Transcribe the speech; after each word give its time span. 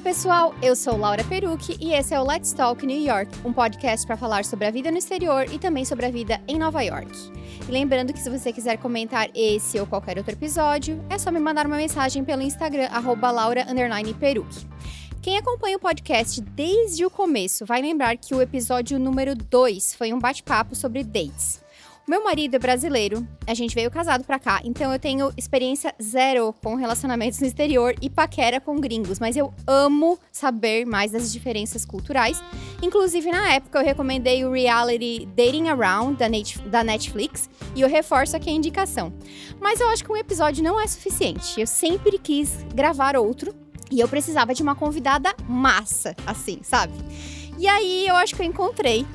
Olá, 0.00 0.08
pessoal! 0.08 0.54
Eu 0.62 0.74
sou 0.74 0.96
Laura 0.96 1.22
Perucci 1.22 1.76
e 1.78 1.92
esse 1.92 2.14
é 2.14 2.18
o 2.18 2.26
Let's 2.26 2.54
Talk 2.54 2.86
New 2.86 3.02
York, 3.02 3.30
um 3.44 3.52
podcast 3.52 4.06
para 4.06 4.16
falar 4.16 4.46
sobre 4.46 4.66
a 4.66 4.70
vida 4.70 4.90
no 4.90 4.96
exterior 4.96 5.44
e 5.52 5.58
também 5.58 5.84
sobre 5.84 6.06
a 6.06 6.10
vida 6.10 6.40
em 6.48 6.58
Nova 6.58 6.80
York. 6.80 7.12
E 7.68 7.70
lembrando 7.70 8.10
que 8.10 8.18
se 8.18 8.30
você 8.30 8.50
quiser 8.50 8.78
comentar 8.78 9.28
esse 9.34 9.78
ou 9.78 9.86
qualquer 9.86 10.16
outro 10.16 10.32
episódio, 10.32 11.04
é 11.10 11.18
só 11.18 11.30
me 11.30 11.38
mandar 11.38 11.66
uma 11.66 11.76
mensagem 11.76 12.24
pelo 12.24 12.40
Instagram, 12.40 12.88
laura_perucci. 13.30 14.66
Quem 15.20 15.36
acompanha 15.36 15.76
o 15.76 15.80
podcast 15.80 16.40
desde 16.40 17.04
o 17.04 17.10
começo 17.10 17.66
vai 17.66 17.82
lembrar 17.82 18.16
que 18.16 18.34
o 18.34 18.40
episódio 18.40 18.98
número 18.98 19.34
2 19.34 19.94
foi 19.96 20.14
um 20.14 20.18
bate-papo 20.18 20.74
sobre 20.74 21.04
dates. 21.04 21.60
Meu 22.08 22.24
marido 22.24 22.56
é 22.56 22.58
brasileiro, 22.58 23.26
a 23.46 23.54
gente 23.54 23.74
veio 23.74 23.90
casado 23.90 24.24
pra 24.24 24.38
cá, 24.38 24.60
então 24.64 24.92
eu 24.92 24.98
tenho 24.98 25.32
experiência 25.36 25.94
zero 26.02 26.52
com 26.60 26.74
relacionamentos 26.74 27.38
no 27.38 27.46
exterior 27.46 27.94
e 28.02 28.10
paquera 28.10 28.60
com 28.60 28.80
gringos, 28.80 29.20
mas 29.20 29.36
eu 29.36 29.54
amo 29.64 30.18
saber 30.32 30.84
mais 30.84 31.12
das 31.12 31.32
diferenças 31.32 31.84
culturais. 31.84 32.42
Inclusive, 32.82 33.30
na 33.30 33.52
época, 33.52 33.78
eu 33.78 33.84
recomendei 33.84 34.44
o 34.44 34.50
reality 34.50 35.26
Dating 35.36 35.68
Around 35.68 36.18
da 36.66 36.82
Netflix 36.82 37.48
e 37.76 37.82
eu 37.82 37.88
reforço 37.88 38.34
aqui 38.34 38.50
a 38.50 38.52
indicação. 38.52 39.12
Mas 39.60 39.78
eu 39.78 39.88
acho 39.88 40.02
que 40.02 40.10
um 40.10 40.16
episódio 40.16 40.64
não 40.64 40.80
é 40.80 40.86
suficiente. 40.88 41.60
Eu 41.60 41.66
sempre 41.66 42.18
quis 42.18 42.64
gravar 42.74 43.16
outro 43.16 43.54
e 43.90 44.00
eu 44.00 44.08
precisava 44.08 44.54
de 44.54 44.62
uma 44.62 44.74
convidada 44.74 45.34
massa, 45.46 46.16
assim, 46.26 46.60
sabe? 46.62 46.94
E 47.58 47.68
aí 47.68 48.06
eu 48.06 48.16
acho 48.16 48.34
que 48.34 48.42
eu 48.42 48.46
encontrei 48.46 49.06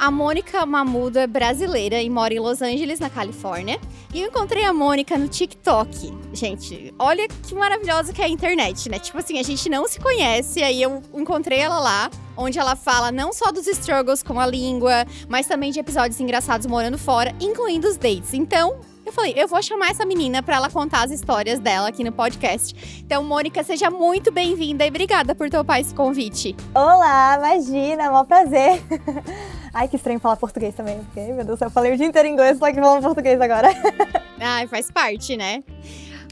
a 0.00 0.10
Mônica 0.10 0.64
Mamudo 0.64 1.18
é 1.18 1.26
brasileira 1.26 2.00
e 2.00 2.08
mora 2.08 2.32
em 2.32 2.38
Los 2.38 2.62
Angeles, 2.62 2.98
na 2.98 3.10
Califórnia. 3.10 3.78
E 4.14 4.22
eu 4.22 4.28
encontrei 4.28 4.64
a 4.64 4.72
Mônica 4.72 5.18
no 5.18 5.28
TikTok. 5.28 6.10
Gente, 6.32 6.94
olha 6.98 7.28
que 7.28 7.54
maravilhosa 7.54 8.10
que 8.10 8.22
é 8.22 8.24
a 8.24 8.28
internet, 8.28 8.88
né? 8.88 8.98
Tipo 8.98 9.18
assim, 9.18 9.38
a 9.38 9.42
gente 9.42 9.68
não 9.68 9.86
se 9.86 10.00
conhece, 10.00 10.62
aí 10.62 10.80
eu 10.80 11.02
encontrei 11.12 11.58
ela 11.58 11.78
lá, 11.78 12.10
onde 12.34 12.58
ela 12.58 12.74
fala 12.74 13.12
não 13.12 13.30
só 13.30 13.52
dos 13.52 13.66
struggles 13.66 14.22
com 14.22 14.40
a 14.40 14.46
língua, 14.46 15.04
mas 15.28 15.46
também 15.46 15.70
de 15.70 15.78
episódios 15.78 16.18
engraçados 16.18 16.66
morando 16.66 16.96
fora, 16.96 17.34
incluindo 17.38 17.86
os 17.86 17.98
dates. 17.98 18.32
Então, 18.32 18.80
eu 19.04 19.12
falei, 19.12 19.34
eu 19.36 19.46
vou 19.46 19.62
chamar 19.62 19.90
essa 19.90 20.06
menina 20.06 20.42
para 20.42 20.56
ela 20.56 20.70
contar 20.70 21.04
as 21.04 21.10
histórias 21.10 21.58
dela 21.58 21.88
aqui 21.88 22.02
no 22.02 22.12
podcast. 22.12 23.02
Então, 23.04 23.22
Mônica, 23.22 23.62
seja 23.62 23.90
muito 23.90 24.32
bem-vinda 24.32 24.86
e 24.86 24.88
obrigada 24.88 25.34
por 25.34 25.50
topar 25.50 25.78
esse 25.78 25.94
convite. 25.94 26.56
Olá, 26.74 27.36
imagina, 27.36 28.04
é 28.04 28.10
um 28.10 28.24
prazer. 28.24 28.82
Ai, 29.72 29.86
que 29.88 29.96
estranho 29.96 30.18
falar 30.18 30.36
português 30.36 30.74
também, 30.74 30.98
porque, 31.04 31.20
meu 31.32 31.44
Deus, 31.44 31.60
eu 31.60 31.70
falei 31.70 31.92
o 31.92 31.96
dia 31.96 32.06
inteiro 32.06 32.28
inglês, 32.28 32.58
só 32.58 32.72
que 32.72 32.80
falando 32.80 33.02
português 33.02 33.40
agora. 33.40 33.68
Ai, 34.40 34.66
faz 34.66 34.90
parte, 34.90 35.36
né? 35.36 35.62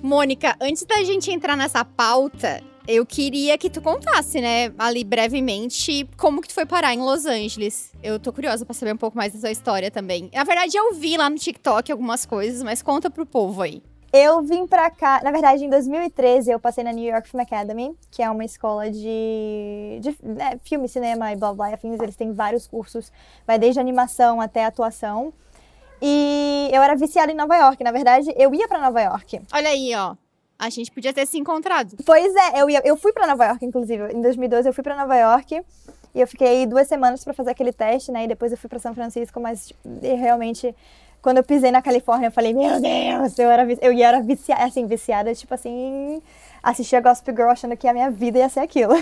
Mônica, 0.03 0.56
antes 0.61 0.84
da 0.84 1.03
gente 1.05 1.31
entrar 1.31 1.56
nessa 1.56 1.84
pauta, 1.84 2.62
eu 2.86 3.05
queria 3.05 3.59
que 3.59 3.69
tu 3.69 3.83
contasse, 3.83 4.41
né, 4.41 4.72
ali 4.78 5.05
brevemente, 5.05 6.09
como 6.16 6.41
que 6.41 6.48
tu 6.48 6.55
foi 6.55 6.64
parar 6.64 6.94
em 6.94 6.98
Los 6.98 7.27
Angeles. 7.27 7.92
Eu 8.03 8.19
tô 8.19 8.33
curiosa 8.33 8.64
pra 8.64 8.75
saber 8.75 8.94
um 8.94 8.97
pouco 8.97 9.16
mais 9.16 9.33
da 9.33 9.39
sua 9.39 9.50
história 9.50 9.91
também. 9.91 10.31
Na 10.33 10.42
verdade, 10.42 10.77
eu 10.77 10.94
vi 10.94 11.16
lá 11.16 11.28
no 11.28 11.36
TikTok 11.36 11.92
algumas 11.92 12.25
coisas, 12.25 12.62
mas 12.62 12.81
conta 12.81 13.11
pro 13.11 13.27
povo 13.27 13.62
aí. 13.62 13.83
Eu 14.12 14.41
vim 14.42 14.67
pra 14.67 14.91
cá, 14.91 15.20
na 15.23 15.31
verdade, 15.31 15.64
em 15.64 15.69
2013 15.69 16.51
eu 16.51 16.59
passei 16.59 16.83
na 16.83 16.92
New 16.92 17.05
York 17.05 17.28
Film 17.28 17.42
Academy, 17.42 17.95
que 18.11 18.23
é 18.23 18.31
uma 18.31 18.45
escola 18.45 18.91
de, 18.91 19.98
de 20.00 20.17
né, 20.23 20.59
filme, 20.65 20.89
cinema 20.89 21.31
e 21.31 21.37
blá 21.37 21.53
blá 21.53 21.75
afins. 21.75 22.00
Eles 22.00 22.17
têm 22.17 22.33
vários 22.33 22.67
cursos, 22.67 23.12
vai 23.47 23.59
desde 23.59 23.78
animação 23.78 24.41
até 24.41 24.65
atuação. 24.65 25.32
E 26.00 26.71
eu 26.72 26.82
era 26.82 26.94
viciada 26.94 27.31
em 27.31 27.34
Nova 27.34 27.56
York. 27.56 27.82
Na 27.84 27.91
verdade, 27.91 28.32
eu 28.37 28.55
ia 28.55 28.66
para 28.66 28.81
Nova 28.81 29.00
York. 29.00 29.43
Olha 29.53 29.69
aí, 29.69 29.94
ó. 29.94 30.15
A 30.59 30.71
gente 30.71 30.91
podia 30.91 31.12
ter 31.12 31.27
se 31.27 31.38
encontrado. 31.38 31.97
Pois 32.05 32.34
é, 32.34 32.62
eu, 32.62 32.71
ia, 32.71 32.81
eu 32.84 32.97
fui 32.97 33.12
para 33.12 33.27
Nova 33.27 33.44
York, 33.47 33.65
inclusive. 33.65 34.12
Em 34.12 34.22
2012 34.22 34.69
eu 34.69 34.72
fui 34.72 34.82
para 34.82 34.97
Nova 34.97 35.16
York 35.16 35.61
e 36.15 36.21
eu 36.21 36.27
fiquei 36.27 36.66
duas 36.66 36.88
semanas 36.88 37.22
para 37.22 37.34
fazer 37.34 37.50
aquele 37.50 37.72
teste, 37.72 38.11
né? 38.11 38.25
E 38.25 38.28
depois 38.28 38.50
eu 38.50 38.59
fui 38.59 38.69
para 38.69 38.78
São 38.78 38.94
Francisco, 38.94 39.38
mas 39.38 39.69
tipo, 39.69 39.81
realmente 40.00 40.75
quando 41.23 41.39
eu 41.39 41.45
pisei 41.45 41.71
na 41.71 41.83
Califórnia, 41.83 42.29
eu 42.29 42.33
falei, 42.33 42.55
meu 42.55 42.81
Deus, 42.81 43.39
eu 43.39 43.51
era, 43.51 43.67
eu 43.81 44.05
era 44.05 44.21
viciada, 44.21 44.65
assim, 44.65 44.87
viciada, 44.87 45.34
tipo 45.34 45.53
assim, 45.53 46.23
assistia 46.62 47.01
Gospel 47.01 47.34
Girl 47.34 47.51
achando 47.51 47.77
que 47.77 47.89
a 47.89 47.93
minha 47.93 48.11
vida 48.11 48.39
ia 48.39 48.49
ser 48.49 48.61
aquilo. 48.61 48.95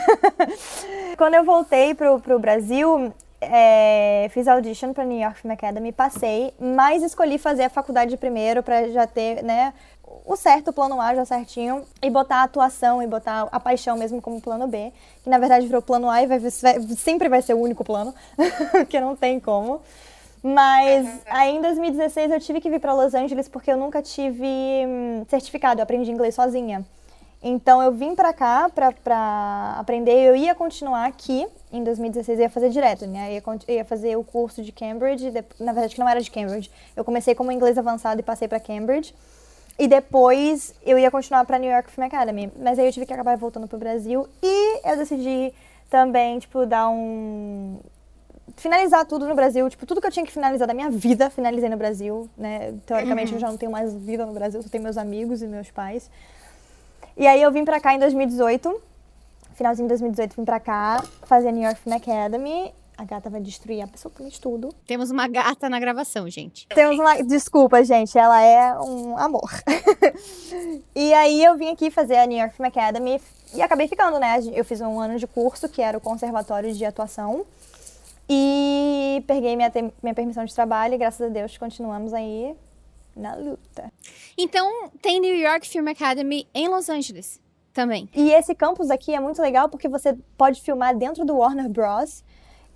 quando 1.16 1.34
eu 1.34 1.44
voltei 1.44 1.94
pro, 1.94 2.20
pro 2.20 2.38
Brasil, 2.38 3.12
é, 3.40 4.28
fiz 4.30 4.48
audition 4.48 4.92
para 4.92 5.04
New 5.04 5.20
York 5.20 5.40
Film 5.40 5.52
Academy, 5.52 5.92
passei, 5.92 6.52
mas 6.58 7.02
escolhi 7.02 7.38
fazer 7.38 7.64
a 7.64 7.70
faculdade 7.70 8.16
primeiro 8.16 8.62
para 8.62 8.88
já 8.88 9.06
ter, 9.06 9.42
né, 9.42 9.74
o 10.24 10.36
certo, 10.36 10.72
plano 10.72 11.00
A 11.00 11.14
já 11.14 11.24
certinho, 11.24 11.84
e 12.02 12.10
botar 12.10 12.38
a 12.38 12.42
atuação 12.44 13.02
e 13.02 13.06
botar 13.06 13.48
a 13.52 13.60
paixão 13.60 13.96
mesmo 13.96 14.20
como 14.22 14.40
plano 14.40 14.66
B, 14.66 14.92
que 15.22 15.30
na 15.30 15.38
verdade 15.38 15.66
virou 15.66 15.82
plano 15.82 16.08
A 16.08 16.22
e 16.22 16.26
vai, 16.26 16.38
vai, 16.38 16.50
sempre 16.96 17.28
vai 17.28 17.42
ser 17.42 17.54
o 17.54 17.60
único 17.60 17.84
plano, 17.84 18.14
que 18.88 18.98
não 19.00 19.14
tem 19.14 19.38
como. 19.38 19.80
Mas 20.46 21.22
aí 21.26 21.56
em 21.56 21.60
2016 21.60 22.30
eu 22.30 22.38
tive 22.38 22.60
que 22.60 22.70
vir 22.70 22.78
para 22.78 22.94
Los 22.94 23.14
Angeles 23.14 23.48
porque 23.48 23.68
eu 23.68 23.76
nunca 23.76 24.00
tive 24.00 24.46
hum, 24.46 25.24
certificado, 25.28 25.80
eu 25.80 25.82
aprendi 25.82 26.08
inglês 26.08 26.36
sozinha. 26.36 26.86
Então 27.42 27.82
eu 27.82 27.90
vim 27.90 28.14
para 28.14 28.32
cá 28.32 28.70
para 28.72 29.74
aprender, 29.76 30.12
eu 30.12 30.36
ia 30.36 30.54
continuar 30.54 31.06
aqui 31.06 31.48
em 31.72 31.82
2016, 31.82 32.38
eu 32.38 32.44
ia 32.44 32.48
fazer 32.48 32.70
direto, 32.70 33.08
né? 33.08 33.28
Eu 33.28 33.32
ia, 33.32 33.42
eu 33.66 33.74
ia 33.74 33.84
fazer 33.84 34.16
o 34.16 34.22
curso 34.22 34.62
de 34.62 34.70
Cambridge, 34.70 35.32
na 35.58 35.72
verdade 35.72 35.96
que 35.96 36.00
não 36.00 36.08
era 36.08 36.20
de 36.20 36.30
Cambridge. 36.30 36.70
Eu 36.94 37.04
comecei 37.04 37.34
como 37.34 37.50
inglês 37.50 37.76
avançado 37.76 38.20
e 38.20 38.22
passei 38.22 38.46
para 38.46 38.60
Cambridge. 38.60 39.12
E 39.76 39.88
depois 39.88 40.74
eu 40.84 40.96
ia 40.96 41.10
continuar 41.10 41.44
para 41.44 41.58
New 41.58 41.70
York 41.72 41.90
Film 41.90 42.06
Academy, 42.06 42.52
mas 42.56 42.78
aí 42.78 42.86
eu 42.86 42.92
tive 42.92 43.04
que 43.04 43.12
acabar 43.12 43.36
voltando 43.36 43.66
pro 43.66 43.78
Brasil 43.78 44.28
e 44.40 44.88
eu 44.88 44.96
decidi 44.96 45.52
também, 45.90 46.38
tipo, 46.38 46.64
dar 46.64 46.88
um 46.88 47.80
finalizar 48.56 49.04
tudo 49.06 49.26
no 49.26 49.34
Brasil. 49.34 49.68
Tipo, 49.68 49.86
tudo 49.86 50.00
que 50.00 50.06
eu 50.06 50.12
tinha 50.12 50.24
que 50.24 50.32
finalizar 50.32 50.68
da 50.68 50.74
minha 50.74 50.90
vida, 50.90 51.30
finalizei 51.30 51.68
no 51.68 51.76
Brasil, 51.76 52.28
né? 52.36 52.74
Teoricamente 52.86 53.30
uhum. 53.32 53.36
eu 53.36 53.40
já 53.40 53.48
não 53.48 53.56
tenho 53.56 53.72
mais 53.72 53.94
vida 53.94 54.24
no 54.24 54.32
Brasil, 54.32 54.62
só 54.62 54.68
tenho 54.68 54.84
meus 54.84 54.96
amigos 54.96 55.42
e 55.42 55.46
meus 55.46 55.70
pais. 55.70 56.10
E 57.16 57.26
aí 57.26 57.40
eu 57.40 57.50
vim 57.50 57.64
pra 57.64 57.80
cá 57.80 57.94
em 57.94 57.98
2018, 57.98 58.82
finalzinho 59.54 59.86
de 59.86 59.94
2018 59.94 60.36
vim 60.36 60.44
pra 60.44 60.60
cá, 60.60 61.02
fazer 61.22 61.50
New 61.50 61.62
York 61.62 61.80
Film 61.80 61.96
Academy. 61.96 62.72
A 62.98 63.04
gata 63.04 63.28
vai 63.28 63.42
destruir 63.42 63.82
absolutamente 63.82 64.40
tudo. 64.40 64.74
Temos 64.86 65.10
uma 65.10 65.28
gata 65.28 65.68
na 65.68 65.78
gravação, 65.78 66.30
gente. 66.30 66.66
Temos 66.68 66.98
uma. 66.98 67.22
Desculpa, 67.22 67.84
gente, 67.84 68.16
ela 68.16 68.40
é 68.40 68.72
um 68.80 69.18
amor. 69.18 69.50
e 70.96 71.12
aí 71.12 71.44
eu 71.44 71.58
vim 71.58 71.68
aqui 71.72 71.90
fazer 71.90 72.16
a 72.16 72.24
New 72.24 72.38
York 72.38 72.56
Film 72.56 72.68
Academy 72.68 73.20
e 73.54 73.60
acabei 73.60 73.86
ficando, 73.86 74.18
né? 74.18 74.40
Eu 74.54 74.64
fiz 74.64 74.80
um 74.80 74.98
ano 74.98 75.18
de 75.18 75.26
curso, 75.26 75.68
que 75.68 75.82
era 75.82 75.98
o 75.98 76.00
Conservatório 76.00 76.72
de 76.72 76.86
Atuação. 76.86 77.44
E 78.28 79.22
peguei 79.26 79.54
minha, 79.56 79.72
minha 80.02 80.14
permissão 80.14 80.44
de 80.44 80.54
trabalho 80.54 80.94
e 80.94 80.98
graças 80.98 81.20
a 81.20 81.28
Deus 81.28 81.56
continuamos 81.56 82.12
aí 82.12 82.56
na 83.16 83.34
luta. 83.34 83.92
Então, 84.36 84.90
tem 85.00 85.20
New 85.20 85.34
York 85.34 85.68
Film 85.68 85.88
Academy 85.88 86.46
em 86.54 86.68
Los 86.68 86.88
Angeles 86.88 87.40
também. 87.72 88.08
E 88.14 88.32
esse 88.32 88.54
campus 88.54 88.90
aqui 88.90 89.14
é 89.14 89.20
muito 89.20 89.40
legal 89.40 89.68
porque 89.68 89.88
você 89.88 90.16
pode 90.36 90.60
filmar 90.60 90.96
dentro 90.96 91.24
do 91.24 91.36
Warner 91.36 91.68
Bros. 91.68 92.24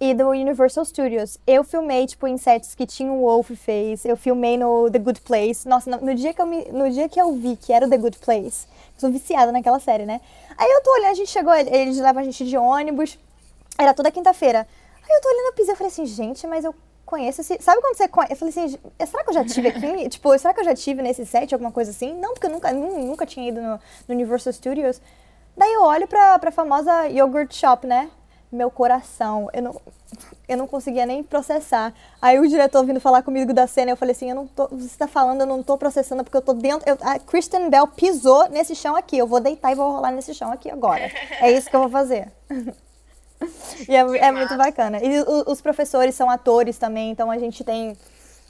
e 0.01 0.15
do 0.15 0.29
Universal 0.29 0.85
Studios. 0.85 1.39
Eu 1.47 1.63
filmei, 1.65 2.07
tipo, 2.07 2.27
em 2.27 2.39
sets 2.39 2.75
que 2.75 2.87
tinha 2.87 3.13
o 3.13 3.21
Wolf 3.21 3.51
fez, 3.51 4.05
eu 4.05 4.17
filmei 4.17 4.57
no 4.57 4.91
The 4.91 4.99
Good 4.99 5.21
Place. 5.23 5.69
Nossa, 5.69 5.91
no, 5.91 6.15
dia 6.15 6.33
que 6.33 6.41
eu, 6.41 6.47
me, 6.47 6.65
no 6.73 6.91
dia 6.91 7.09
que 7.09 7.21
eu 7.21 7.33
vi 7.35 7.57
que 7.57 7.73
era 7.73 7.87
o 7.87 7.91
The 7.91 7.99
Good 7.99 8.19
Place, 8.19 8.67
eu 8.95 9.01
sou 9.01 9.11
viciada 9.11 9.53
naquela 9.53 9.79
série, 9.79 10.07
né? 10.07 10.21
Aí 10.57 10.71
eu 10.71 10.83
tô 10.83 10.91
olhando, 10.93 11.11
a 11.11 11.15
gente 11.15 11.31
chegou, 11.31 11.55
eles 11.55 11.99
levam 11.99 12.23
a 12.23 12.25
gente 12.25 12.47
de 12.47 12.57
ônibus, 12.57 13.19
era 13.79 13.93
toda 13.93 14.11
quinta-feira. 14.11 14.67
Aí 15.11 15.17
eu 15.17 15.21
tô 15.21 15.29
olhando 15.29 15.49
a 15.49 15.53
pizza 15.53 15.73
e 15.73 15.77
falei 15.77 15.93
assim, 15.93 16.07
gente, 16.07 16.47
mas 16.47 16.65
eu 16.65 16.73
conheço 17.05 17.41
esse. 17.41 17.59
Sabe 17.61 17.81
quando 17.81 17.97
você 17.97 18.07
conhece? 18.07 18.33
Eu 18.33 18.37
falei 18.37 18.55
assim, 18.55 18.79
será 19.05 19.25
que 19.25 19.31
eu 19.31 19.35
já 19.35 19.45
tive 19.45 19.69
aqui? 19.69 20.09
tipo, 20.09 20.39
será 20.39 20.55
que 20.55 20.61
eu 20.61 20.65
já 20.65 20.75
tive 20.75 21.03
nesse 21.03 21.27
set, 21.27 21.53
alguma 21.53 21.73
coisa 21.73 21.91
assim? 21.91 22.15
Não, 22.15 22.33
porque 22.33 22.47
eu 22.47 22.51
nunca, 22.51 22.73
nunca 22.73 23.27
tinha 23.27 23.49
ido 23.49 23.61
no, 23.61 23.73
no 23.73 24.15
Universal 24.15 24.53
Studios. 24.53 25.03
Daí 25.57 25.73
eu 25.73 25.83
olho 25.83 26.07
pra, 26.07 26.39
pra 26.39 26.53
famosa 26.53 27.07
yogurt 27.09 27.53
shop, 27.53 27.87
né? 27.87 28.09
Meu 28.53 28.71
coração, 28.71 29.49
eu 29.53 29.63
não, 29.63 29.81
eu 30.49 30.57
não 30.57 30.67
conseguia 30.67 31.05
nem 31.07 31.23
processar. 31.23 31.93
Aí 32.23 32.39
o 32.39 32.49
diretor 32.49 32.85
vindo 32.85 33.01
falar 33.01 33.23
comigo 33.23 33.53
da 33.53 33.67
cena, 33.67 33.91
eu 33.91 33.97
falei 33.97 34.13
assim, 34.13 34.31
eu 34.31 34.35
não 34.35 34.47
tô, 34.47 34.69
você 34.69 34.97
tá 34.97 35.07
falando, 35.07 35.41
eu 35.41 35.47
não 35.47 35.63
tô 35.63 35.77
processando 35.77 36.25
porque 36.25 36.37
eu 36.37 36.43
tô 36.43 36.53
dentro, 36.53 36.89
eu, 36.89 36.97
a 37.01 37.19
Kristen 37.19 37.69
Bell 37.69 37.87
pisou 37.87 38.49
nesse 38.49 38.75
chão 38.75 38.97
aqui, 38.97 39.19
eu 39.19 39.27
vou 39.27 39.41
deitar 39.41 39.71
e 39.71 39.77
vou 39.77 39.93
rolar 39.93 40.11
nesse 40.11 40.35
chão 40.35 40.51
aqui 40.51 40.71
agora. 40.71 41.11
É 41.41 41.51
isso 41.53 41.71
que 41.71 41.77
eu 41.77 41.81
vou 41.81 41.91
fazer. 41.91 42.33
e 43.89 43.95
é, 43.95 44.01
é, 44.01 44.33
muito 44.33 44.57
bacana. 44.57 44.99
E 45.03 45.25
os 45.47 45.61
professores 45.61 46.15
são 46.15 46.29
atores 46.29 46.79
também, 46.79 47.11
então 47.11 47.31
a 47.31 47.39
gente 47.39 47.65
tem 47.65 47.97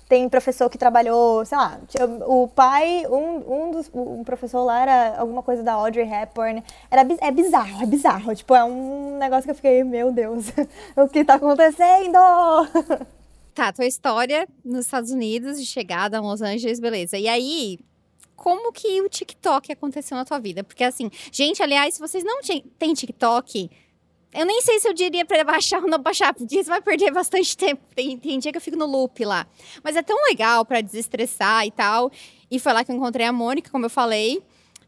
tem 0.09 0.29
professor 0.29 0.69
que 0.69 0.77
trabalhou, 0.77 1.45
sei 1.45 1.57
lá, 1.57 1.81
o 2.27 2.49
pai, 2.49 3.07
um, 3.09 3.69
um 3.69 3.71
dos, 3.71 3.89
um 3.95 4.25
professor 4.25 4.65
lá 4.65 4.83
era 4.83 5.21
alguma 5.21 5.41
coisa 5.41 5.63
da 5.63 5.75
Audrey 5.75 6.05
Hepburn. 6.05 6.65
Era, 6.91 7.07
é 7.21 7.31
bizarro, 7.31 7.81
é 7.81 7.87
bizarro. 7.87 8.35
Tipo, 8.35 8.57
é 8.57 8.65
um 8.65 9.19
negócio 9.19 9.45
que 9.45 9.53
eu 9.53 9.55
fiquei, 9.55 9.85
meu 9.85 10.11
Deus, 10.11 10.47
o 10.97 11.07
que 11.07 11.25
tá 11.25 11.35
acontecendo? 11.35 12.19
Tá, 13.53 13.73
tua 13.73 13.85
história 13.85 14.49
nos 14.65 14.87
Estados 14.87 15.11
Unidos, 15.11 15.59
de 15.61 15.67
chegada 15.67 16.19
a 16.19 16.21
Los 16.21 16.41
Angeles, 16.41 16.79
beleza. 16.79 17.19
E 17.19 17.29
aí, 17.29 17.81
como 18.37 18.73
que 18.73 19.03
o 19.03 19.09
TikTok 19.09 19.71
aconteceu 19.71 20.17
na 20.17 20.25
tua 20.25 20.39
vida. 20.39 20.65
Porque 20.65 20.83
assim, 20.83 21.11
gente, 21.31 21.63
aliás, 21.63 21.95
se 21.95 22.01
vocês 22.01 22.25
não 22.25 22.41
têm 22.41 22.95
TikTok, 22.95 23.71
eu 24.33 24.47
nem 24.47 24.63
sei 24.63 24.79
se 24.79 24.89
eu 24.89 24.93
diria 24.93 25.25
pra 25.25 25.43
baixar 25.45 25.83
ou 25.83 25.89
não 25.89 25.99
baixar, 25.99 26.33
porque 26.33 26.63
você 26.63 26.69
vai 26.69 26.81
perder 26.81 27.11
bastante 27.13 27.57
tempo. 27.57 27.83
Tem, 27.95 28.17
tem 28.19 28.39
dia 28.39 28.53
que 28.53 28.59
eu 28.59 28.63
fico 28.63 28.77
no 28.77 28.87
loop 28.87 29.25
lá. 29.25 29.47
Mas 29.83 29.97
é 29.97 30.03
tão 30.03 30.17
legal 30.29 30.65
para 30.65 30.81
desestressar 30.81 31.67
e 31.67 31.71
tal. 31.71 32.11
E 32.51 32.59
foi 32.59 32.73
lá 32.73 32.85
que 32.85 32.93
eu 32.93 32.97
encontrei 32.97 33.27
a 33.27 33.33
Mônica, 33.33 33.71
como 33.71 33.87
eu 33.87 33.91
falei. 33.91 34.43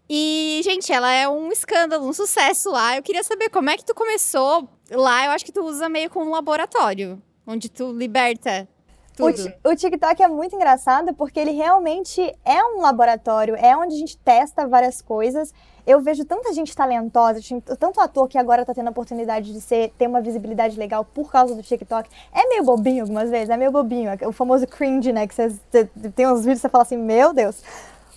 E, 0.08 0.60
gente, 0.62 0.92
ela 0.92 1.10
é 1.12 1.28
um 1.28 1.50
escândalo, 1.50 2.06
um 2.06 2.12
sucesso 2.12 2.70
lá. 2.70 2.96
Eu 2.96 3.02
queria 3.02 3.22
saber 3.22 3.48
como 3.48 3.70
é 3.70 3.76
que 3.76 3.84
tu 3.84 3.94
começou 3.94 4.68
lá. 4.90 5.26
Eu 5.26 5.32
acho 5.32 5.44
que 5.44 5.52
tu 5.52 5.62
usa 5.64 5.88
meio 5.88 6.10
como 6.10 6.26
um 6.26 6.32
laboratório, 6.32 7.22
onde 7.46 7.68
tu 7.68 7.92
liberta 7.92 8.68
tudo. 9.16 9.52
O, 9.64 9.70
o 9.70 9.76
TikTok 9.76 10.22
é 10.22 10.28
muito 10.28 10.54
engraçado 10.56 11.14
porque 11.14 11.38
ele 11.38 11.52
realmente 11.52 12.20
é 12.44 12.64
um 12.64 12.80
laboratório, 12.80 13.54
é 13.56 13.76
onde 13.76 13.94
a 13.94 13.98
gente 13.98 14.16
testa 14.18 14.66
várias 14.66 15.00
coisas. 15.02 15.52
Eu 15.86 16.00
vejo 16.00 16.24
tanta 16.24 16.52
gente 16.52 16.74
talentosa, 16.76 17.40
tanto 17.78 18.00
ator 18.00 18.28
que 18.28 18.38
agora 18.38 18.64
tá 18.64 18.72
tendo 18.72 18.86
a 18.86 18.90
oportunidade 18.90 19.52
de 19.52 19.60
ser, 19.60 19.92
ter 19.98 20.06
uma 20.06 20.20
visibilidade 20.20 20.78
legal 20.78 21.04
por 21.04 21.30
causa 21.30 21.54
do 21.54 21.62
TikTok. 21.62 22.08
É 22.32 22.46
meio 22.48 22.62
bobinho 22.62 23.02
algumas 23.02 23.28
vezes, 23.30 23.50
é 23.50 23.56
meio 23.56 23.72
bobinho. 23.72 24.10
É 24.10 24.26
o 24.26 24.32
famoso 24.32 24.66
cringe, 24.66 25.12
né? 25.12 25.26
Que 25.26 25.34
tem 26.14 26.26
uns 26.28 26.40
vídeos 26.40 26.58
que 26.58 26.62
você 26.62 26.68
fala 26.68 26.82
assim, 26.82 26.96
meu 26.96 27.32
Deus. 27.32 27.56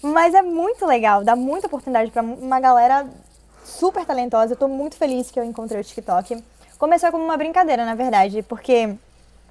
Mas 0.01 0.35
é 0.35 0.43
muito 0.43 0.85
legal, 0.85 1.23
dá 1.23 1.35
muita 1.35 1.65
oportunidade 1.65 2.11
para 2.11 2.21
uma 2.21 2.59
galera 2.59 3.07
super 3.63 4.05
talentosa. 4.05 4.53
Eu 4.53 4.57
tô 4.57 4.67
muito 4.67 4.95
feliz 4.95 5.31
que 5.31 5.39
eu 5.39 5.43
encontrei 5.43 5.81
o 5.81 5.83
TikTok. 5.83 6.43
Começou 6.77 7.11
como 7.11 7.23
uma 7.23 7.37
brincadeira, 7.37 7.83
na 7.83 7.95
verdade, 7.95 8.43
porque 8.43 8.95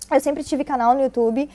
eu 0.09 0.21
sempre 0.21 0.45
tive 0.45 0.63
canal 0.63 0.95
no 0.95 1.03
YouTube 1.03 1.51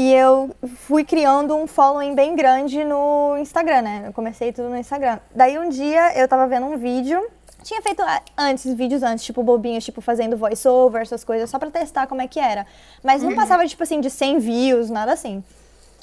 e 0.00 0.14
eu 0.14 0.48
fui 0.86 1.04
criando 1.04 1.54
um 1.54 1.66
following 1.66 2.14
bem 2.14 2.34
grande 2.34 2.82
no 2.84 3.36
Instagram, 3.36 3.82
né? 3.82 4.04
Eu 4.06 4.14
comecei 4.14 4.50
tudo 4.50 4.70
no 4.70 4.78
Instagram. 4.78 5.18
Daí 5.34 5.58
um 5.58 5.68
dia 5.68 6.18
eu 6.18 6.26
tava 6.26 6.46
vendo 6.46 6.64
um 6.64 6.78
vídeo 6.78 7.22
tinha 7.62 7.82
feito 7.82 8.02
antes, 8.38 8.72
vídeos 8.72 9.02
antes, 9.02 9.22
tipo, 9.22 9.42
bobinhos, 9.42 9.84
tipo, 9.84 10.00
fazendo 10.00 10.34
voiceover, 10.34 11.02
essas 11.02 11.22
coisas, 11.22 11.50
só 11.50 11.58
pra 11.58 11.70
testar 11.70 12.06
como 12.06 12.22
é 12.22 12.26
que 12.26 12.40
era. 12.40 12.66
Mas 13.04 13.22
não 13.22 13.28
uhum. 13.28 13.36
passava, 13.36 13.66
tipo 13.66 13.82
assim, 13.82 14.00
de 14.00 14.08
100 14.08 14.38
views, 14.38 14.88
nada 14.88 15.12
assim. 15.12 15.44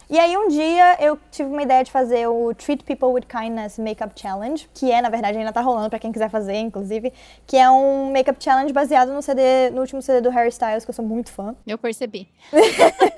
E 0.10 0.18
aí 0.18 0.38
um 0.38 0.48
dia 0.48 0.96
eu 1.02 1.20
tive 1.30 1.50
uma 1.50 1.62
ideia 1.62 1.84
de 1.84 1.92
fazer 1.92 2.28
o 2.28 2.54
Treat 2.56 2.82
People 2.86 3.10
with 3.10 3.24
Kindness 3.24 3.78
Makeup 3.78 4.14
Challenge, 4.16 4.70
que 4.74 4.90
é, 4.90 5.02
na 5.02 5.10
verdade, 5.10 5.38
ainda 5.38 5.52
tá 5.52 5.60
rolando 5.60 5.90
para 5.90 6.00
quem 6.00 6.14
quiser 6.14 6.30
fazer, 6.30 6.56
inclusive, 6.56 7.12
que 7.46 7.58
é 7.58 7.70
um 7.70 8.10
makeup 8.14 8.42
challenge 8.42 8.72
baseado 8.72 9.12
no 9.12 9.22
CD, 9.22 9.70
no 9.72 9.82
último 9.82 10.02
CD 10.02 10.22
do 10.22 10.30
Harry 10.30 10.48
Styles, 10.48 10.86
que 10.86 10.92
eu 10.92 10.96
sou 10.96 11.04
muito 11.04 11.30
fã. 11.30 11.54
Eu 11.66 11.78
percebi. 11.78 12.30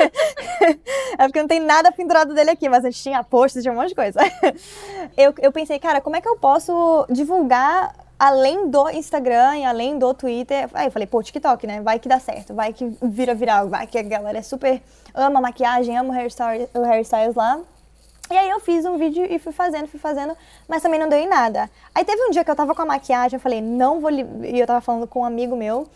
é 1.17 1.23
porque 1.25 1.39
não 1.39 1.47
tem 1.47 1.59
nada 1.59 1.91
pendurado 1.91 2.33
dele 2.33 2.51
aqui, 2.51 2.69
mas 2.69 2.83
a 2.85 2.89
gente 2.89 3.01
tinha 3.01 3.23
posts, 3.23 3.61
tinha 3.61 3.73
um 3.73 3.77
monte 3.77 3.89
de 3.89 3.95
coisa. 3.95 4.19
eu, 5.17 5.33
eu 5.39 5.51
pensei, 5.51 5.79
cara, 5.79 6.01
como 6.01 6.15
é 6.15 6.21
que 6.21 6.27
eu 6.27 6.37
posso 6.37 7.05
divulgar 7.09 7.95
além 8.17 8.69
do 8.69 8.89
Instagram 8.89 9.57
e 9.57 9.65
além 9.65 9.97
do 9.97 10.13
Twitter, 10.13 10.69
aí 10.73 10.87
eu 10.87 10.91
falei, 10.91 11.07
pô, 11.07 11.23
TikTok, 11.23 11.65
né? 11.65 11.81
Vai 11.81 11.99
que 11.99 12.09
dá 12.09 12.19
certo, 12.19 12.53
vai 12.53 12.73
que 12.73 12.85
vira 13.01 13.33
viral, 13.33 13.69
vai 13.69 13.87
que 13.87 13.97
a 13.97 14.03
galera 14.03 14.39
é 14.39 14.41
super 14.41 14.81
ama 15.15 15.39
maquiagem, 15.39 15.97
ama 15.97 16.13
o 16.13 16.79
o 16.79 16.83
hairstyles 16.83 17.35
lá. 17.35 17.59
E 18.29 18.37
aí 18.37 18.49
eu 18.49 18.59
fiz 18.59 18.85
um 18.85 18.95
vídeo 18.97 19.25
e 19.27 19.39
fui 19.39 19.51
fazendo, 19.51 19.87
fui 19.87 19.99
fazendo, 19.99 20.37
mas 20.67 20.83
também 20.83 20.99
não 20.99 21.09
deu 21.09 21.17
em 21.17 21.27
nada. 21.27 21.67
Aí 21.95 22.05
teve 22.05 22.21
um 22.25 22.29
dia 22.29 22.43
que 22.43 22.51
eu 22.51 22.55
tava 22.55 22.75
com 22.75 22.81
a 22.81 22.85
maquiagem, 22.85 23.37
eu 23.37 23.41
falei, 23.41 23.59
não 23.59 23.99
vou. 23.99 24.11
E 24.11 24.59
eu 24.59 24.67
tava 24.67 24.81
falando 24.81 25.07
com 25.07 25.21
um 25.21 25.25
amigo 25.25 25.55
meu. 25.55 25.87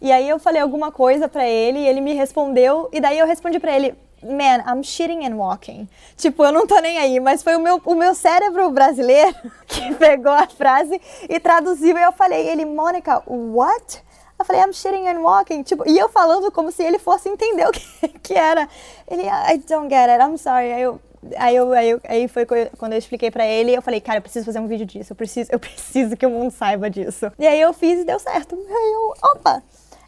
E 0.00 0.10
aí 0.10 0.26
eu 0.26 0.38
falei 0.38 0.60
alguma 0.60 0.90
coisa 0.90 1.28
para 1.28 1.46
ele 1.46 1.80
e 1.80 1.86
ele 1.86 2.00
me 2.00 2.14
respondeu. 2.14 2.88
E 2.92 3.00
daí 3.00 3.18
eu 3.18 3.26
respondi 3.26 3.58
para 3.58 3.74
ele, 3.76 3.94
man, 4.32 4.62
I'm 4.66 4.82
shitting 4.82 5.26
and 5.26 5.36
walking. 5.36 5.88
Tipo, 6.16 6.44
eu 6.44 6.52
não 6.52 6.66
tô 6.66 6.78
nem 6.80 6.98
aí, 6.98 7.20
mas 7.20 7.42
foi 7.42 7.56
o 7.56 7.60
meu, 7.60 7.80
o 7.84 7.94
meu 7.94 8.14
cérebro 8.14 8.70
brasileiro 8.70 9.34
que 9.66 9.94
pegou 9.94 10.32
a 10.32 10.46
frase 10.46 11.00
e 11.28 11.40
traduziu. 11.40 11.96
E 11.96 12.02
eu 12.02 12.12
falei, 12.12 12.48
ele, 12.48 12.64
Mônica, 12.64 13.22
what? 13.26 14.04
Eu 14.38 14.44
falei, 14.44 14.62
I'm 14.62 14.72
shitting 14.72 15.08
and 15.08 15.20
walking. 15.20 15.62
Tipo, 15.62 15.88
e 15.88 15.98
eu 15.98 16.08
falando 16.08 16.50
como 16.52 16.70
se 16.70 16.82
ele 16.82 16.98
fosse 16.98 17.28
entender 17.28 17.66
o 17.66 17.72
que, 17.72 18.08
que 18.22 18.34
era. 18.34 18.68
Ele, 19.08 19.22
I 19.22 19.58
don't 19.66 19.88
get 19.88 20.10
it, 20.10 20.22
I'm 20.22 20.36
sorry. 20.36 20.72
Aí 20.72 20.82
eu, 20.82 21.00
aí, 21.36 21.56
eu, 21.56 21.72
aí, 21.72 21.90
eu, 21.90 22.00
aí 22.04 22.28
foi 22.28 22.44
quando 22.44 22.92
eu 22.92 22.98
expliquei 22.98 23.30
pra 23.30 23.46
ele, 23.46 23.74
eu 23.74 23.82
falei, 23.82 24.00
cara, 24.00 24.18
eu 24.18 24.22
preciso 24.22 24.44
fazer 24.44 24.60
um 24.60 24.66
vídeo 24.66 24.86
disso, 24.86 25.12
eu 25.12 25.16
preciso, 25.16 25.50
eu 25.50 25.58
preciso 25.60 26.16
que 26.16 26.26
o 26.26 26.30
mundo 26.30 26.50
saiba 26.50 26.90
disso. 26.90 27.32
E 27.38 27.46
aí 27.46 27.60
eu 27.60 27.72
fiz 27.72 28.00
e 28.00 28.04
deu 28.04 28.18
certo. 28.18 28.54
Aí 28.54 28.92
eu, 28.92 29.14
opa! 29.32 29.62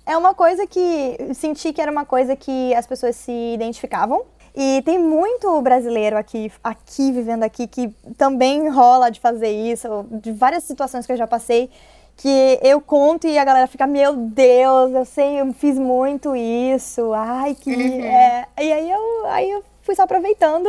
É 0.08 0.16
uma 0.16 0.34
coisa 0.34 0.66
que 0.66 1.18
senti 1.34 1.70
que 1.70 1.82
era 1.82 1.92
uma 1.92 2.06
coisa 2.06 2.34
que 2.34 2.74
as 2.74 2.86
pessoas 2.86 3.14
se 3.14 3.30
identificavam. 3.52 4.22
E 4.56 4.82
tem 4.82 4.98
muito 4.98 5.60
brasileiro 5.60 6.16
aqui, 6.16 6.50
aqui 6.64 7.12
vivendo 7.12 7.44
aqui, 7.44 7.66
que 7.66 7.88
também 8.16 8.68
rola 8.70 9.10
de 9.10 9.20
fazer 9.20 9.50
isso, 9.50 10.06
de 10.10 10.32
várias 10.32 10.64
situações 10.64 11.06
que 11.06 11.12
eu 11.12 11.16
já 11.16 11.26
passei, 11.26 11.70
que 12.16 12.58
eu 12.62 12.80
conto 12.80 13.26
e 13.26 13.38
a 13.38 13.44
galera 13.44 13.66
fica, 13.66 13.86
meu 13.86 14.16
Deus, 14.16 14.92
eu 14.92 15.04
sei, 15.04 15.40
eu 15.42 15.52
fiz 15.52 15.78
muito 15.78 16.34
isso, 16.34 17.12
ai 17.12 17.54
que. 17.54 17.70
Uhum. 17.70 18.02
É... 18.02 18.48
E 18.58 18.72
aí 18.72 18.90
eu, 18.90 19.26
aí 19.26 19.50
eu 19.50 19.62
fui 19.82 19.94
só 19.94 20.02
aproveitando 20.02 20.68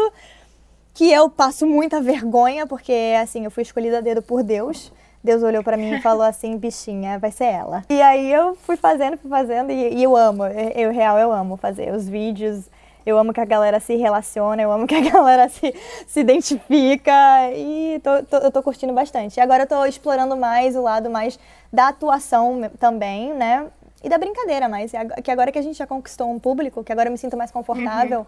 que 0.94 1.10
eu 1.10 1.30
passo 1.30 1.66
muita 1.66 2.02
vergonha, 2.02 2.68
porque 2.68 3.16
assim, 3.20 3.46
eu 3.46 3.52
fui 3.52 3.64
escolhida 3.64 4.00
a 4.00 4.02
dedo 4.02 4.22
por 4.22 4.44
Deus. 4.44 4.92
Deus 5.24 5.44
olhou 5.44 5.64
para 5.64 5.76
mim 5.76 5.96
e 5.96 6.02
falou 6.02 6.24
assim, 6.24 6.58
bichinha, 6.58 7.20
vai 7.20 7.32
ser 7.32 7.46
ela. 7.46 7.84
E 7.90 8.02
aí 8.02 8.32
eu 8.32 8.56
fui 8.56 8.78
fazendo, 8.78 9.18
fui 9.18 9.30
fazendo, 9.30 9.72
e, 9.72 9.96
e 9.96 10.04
eu 10.04 10.16
amo, 10.16 10.46
eu 10.46 10.92
real 10.92 11.18
eu 11.18 11.32
amo 11.32 11.58
fazer 11.58 11.94
os 11.94 12.08
vídeos, 12.08 12.70
eu 13.06 13.18
amo 13.18 13.34
que 13.34 13.40
a 13.40 13.46
galera 13.46 13.80
se 13.80 13.96
relaciona, 13.96 14.62
eu 14.62 14.72
amo 14.72 14.88
que 14.88 14.96
a 14.96 15.02
galera 15.10 15.50
se, 15.50 15.74
se 16.08 16.20
identifica 16.20 17.14
e 17.54 18.00
tô, 18.04 18.24
tô, 18.24 18.38
eu 18.38 18.52
tô 18.52 18.64
curtindo 18.64 18.94
bastante. 18.94 19.38
E 19.38 19.42
agora 19.42 19.64
eu 19.64 19.68
tô 19.68 19.86
explorando 19.86 20.36
mais 20.38 20.76
o 20.76 20.82
lado 20.82 21.10
mais 21.10 21.40
da 21.72 21.90
atuação 21.90 22.70
também, 22.80 23.34
né? 23.34 23.68
E 24.04 24.10
da 24.10 24.18
brincadeira 24.18 24.70
mais. 24.70 24.92
Que 25.24 25.32
agora 25.32 25.52
que 25.52 25.60
a 25.60 25.62
gente 25.62 25.78
já 25.78 25.88
conquistou 25.88 26.32
um 26.32 26.40
público, 26.40 26.84
que 26.84 26.92
agora 26.92 27.10
eu 27.10 27.12
me 27.12 27.18
sinto 27.18 27.36
mais 27.36 27.52
confortável 27.52 28.20
uhum. 28.20 28.26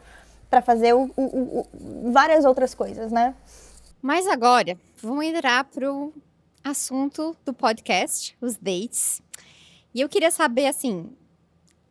para 0.49 0.61
fazer 0.61 0.94
o, 0.94 1.09
o, 1.15 1.21
o, 1.23 2.11
várias 2.11 2.44
outras 2.44 2.73
coisas, 2.73 3.11
né? 3.11 3.33
Mas 4.01 4.27
agora, 4.27 4.75
vamos 5.01 5.25
entrar 5.25 5.63
pro 5.65 6.11
assunto 6.63 7.35
do 7.45 7.53
podcast, 7.53 8.37
os 8.41 8.56
dates. 8.57 9.21
E 9.94 10.01
eu 10.01 10.09
queria 10.09 10.31
saber, 10.31 10.68
assim, 10.68 11.09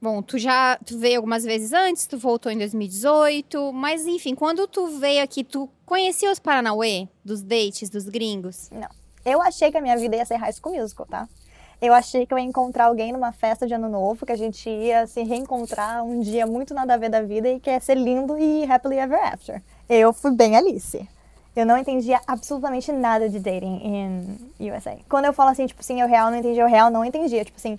bom, 0.00 0.22
tu 0.22 0.38
já 0.38 0.78
tu 0.84 0.98
veio 0.98 1.18
algumas 1.18 1.44
vezes 1.44 1.72
antes, 1.72 2.06
tu 2.06 2.16
voltou 2.16 2.50
em 2.50 2.58
2018, 2.58 3.72
mas 3.72 4.06
enfim, 4.06 4.34
quando 4.34 4.66
tu 4.66 4.86
veio 4.98 5.22
aqui, 5.22 5.44
tu 5.44 5.68
conhecia 5.84 6.30
os 6.30 6.38
Paranauê 6.38 7.08
dos 7.24 7.42
dates, 7.42 7.90
dos 7.90 8.08
gringos? 8.08 8.70
Não. 8.70 8.88
Eu 9.24 9.42
achei 9.42 9.70
que 9.70 9.76
a 9.76 9.82
minha 9.82 9.96
vida 9.96 10.16
ia 10.16 10.24
ser 10.24 10.36
High 10.36 10.52
School 10.52 10.76
Musical, 10.76 11.06
tá? 11.06 11.28
Eu 11.80 11.94
achei 11.94 12.26
que 12.26 12.34
eu 12.34 12.38
ia 12.38 12.44
encontrar 12.44 12.86
alguém 12.86 13.10
numa 13.10 13.32
festa 13.32 13.66
de 13.66 13.72
ano 13.72 13.88
novo, 13.88 14.26
que 14.26 14.32
a 14.32 14.36
gente 14.36 14.68
ia 14.68 15.06
se 15.06 15.22
reencontrar 15.22 16.04
um 16.04 16.20
dia 16.20 16.46
muito 16.46 16.74
nada 16.74 16.92
a 16.92 16.96
ver 16.98 17.08
da 17.08 17.22
vida 17.22 17.48
e 17.48 17.58
que 17.58 17.70
ia 17.70 17.80
ser 17.80 17.96
lindo 17.96 18.38
e 18.38 18.64
happily 18.70 18.98
ever 18.98 19.18
after. 19.18 19.62
Eu 19.88 20.12
fui 20.12 20.30
bem 20.30 20.56
Alice. 20.56 21.08
Eu 21.54 21.66
não 21.66 21.76
entendia 21.76 22.20
absolutamente 22.26 22.92
nada 22.92 23.28
de 23.28 23.38
dating 23.38 23.80
em 24.58 24.70
USA. 24.70 24.96
Quando 25.08 25.24
eu 25.24 25.32
falo 25.32 25.50
assim, 25.50 25.66
tipo 25.66 25.80
assim, 25.80 26.00
eu 26.00 26.06
real 26.06 26.30
não 26.30 26.38
entendia, 26.38 26.62
eu 26.62 26.68
real 26.68 26.90
não 26.90 27.04
entendia. 27.04 27.44
Tipo 27.44 27.58
assim, 27.58 27.78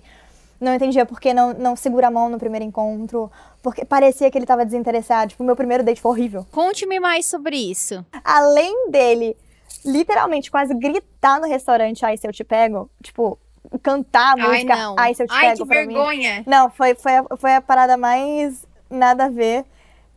não 0.60 0.74
entendia 0.74 1.06
porque 1.06 1.32
não, 1.32 1.52
não 1.54 1.74
segura 1.74 2.08
a 2.08 2.10
mão 2.10 2.28
no 2.28 2.38
primeiro 2.38 2.64
encontro, 2.64 3.30
porque 3.62 3.84
parecia 3.84 4.30
que 4.30 4.38
ele 4.38 4.46
tava 4.46 4.64
desinteressado. 4.64 5.30
Tipo, 5.30 5.42
o 5.42 5.46
meu 5.46 5.56
primeiro 5.56 5.82
date 5.82 6.00
foi 6.00 6.10
horrível. 6.10 6.46
Conte-me 6.52 7.00
mais 7.00 7.26
sobre 7.26 7.56
isso. 7.56 8.04
Além 8.24 8.90
dele 8.90 9.36
literalmente 9.84 10.50
quase 10.50 10.74
gritar 10.74 11.40
no 11.40 11.48
restaurante, 11.48 12.04
ai, 12.04 12.16
se 12.16 12.26
eu 12.26 12.32
te 12.32 12.44
pego, 12.44 12.90
tipo, 13.02 13.38
cantar 13.82 14.34
a 14.34 14.36
música, 14.36 14.74
ai, 14.74 14.80
não. 14.80 14.94
ai, 14.98 15.14
se 15.14 15.22
eu 15.22 15.26
te 15.26 15.32
ai, 15.32 15.40
pego. 15.40 15.50
Ai, 15.50 15.56
que 15.56 15.64
vergonha. 15.64 16.38
Mim. 16.38 16.44
Não, 16.46 16.70
foi, 16.70 16.94
foi, 16.94 17.16
a, 17.16 17.24
foi 17.36 17.54
a 17.54 17.60
parada 17.60 17.96
mais 17.96 18.66
nada 18.90 19.24
a 19.24 19.28
ver 19.28 19.64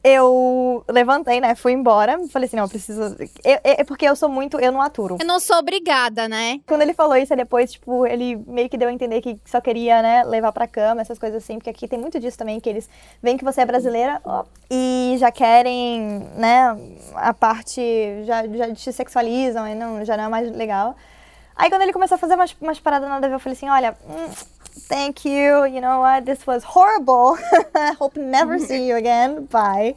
eu 0.06 0.86
levantei, 0.88 1.42
né? 1.42 1.56
Fui 1.56 1.72
embora. 1.72 2.20
Falei 2.28 2.46
assim, 2.46 2.56
não, 2.56 2.70
preciso. 2.70 3.16
É 3.44 3.84
porque 3.84 4.06
eu 4.06 4.16
sou 4.16 4.30
muito. 4.30 4.60
Eu 4.60 4.72
não 4.72 4.80
aturo. 4.80 5.18
Eu 5.20 5.26
não 5.26 5.40
sou 5.40 5.58
obrigada, 5.58 6.30
né? 6.30 6.62
Quando 6.68 6.84
ele 6.84 6.94
falou 6.94 7.18
isso, 7.18 7.36
depois, 7.36 7.72
tipo, 7.72 8.06
ele 8.06 8.36
meio 8.46 8.70
que 8.70 8.78
deu 8.78 8.88
a 8.88 8.94
entender 8.94 9.20
que 9.20 9.40
só 9.44 9.60
queria, 9.60 10.04
né, 10.04 10.24
levar 10.24 10.52
pra 10.52 10.68
cama, 10.68 11.02
essas 11.02 11.18
coisas 11.18 11.44
assim. 11.44 11.56
Porque 11.56 11.72
aqui 11.72 11.88
tem 11.88 11.98
muito 11.98 12.20
disso 12.20 12.38
também, 12.38 12.60
que 12.60 12.70
eles 12.70 12.88
veem 13.20 13.36
que 13.36 13.44
você 13.44 13.62
é 13.62 13.66
brasileira 13.66 14.22
ó, 14.24 14.46
e 14.70 15.16
já 15.18 15.32
querem, 15.32 16.20
né, 16.38 16.78
a 17.16 17.34
parte. 17.34 17.82
Já, 18.26 18.46
já 18.46 18.76
te 18.76 18.94
sexualizam 18.94 19.68
e 19.68 19.74
não, 19.74 20.06
já 20.06 20.16
não 20.16 20.26
é 20.26 20.30
mais 20.30 20.56
legal. 20.56 20.96
Aí 21.56 21.68
quando 21.70 21.82
ele 21.82 21.94
começou 21.94 22.14
a 22.14 22.20
fazer 22.20 22.36
umas, 22.36 22.56
umas 22.62 22.80
paradas 22.80 23.10
nada 23.10 23.26
a 23.26 23.30
ver, 23.30 23.36
eu 23.36 23.40
falei 23.40 23.58
assim, 23.58 23.70
olha. 23.70 23.98
Hum, 24.08 24.55
thank 24.88 25.26
you. 25.26 25.66
You 25.66 25.82
know 25.82 26.00
what? 26.00 26.26
This 26.26 26.46
was 26.46 26.64
horrible. 26.64 27.38
Hope 28.00 28.18
never 28.18 28.60
see 28.60 28.88
you 28.88 28.96
again. 28.96 29.46
Bye. 29.46 29.96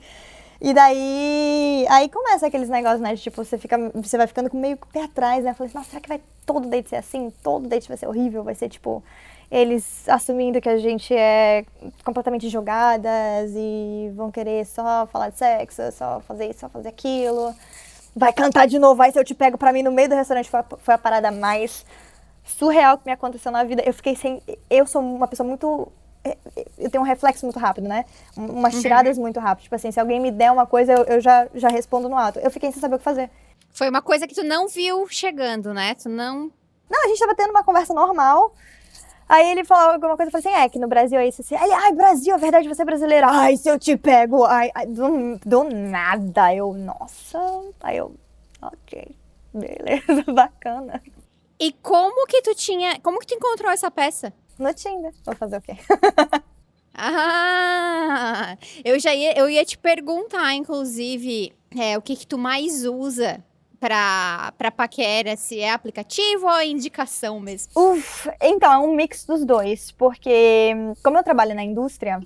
E 0.60 0.74
daí, 0.74 1.86
aí 1.88 2.08
começa 2.08 2.46
aqueles 2.48 2.68
negócios, 2.68 3.00
né? 3.00 3.14
De, 3.14 3.22
tipo, 3.22 3.44
você, 3.44 3.56
fica, 3.56 3.78
você 3.94 4.16
vai 4.16 4.26
ficando 4.26 4.50
com 4.50 4.58
meio 4.58 4.76
pé 4.92 5.04
atrás, 5.04 5.44
né? 5.44 5.54
Falei 5.54 5.68
assim, 5.68 5.78
nossa, 5.78 5.90
será 5.90 6.00
que 6.00 6.08
vai 6.08 6.20
todo 6.44 6.68
date 6.68 6.88
ser 6.88 6.96
assim? 6.96 7.32
Todo 7.42 7.68
date 7.68 7.86
vai 7.86 7.96
ser 7.96 8.08
horrível? 8.08 8.42
Vai 8.42 8.56
ser, 8.56 8.68
tipo, 8.68 9.02
eles 9.50 10.08
assumindo 10.08 10.60
que 10.60 10.68
a 10.68 10.76
gente 10.76 11.14
é 11.14 11.64
completamente 12.04 12.48
jogadas 12.48 13.52
e 13.54 14.10
vão 14.16 14.32
querer 14.32 14.66
só 14.66 15.06
falar 15.06 15.30
de 15.30 15.38
sexo, 15.38 15.82
só 15.92 16.20
fazer 16.20 16.50
isso, 16.50 16.60
só 16.60 16.68
fazer 16.68 16.88
aquilo. 16.88 17.54
vai 18.16 18.32
cantar 18.32 18.66
de 18.66 18.78
novo, 18.80 18.96
vai 18.96 19.12
se 19.12 19.18
eu 19.18 19.24
te 19.24 19.34
pego 19.34 19.56
pra 19.56 19.72
mim 19.72 19.82
no 19.82 19.92
meio 19.92 20.08
do 20.08 20.16
restaurante. 20.16 20.50
Foi 20.50 20.60
a, 20.60 20.64
foi 20.78 20.94
a 20.94 20.98
parada 20.98 21.30
mais 21.30 21.86
surreal 22.48 22.98
que 22.98 23.06
me 23.06 23.12
aconteceu 23.12 23.52
na 23.52 23.64
vida. 23.64 23.82
Eu 23.84 23.92
fiquei 23.94 24.16
sem. 24.16 24.42
Eu 24.68 24.86
sou 24.86 25.02
uma 25.02 25.28
pessoa 25.28 25.46
muito. 25.46 25.88
é, 26.24 26.36
Eu 26.78 26.90
tenho 26.90 27.02
um 27.02 27.06
reflexo 27.06 27.44
muito 27.46 27.58
rápido, 27.58 27.88
né? 27.88 28.04
Umas 28.36 28.80
tiradas 28.80 29.16
muito 29.18 29.38
rápidas. 29.40 29.64
Tipo 29.64 29.74
assim, 29.76 29.90
se 29.90 30.00
alguém 30.00 30.20
me 30.20 30.30
der 30.30 30.50
uma 30.50 30.66
coisa, 30.66 30.92
eu, 30.92 31.04
eu 31.04 31.20
já, 31.20 31.46
já 31.54 31.68
respondo 31.68 32.08
no 32.08 32.16
ato. 32.16 32.38
Eu 32.40 32.50
fiquei 32.50 32.70
sem 32.72 32.80
saber 32.80 32.96
o 32.96 32.98
que 32.98 33.04
fazer. 33.04 33.30
Foi 33.70 33.88
uma 33.88 34.02
coisa 34.02 34.26
que 34.26 34.34
tu 34.34 34.42
não 34.42 34.66
viu 34.68 35.06
chegando, 35.08 35.72
né? 35.74 35.94
Tu 35.94 36.08
não. 36.08 36.50
Não, 36.90 37.04
a 37.04 37.08
gente 37.08 37.18
tava 37.18 37.34
tendo 37.34 37.50
uma 37.50 37.62
conversa 37.62 37.92
normal. 37.92 38.52
Aí 39.28 39.50
ele 39.50 39.62
falou 39.62 39.92
alguma 39.92 40.16
coisa, 40.16 40.30
eu 40.30 40.32
falei 40.32 40.54
assim, 40.56 40.64
é, 40.64 40.68
que 40.70 40.78
no 40.78 40.88
Brasil 40.88 41.18
é 41.20 41.28
isso 41.28 41.42
assim. 41.42 41.54
Aí 41.54 41.64
ele, 41.64 41.74
ai, 41.74 41.92
Brasil, 41.92 42.34
é 42.34 42.38
verdade, 42.38 42.66
você 42.66 42.80
é 42.80 42.84
brasileira. 42.84 43.26
Ai, 43.28 43.58
se 43.58 43.68
eu 43.68 43.78
te 43.78 43.94
pego. 43.94 44.42
Ai, 44.44 44.70
ai, 44.74 44.86
do, 44.86 45.38
do 45.44 45.64
nada. 45.64 46.54
Eu, 46.54 46.72
nossa. 46.72 47.38
Aí 47.82 47.98
eu, 47.98 48.14
ok, 48.62 49.14
beleza, 49.52 50.24
bacana. 50.32 51.02
E 51.60 51.72
como 51.72 52.26
que 52.26 52.42
tu 52.42 52.54
tinha. 52.54 53.00
Como 53.00 53.18
que 53.18 53.26
tu 53.26 53.34
encontrou 53.34 53.70
essa 53.70 53.90
peça? 53.90 54.32
No 54.58 54.72
Tinder, 54.74 55.12
vou 55.24 55.34
fazer 55.34 55.56
o 55.56 55.60
quê? 55.60 55.76
Ah! 57.00 58.56
Eu 58.84 58.98
já 58.98 59.14
ia, 59.14 59.38
eu 59.38 59.48
ia 59.48 59.64
te 59.64 59.78
perguntar, 59.78 60.52
inclusive, 60.54 61.52
é, 61.78 61.96
o 61.96 62.02
que 62.02 62.16
que 62.16 62.26
tu 62.26 62.36
mais 62.36 62.84
usa 62.84 63.40
pra, 63.78 64.52
pra 64.58 64.72
paquera, 64.72 65.36
se 65.36 65.60
é 65.60 65.70
aplicativo 65.70 66.46
ou 66.46 66.56
é 66.56 66.66
indicação 66.66 67.38
mesmo? 67.38 67.70
Uf, 67.76 68.28
então, 68.42 68.72
é 68.72 68.78
um 68.78 68.96
mix 68.96 69.24
dos 69.24 69.44
dois, 69.44 69.92
porque 69.92 70.74
como 71.04 71.16
eu 71.18 71.22
trabalho 71.22 71.54
na 71.54 71.62
indústria, 71.62 72.20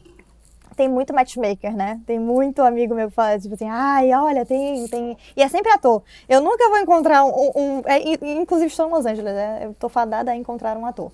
tem 0.77 0.89
muito 0.89 1.13
matchmaker, 1.15 1.75
né? 1.77 2.01
Tem 2.07 2.19
muito 2.19 2.63
amigo 2.63 2.95
meu 2.95 3.09
que 3.09 3.15
fala, 3.15 3.39
tipo 3.39 3.55
assim, 3.55 3.69
ai, 3.69 4.13
olha, 4.15 4.45
tem, 4.47 4.87
tem... 4.89 5.17
E 5.37 5.43
é 5.43 5.49
sempre 5.49 5.71
ator. 5.73 6.03
Eu 6.29 6.41
nunca 6.41 6.69
vou 6.69 6.79
encontrar 6.79 7.25
um... 7.25 7.51
um- 7.55 7.83
é, 7.87 8.01
in- 8.01 8.41
inclusive, 8.41 8.69
estou 8.69 8.89
em 8.89 8.91
Los 8.91 9.07
Angeles, 9.07 9.35
né? 9.35 9.61
Eu 9.65 9.75
tô 9.75 9.89
fadada 9.89 10.31
a 10.31 10.37
encontrar 10.37 10.77
um 10.77 10.87
ator. 10.87 11.11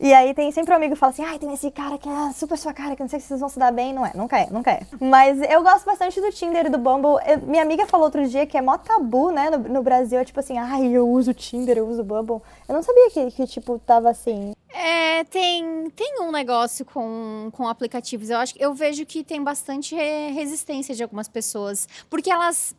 E 0.00 0.14
aí 0.14 0.32
tem 0.32 0.52
sempre 0.52 0.72
um 0.72 0.76
amigo 0.76 0.94
que 0.94 0.98
fala 1.00 1.10
assim, 1.10 1.24
ai, 1.24 1.40
tem 1.40 1.52
esse 1.52 1.72
cara 1.72 1.98
que 1.98 2.08
é 2.08 2.32
super 2.32 2.56
sua 2.56 2.72
cara, 2.72 2.94
que 2.94 3.02
não 3.02 3.08
sei 3.08 3.18
se 3.18 3.26
vocês 3.26 3.40
vão 3.40 3.48
se 3.48 3.58
dar 3.58 3.72
bem. 3.72 3.92
Não 3.92 4.06
é, 4.06 4.12
nunca 4.14 4.38
é, 4.38 4.46
nunca 4.48 4.70
é. 4.70 4.82
Mas 5.00 5.40
eu 5.50 5.60
gosto 5.60 5.84
bastante 5.84 6.20
do 6.20 6.30
Tinder 6.30 6.66
e 6.66 6.68
do 6.68 6.78
Bumble. 6.78 7.18
Eu- 7.26 7.40
minha 7.44 7.62
amiga 7.64 7.84
falou 7.84 8.06
outro 8.06 8.24
dia 8.28 8.46
que 8.46 8.56
é 8.56 8.62
mó 8.62 8.78
tabu, 8.78 9.32
né, 9.32 9.50
no, 9.50 9.58
no 9.58 9.82
Brasil. 9.82 10.24
Tipo 10.24 10.38
assim, 10.38 10.56
ai, 10.56 10.86
eu 10.86 11.08
uso 11.08 11.34
Tinder, 11.34 11.76
eu 11.78 11.88
uso 11.88 12.04
Bumble. 12.04 12.40
Eu 12.68 12.74
não 12.76 12.82
sabia 12.84 13.10
que, 13.10 13.28
que 13.32 13.46
tipo, 13.48 13.76
tava 13.80 14.08
assim. 14.08 14.52
É, 14.70 15.24
tem, 15.24 15.88
tem 15.90 16.20
um 16.20 16.30
negócio 16.30 16.84
com, 16.84 17.50
com 17.52 17.66
aplicativos. 17.66 18.28
Eu 18.30 18.38
acho 18.38 18.54
eu 18.58 18.74
vejo 18.74 19.04
que 19.06 19.24
tem 19.24 19.42
bastante 19.42 19.94
re- 19.94 20.30
resistência 20.32 20.94
de 20.94 21.02
algumas 21.02 21.28
pessoas. 21.28 21.88
Porque 22.10 22.30
elas. 22.30 22.74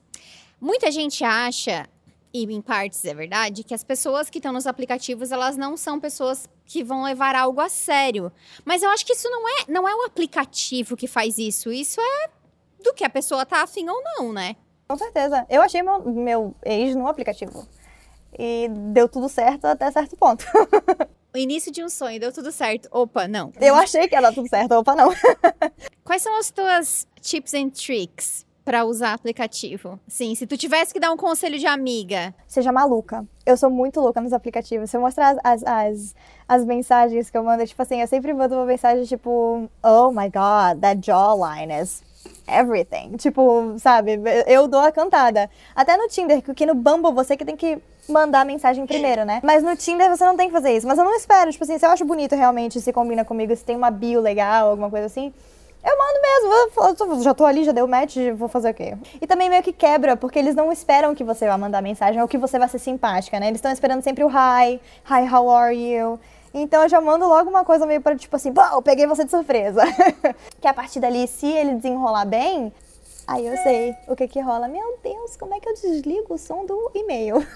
Muita 0.62 0.92
gente 0.92 1.24
acha, 1.24 1.88
e 2.34 2.44
em 2.44 2.62
partes 2.62 3.04
é 3.06 3.14
verdade, 3.14 3.64
que 3.64 3.74
as 3.74 3.84
pessoas 3.84 4.30
que 4.30 4.40
estão 4.40 4.52
nos 4.52 4.68
aplicativos, 4.68 5.32
elas 5.32 5.56
não 5.56 5.78
são 5.78 6.00
pessoas 6.00 6.48
que 6.66 6.84
vão 6.84 7.02
levar 7.04 7.34
algo 7.34 7.62
a 7.62 7.70
sério. 7.70 8.30
Mas 8.66 8.84
eu 8.84 8.90
acho 8.90 9.06
que 9.06 9.14
isso 9.14 9.30
não 9.30 9.48
é, 9.48 9.66
não 9.70 9.88
é 9.88 9.96
o 9.96 10.04
aplicativo 10.06 10.98
que 10.98 11.08
faz 11.08 11.38
isso. 11.38 11.72
Isso 11.72 12.00
é 12.02 12.30
do 12.84 12.94
que 12.94 13.04
a 13.06 13.10
pessoa 13.10 13.46
tá 13.46 13.64
afim 13.64 13.88
ou 13.90 14.02
não, 14.04 14.34
né? 14.34 14.56
Com 14.88 14.98
certeza. 14.98 15.46
Eu 15.50 15.62
achei 15.62 15.82
meu, 15.82 16.04
meu 16.04 16.56
ex 16.66 16.94
no 16.96 17.08
aplicativo. 17.08 17.68
E 18.38 18.68
deu 18.92 19.08
tudo 19.10 19.28
certo 19.30 19.66
até 19.66 19.90
certo 19.92 20.16
ponto. 20.18 20.46
Início 21.40 21.72
de 21.72 21.84
um 21.84 21.90
sonho, 21.90 22.20
deu 22.20 22.32
tudo 22.32 22.52
certo. 22.52 22.88
Opa, 22.92 23.28
não. 23.28 23.52
Eu 23.60 23.76
achei 23.76 24.08
que 24.08 24.16
ia 24.16 24.22
dar 24.22 24.34
tudo 24.34 24.48
certo, 24.48 24.74
opa, 24.74 24.96
não. 24.96 25.10
Quais 26.04 26.22
são 26.22 26.38
as 26.40 26.52
tuas 26.52 27.08
tips 27.22 27.54
and 27.54 27.70
tricks 27.70 28.46
pra 28.66 28.84
usar 28.84 29.14
aplicativo? 29.14 30.00
Sim, 30.08 30.36
se 30.36 30.46
tu 30.46 30.58
tivesse 30.58 30.94
que 30.94 31.00
dar 31.00 31.12
um 31.12 31.18
conselho 31.18 31.58
de 31.58 31.66
amiga. 31.66 32.34
Seja 32.48 32.72
maluca. 32.72 33.26
Eu 33.46 33.58
sou 33.58 33.70
muito 33.70 34.00
louca 34.00 34.22
nos 34.22 34.34
aplicativos. 34.34 34.90
Se 34.90 34.98
eu 34.98 35.02
mostrar 35.02 35.38
as, 35.44 35.64
as, 35.64 35.64
as, 35.64 36.16
as 36.48 36.66
mensagens 36.66 37.30
que 37.30 37.38
eu 37.38 37.44
mando, 37.44 37.66
tipo 37.66 37.82
assim, 37.82 38.02
eu 38.02 38.08
sempre 38.08 38.34
mando 38.34 38.56
uma 38.56 38.66
mensagem 38.66 39.06
tipo, 39.06 39.70
oh 39.84 40.12
my 40.12 40.30
god, 40.30 40.82
that 40.82 41.00
jawline 41.04 41.74
is 41.82 42.04
everything. 42.48 43.16
Tipo, 43.18 43.76
sabe? 43.78 44.20
Eu 44.48 44.68
dou 44.68 44.82
a 44.82 44.92
cantada. 44.92 45.50
Até 45.76 45.96
no 45.98 46.08
Tinder, 46.08 46.42
que 46.42 46.66
no 46.66 46.76
Bumble 46.76 47.14
você 47.14 47.38
que 47.38 47.46
tem 47.46 47.56
que 47.56 47.80
mandar 48.12 48.46
mensagem 48.46 48.86
primeiro, 48.86 49.26
né? 49.26 49.40
Mas 49.44 49.64
no 49.64 49.76
Tinder 49.76 50.10
você 50.10 50.26
não 50.26 50.36
tem 50.36 50.48
que 50.48 50.54
fazer 50.54 50.76
isso. 50.76 50.88
Mas 50.88 50.98
eu 50.98 51.06
não 51.06 51.16
espero, 51.16 51.52
tipo 51.52 51.64
assim, 51.64 51.78
se 51.78 51.86
eu 51.86 51.90
acho 51.90 52.06
bonito 52.06 52.36
realmente, 52.36 52.80
se 52.82 52.92
combina 52.92 53.24
comigo, 53.24 53.56
se 53.56 53.64
tem 53.64 53.76
uma 53.76 53.92
bio 53.92 54.20
legal, 54.22 54.70
alguma 54.70 54.90
coisa 54.90 55.06
assim. 55.06 55.34
Eu 55.82 55.98
mando 55.98 56.20
mesmo, 56.22 57.16
eu 57.16 57.24
já 57.24 57.34
tô 57.34 57.46
ali, 57.46 57.64
já 57.64 57.72
deu 57.72 57.88
match, 57.88 58.18
vou 58.36 58.50
fazer 58.50 58.72
o 58.72 58.74
quê? 58.74 58.98
E 59.22 59.26
também 59.26 59.50
meio 59.50 59.64
que 59.64 59.72
quebra, 59.72 60.18
porque 60.18 60.38
eles 60.38 60.54
não 60.54 60.74
esperam 60.74 61.16
que 61.16 61.24
você 61.24 61.48
vá 61.48 61.58
mandar 61.58 61.82
mensagem 61.82 62.22
ou 62.22 62.28
que 62.28 62.38
você 62.38 62.60
vá 62.60 62.68
ser 62.68 62.80
simpática, 62.80 63.40
né? 63.40 63.48
Eles 63.48 63.60
estão 63.60 63.72
esperando 63.72 64.02
sempre 64.02 64.26
o 64.26 64.28
hi, 64.28 64.82
hi, 65.10 65.34
how 65.34 65.50
are 65.50 65.74
you? 65.74 66.20
Então 66.54 66.84
eu 66.84 66.90
já 66.90 67.00
mando 67.00 67.26
logo 67.28 67.50
uma 67.50 67.64
coisa 67.64 67.86
meio 67.86 68.02
para 68.02 68.16
tipo 68.16 68.36
assim, 68.36 68.52
pô, 68.52 68.82
peguei 68.82 69.08
você 69.08 69.24
de 69.24 69.32
surpresa. 69.32 69.82
que 70.60 70.68
a 70.68 70.74
partir 70.74 71.00
dali, 71.00 71.26
se 71.28 71.48
ele 71.48 71.76
desenrolar 71.76 72.26
bem, 72.26 72.74
aí 73.34 73.46
eu 73.46 73.56
sei 73.58 73.96
o 74.08 74.16
que 74.16 74.28
que 74.28 74.40
rola. 74.42 74.68
Meu 74.68 74.98
Deus, 75.04 75.36
como 75.38 75.54
é 75.54 75.60
que 75.60 75.70
eu 75.70 75.74
desligo 75.74 76.34
o 76.34 76.38
som 76.38 76.66
do 76.66 76.92
e-mail? 76.94 77.36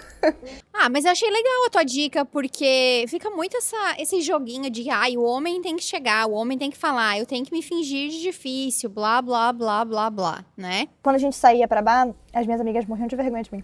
Ah, 0.75 0.89
mas 0.89 1.05
eu 1.05 1.11
achei 1.11 1.29
legal 1.29 1.65
a 1.67 1.69
tua 1.69 1.83
dica, 1.83 2.25
porque 2.25 3.05
fica 3.07 3.29
muito 3.29 3.55
essa, 3.55 3.77
esse 3.99 4.21
joguinho 4.21 4.69
de, 4.69 4.89
ai, 4.89 5.15
o 5.15 5.23
homem 5.23 5.61
tem 5.61 5.75
que 5.75 5.83
chegar, 5.83 6.25
o 6.27 6.31
homem 6.33 6.57
tem 6.57 6.71
que 6.71 6.77
falar, 6.77 7.19
eu 7.19 7.25
tenho 7.25 7.45
que 7.45 7.51
me 7.51 7.61
fingir 7.61 8.09
de 8.09 8.21
difícil, 8.21 8.89
blá, 8.89 9.21
blá, 9.21 9.53
blá, 9.53 9.85
blá, 9.85 10.09
blá, 10.09 10.45
né? 10.57 10.87
quando 11.01 11.17
a 11.17 11.19
gente 11.19 11.35
saía 11.35 11.67
pra 11.67 11.81
bar, 11.81 12.09
as 12.33 12.45
minhas 12.45 12.59
amigas 12.59 12.85
morriam 12.85 13.07
de 13.07 13.15
vergonha 13.15 13.43
de 13.43 13.53
mim. 13.53 13.63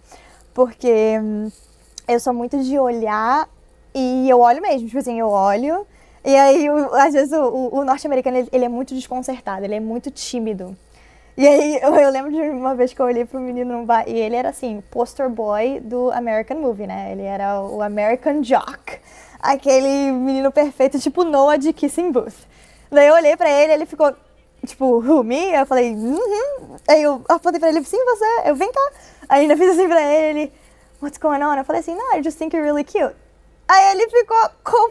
Porque 0.54 1.18
hum, 1.20 1.50
eu 2.06 2.20
sou 2.20 2.32
muito 2.32 2.62
de 2.62 2.78
olhar 2.78 3.48
e 3.94 4.28
eu 4.30 4.40
olho 4.40 4.62
mesmo. 4.62 4.86
Tipo 4.86 4.98
assim, 4.98 5.18
eu 5.18 5.28
olho. 5.28 5.86
E 6.24 6.34
aí, 6.36 6.70
o- 6.70 6.94
às 6.94 7.12
vezes, 7.12 7.32
o, 7.32 7.70
o- 7.72 7.84
norte-americano, 7.84 8.36
ele, 8.38 8.48
ele 8.52 8.64
é 8.64 8.68
muito 8.68 8.94
desconcertado, 8.94 9.64
ele 9.64 9.74
é 9.74 9.80
muito 9.80 10.10
tímido. 10.10 10.76
E 11.36 11.46
aí, 11.46 11.78
eu, 11.82 11.94
eu 11.96 12.10
lembro 12.10 12.30
de 12.30 12.40
uma 12.40 12.74
vez 12.74 12.92
que 12.92 13.00
eu 13.00 13.06
olhei 13.06 13.24
pro 13.24 13.40
menino 13.40 13.78
no 13.78 13.86
bar, 13.86 14.04
e 14.06 14.12
ele 14.12 14.36
era 14.36 14.50
assim, 14.50 14.82
poster 14.90 15.28
boy 15.28 15.80
do 15.80 16.10
American 16.12 16.58
Movie, 16.58 16.86
né? 16.86 17.12
Ele 17.12 17.22
era 17.22 17.60
o 17.60 17.82
American 17.82 18.42
Jock. 18.42 18.98
Aquele 19.40 20.12
menino 20.12 20.52
perfeito, 20.52 20.98
tipo 20.98 21.24
Noah 21.24 21.56
de 21.56 21.72
Kissing 21.72 22.12
Booth. 22.12 22.46
Daí 22.90 23.06
eu 23.06 23.14
olhei 23.14 23.36
pra 23.36 23.48
ele, 23.48 23.72
ele 23.72 23.86
ficou, 23.86 24.14
tipo, 24.66 24.98
who, 24.98 25.22
me? 25.24 25.52
Eu 25.52 25.64
falei, 25.64 25.94
uhum. 25.94 26.76
Aí 26.88 27.02
eu 27.02 27.22
apontei 27.28 27.58
pra 27.58 27.70
ele, 27.70 27.82
sim, 27.84 28.04
você. 28.04 28.24
Eu, 28.44 28.54
vem 28.56 28.70
cá. 28.70 28.90
Aí 29.28 29.42
ainda 29.42 29.56
fiz 29.56 29.70
assim 29.70 29.88
pra 29.88 30.02
ele, 30.02 30.40
ele, 30.40 30.52
what's 31.00 31.18
going 31.18 31.42
on? 31.42 31.54
Eu 31.54 31.64
falei 31.64 31.80
assim, 31.80 31.94
no, 31.94 32.18
I 32.18 32.22
just 32.22 32.36
think 32.36 32.54
you're 32.54 32.64
really 32.64 32.84
cute. 32.84 33.14
Aí 33.70 33.92
ele 33.92 34.08
ficou, 34.10 34.36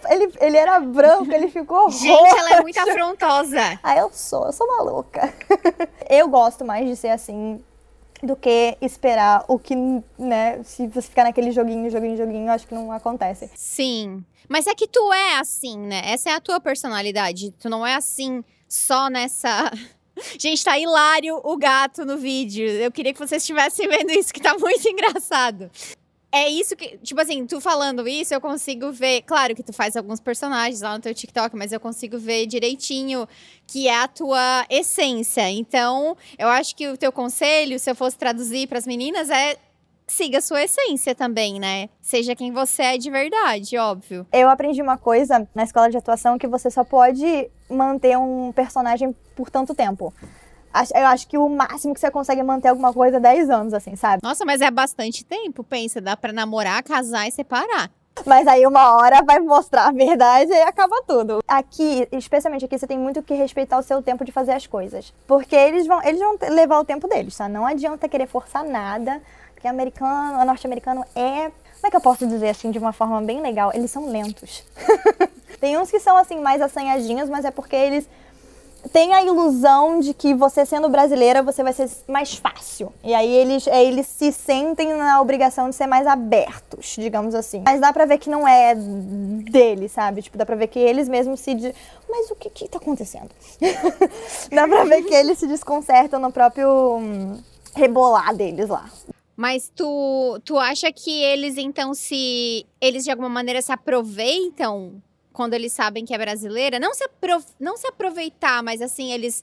ele, 0.10 0.34
ele 0.40 0.58
era 0.58 0.80
branco, 0.80 1.30
ele 1.34 1.50
ficou 1.50 1.92
Gente, 1.92 2.40
ela 2.40 2.52
é 2.52 2.62
muito 2.62 2.78
afrontosa. 2.78 3.78
Ah, 3.84 3.98
eu 3.98 4.10
sou, 4.14 4.46
eu 4.46 4.54
sou 4.54 4.66
maluca. 4.78 5.34
eu 6.10 6.30
gosto 6.30 6.64
mais 6.64 6.88
de 6.88 6.96
ser 6.96 7.10
assim 7.10 7.62
do 8.24 8.38
que 8.38 8.78
esperar 8.82 9.44
o 9.50 9.60
que, 9.60 9.76
né, 10.18 10.62
se 10.64 10.88
você 10.88 11.10
ficar 11.10 11.26
naquele 11.26 11.52
joguinho, 11.52 11.90
joguinho, 11.90 12.16
joguinho, 12.16 12.50
acho 12.50 12.68
que 12.68 12.74
não 12.74 12.90
acontece. 12.90 13.52
Sim. 13.54 14.24
Mas 14.48 14.66
é 14.66 14.74
que 14.74 14.88
tu 14.88 15.12
é 15.12 15.40
assim, 15.40 15.78
né? 15.78 16.02
Essa 16.06 16.30
é 16.30 16.34
a 16.36 16.42
tua 16.42 16.62
personalidade. 16.62 17.52
Tu 17.60 17.70
não 17.70 17.86
é 17.86 17.96
assim 17.96 18.44
só 18.68 19.10
nessa. 19.10 19.72
Gente, 20.40 20.64
tá 20.64 20.80
hilário 20.80 21.40
o 21.44 21.58
gato 21.58 22.06
no 22.06 22.18
vídeo. 22.18 22.66
Eu 22.66 22.92
queria 22.92 23.14
que 23.14 23.20
vocês 23.20 23.44
estivessem 23.44 23.90
vendo 23.90 24.12
isso, 24.12 24.34
que 24.34 24.42
tá 24.42 24.58
muito 24.58 24.88
engraçado. 24.88 25.70
É 26.32 26.48
isso 26.48 26.76
que, 26.76 26.98
tipo 27.00 27.20
assim, 27.20 27.46
tu 27.48 27.60
falando 27.60 28.08
isso, 28.08 28.34
eu 28.34 28.40
consigo 28.42 28.92
ver. 28.92 29.24
Claro 29.24 29.56
que 29.56 29.64
tu 29.64 29.74
faz 29.74 29.96
alguns 29.96 30.20
personagens 30.20 30.82
lá 30.82 30.94
no 30.94 31.00
teu 31.02 31.14
TikTok, 31.14 31.56
mas 31.56 31.72
eu 31.72 31.80
consigo 31.80 32.20
ver 32.20 32.46
direitinho 32.46 33.28
que 33.66 33.88
é 33.88 34.00
a 34.00 34.08
tua 34.08 34.66
essência. 34.70 35.50
Então, 35.50 36.16
eu 36.38 36.48
acho 36.48 36.76
que 36.76 36.88
o 36.88 36.98
teu 36.98 37.12
conselho, 37.12 37.80
se 37.80 37.90
eu 37.90 37.96
fosse 37.96 38.16
traduzir 38.18 38.68
pras 38.68 38.86
meninas, 38.86 39.30
é 39.32 39.58
siga 40.06 40.40
a 40.40 40.42
sua 40.42 40.64
essência 40.64 41.16
também, 41.16 41.60
né? 41.60 41.90
Seja 42.02 42.36
quem 42.36 42.52
você 42.52 42.82
é 42.82 42.98
de 42.98 43.10
verdade, 43.10 43.78
óbvio. 43.78 44.26
Eu 44.34 44.50
aprendi 44.50 44.82
uma 44.82 44.98
coisa 44.98 45.48
na 45.54 45.64
escola 45.64 45.90
de 45.90 45.98
atuação 45.98 46.38
que 46.38 46.48
você 46.48 46.70
só 46.70 46.84
pode 46.84 47.50
manter 47.70 48.18
um 48.18 48.52
personagem 48.52 49.16
por 49.36 49.50
tanto 49.50 49.76
tempo. 49.76 50.14
Eu 50.96 51.08
acho 51.08 51.28
que 51.28 51.38
o 51.38 51.50
máximo 51.50 51.94
que 51.94 52.00
você 52.00 52.12
consegue 52.12 52.44
manter 52.44 52.70
alguma 52.70 52.94
coisa 52.94 53.18
é 53.18 53.20
10 53.20 53.50
anos, 53.50 53.74
assim, 53.74 53.96
sabe? 53.96 54.22
Nossa, 54.24 54.46
mas 54.46 54.62
é 54.62 54.70
bastante 54.70 55.26
tempo, 55.26 55.64
pensa, 55.64 56.00
dá 56.00 56.16
pra 56.16 56.32
namorar, 56.32 56.84
casar 56.84 57.28
e 57.28 57.32
separar. 57.32 57.90
Mas 58.26 58.48
aí 58.48 58.66
uma 58.66 58.96
hora 58.98 59.24
vai 59.24 59.40
mostrar 59.40 59.88
a 59.88 59.92
verdade 59.92 60.52
e 60.52 60.62
acaba 60.62 61.02
tudo. 61.08 61.40
Aqui, 61.48 62.08
especialmente 62.12 62.66
aqui, 62.66 62.78
você 62.78 62.88
tem 62.88 63.00
muito 63.00 63.24
que 63.24 63.34
respeitar 63.34 63.78
o 63.78 63.84
seu 63.84 64.02
tempo 64.02 64.26
de 64.26 64.32
fazer 64.32 64.52
as 64.52 64.68
coisas. 64.68 65.14
Porque 65.26 65.56
eles 65.56 65.88
vão, 65.88 66.04
eles 66.04 66.20
vão 66.20 66.38
levar 66.50 66.80
o 66.80 66.86
tempo 66.86 67.08
deles, 67.08 67.36
tá? 67.38 67.48
Não 67.48 67.66
adianta 67.66 68.10
querer 68.10 68.28
forçar 68.28 68.64
nada. 68.64 69.22
Porque 69.54 69.68
americano, 69.68 70.46
norte-americano 70.46 71.06
é. 71.16 71.52
Como 71.76 71.88
é 71.88 71.90
que 71.90 71.96
eu 71.96 72.02
posso 72.02 72.28
dizer 72.28 72.50
assim 72.50 72.72
de 72.72 72.80
uma 72.80 72.92
forma 72.92 73.22
bem 73.22 73.42
legal? 73.42 73.72
Eles 73.74 73.90
são 73.90 74.10
lentos. 74.10 74.66
tem 75.62 75.78
uns 75.78 75.90
que 75.90 76.00
são 76.00 76.18
assim 76.18 76.42
mais 76.42 76.62
assanhadinhos, 76.62 77.30
mas 77.30 77.46
é 77.46 77.52
porque 77.52 77.76
eles 77.76 78.10
tem 78.92 79.14
a 79.14 79.22
ilusão 79.22 80.00
de 80.00 80.14
que 80.14 80.34
você 80.34 80.66
sendo 80.66 80.90
brasileira 80.90 81.44
você 81.44 81.62
vai 81.62 81.74
ser 81.74 81.90
mais 82.08 82.34
fácil. 82.36 82.92
E 83.04 83.14
aí 83.14 83.30
eles, 83.30 83.68
eles 83.68 84.08
se 84.08 84.32
sentem 84.32 84.94
na 84.94 85.22
obrigação 85.22 85.70
de 85.70 85.76
ser 85.76 85.88
mais 85.88 86.08
abertos, 86.08 86.96
digamos 86.98 87.36
assim. 87.36 87.64
Mas 87.66 87.82
dá 87.82 87.92
pra 87.92 88.06
ver 88.06 88.18
que 88.18 88.30
não 88.30 88.48
é 88.48 88.76
deles, 88.76 89.92
sabe? 89.92 90.22
Tipo, 90.22 90.38
dá 90.38 90.46
pra 90.46 90.56
ver 90.56 90.68
que 90.68 90.80
eles 90.80 91.10
mesmos 91.10 91.40
se. 91.40 91.54
De... 91.54 91.74
Mas 92.10 92.32
o 92.32 92.36
que 92.36 92.50
que 92.50 92.68
tá 92.68 92.78
acontecendo? 92.78 93.30
dá 94.52 94.68
pra 94.68 94.84
ver 94.86 95.04
que 95.04 95.14
eles 95.14 95.38
se 95.38 95.48
desconcertam 95.48 96.20
no 96.20 96.32
próprio 96.32 96.98
hum, 96.98 97.38
rebolar 97.76 98.36
deles 98.36 98.70
lá. 98.70 98.90
Mas 99.36 99.72
tu, 99.74 100.40
tu 100.44 100.58
acha 100.58 100.92
que 100.92 101.22
eles 101.22 101.58
então 101.58 101.94
se. 101.94 102.66
Eles 102.82 103.04
de 103.04 103.12
alguma 103.12 103.30
maneira 103.30 103.62
se 103.62 103.72
aproveitam 103.72 105.02
quando 105.40 105.54
eles 105.54 105.72
sabem 105.72 106.04
que 106.04 106.14
é 106.14 106.18
brasileira, 106.18 106.82
não 106.82 106.94
se, 106.94 107.10
não 107.58 107.78
se 107.78 107.88
aproveitar, 107.88 108.62
mas 108.62 108.82
assim, 108.82 109.14
eles. 109.14 109.42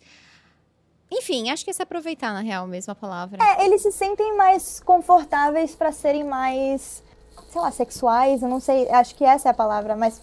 Enfim, 1.10 1.48
acho 1.48 1.64
que 1.64 1.70
é 1.70 1.72
se 1.72 1.82
aproveitar, 1.82 2.34
na 2.34 2.40
real, 2.40 2.66
mesmo 2.66 2.92
a 2.92 2.94
palavra. 2.94 3.38
É, 3.42 3.64
eles 3.64 3.80
se 3.80 3.90
sentem 3.90 4.36
mais 4.36 4.78
confortáveis 4.80 5.74
para 5.74 5.90
serem 5.92 6.22
mais, 6.22 7.02
sei 7.50 7.60
lá, 7.62 7.70
sexuais, 7.70 8.42
eu 8.42 8.48
não 8.50 8.60
sei, 8.60 8.86
acho 8.90 9.14
que 9.14 9.24
essa 9.24 9.48
é 9.48 9.50
a 9.52 9.54
palavra, 9.54 9.96
mais, 9.96 10.20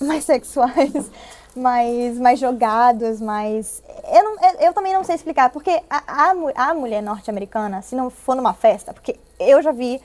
mais 0.00 0.22
sexuais, 0.22 1.10
mais, 1.56 2.18
mais 2.20 2.38
jogados, 2.38 3.20
mais. 3.20 3.82
Eu, 4.08 4.22
não, 4.22 4.32
eu, 4.40 4.60
eu 4.60 4.72
também 4.72 4.94
não 4.94 5.02
sei 5.02 5.16
explicar, 5.16 5.50
porque 5.50 5.82
a, 5.90 6.30
a, 6.30 6.70
a 6.70 6.74
mulher 6.74 7.02
norte-americana, 7.02 7.82
se 7.82 7.96
não 7.96 8.10
for 8.10 8.36
numa 8.36 8.54
festa, 8.54 8.94
porque 8.94 9.18
eu 9.40 9.60
já 9.60 9.72
vi 9.72 10.00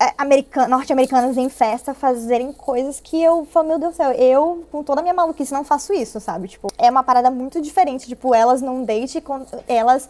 é, 0.00 0.66
norte-americanas 0.66 1.36
em 1.36 1.50
festa 1.50 1.92
fazerem 1.92 2.52
coisas 2.54 2.98
que 2.98 3.22
eu 3.22 3.44
falo, 3.44 3.68
meu 3.68 3.78
Deus 3.78 3.92
do 3.92 3.96
céu, 3.96 4.12
eu, 4.12 4.66
com 4.72 4.82
toda 4.82 5.00
a 5.00 5.02
minha 5.02 5.12
maluquice, 5.12 5.52
não 5.52 5.62
faço 5.62 5.92
isso, 5.92 6.18
sabe? 6.18 6.48
Tipo, 6.48 6.68
é 6.78 6.90
uma 6.90 7.04
parada 7.04 7.30
muito 7.30 7.60
diferente. 7.60 8.08
Tipo, 8.08 8.34
elas 8.34 8.62
num 8.62 8.82
date, 8.82 9.20
com, 9.20 9.44
elas, 9.68 10.08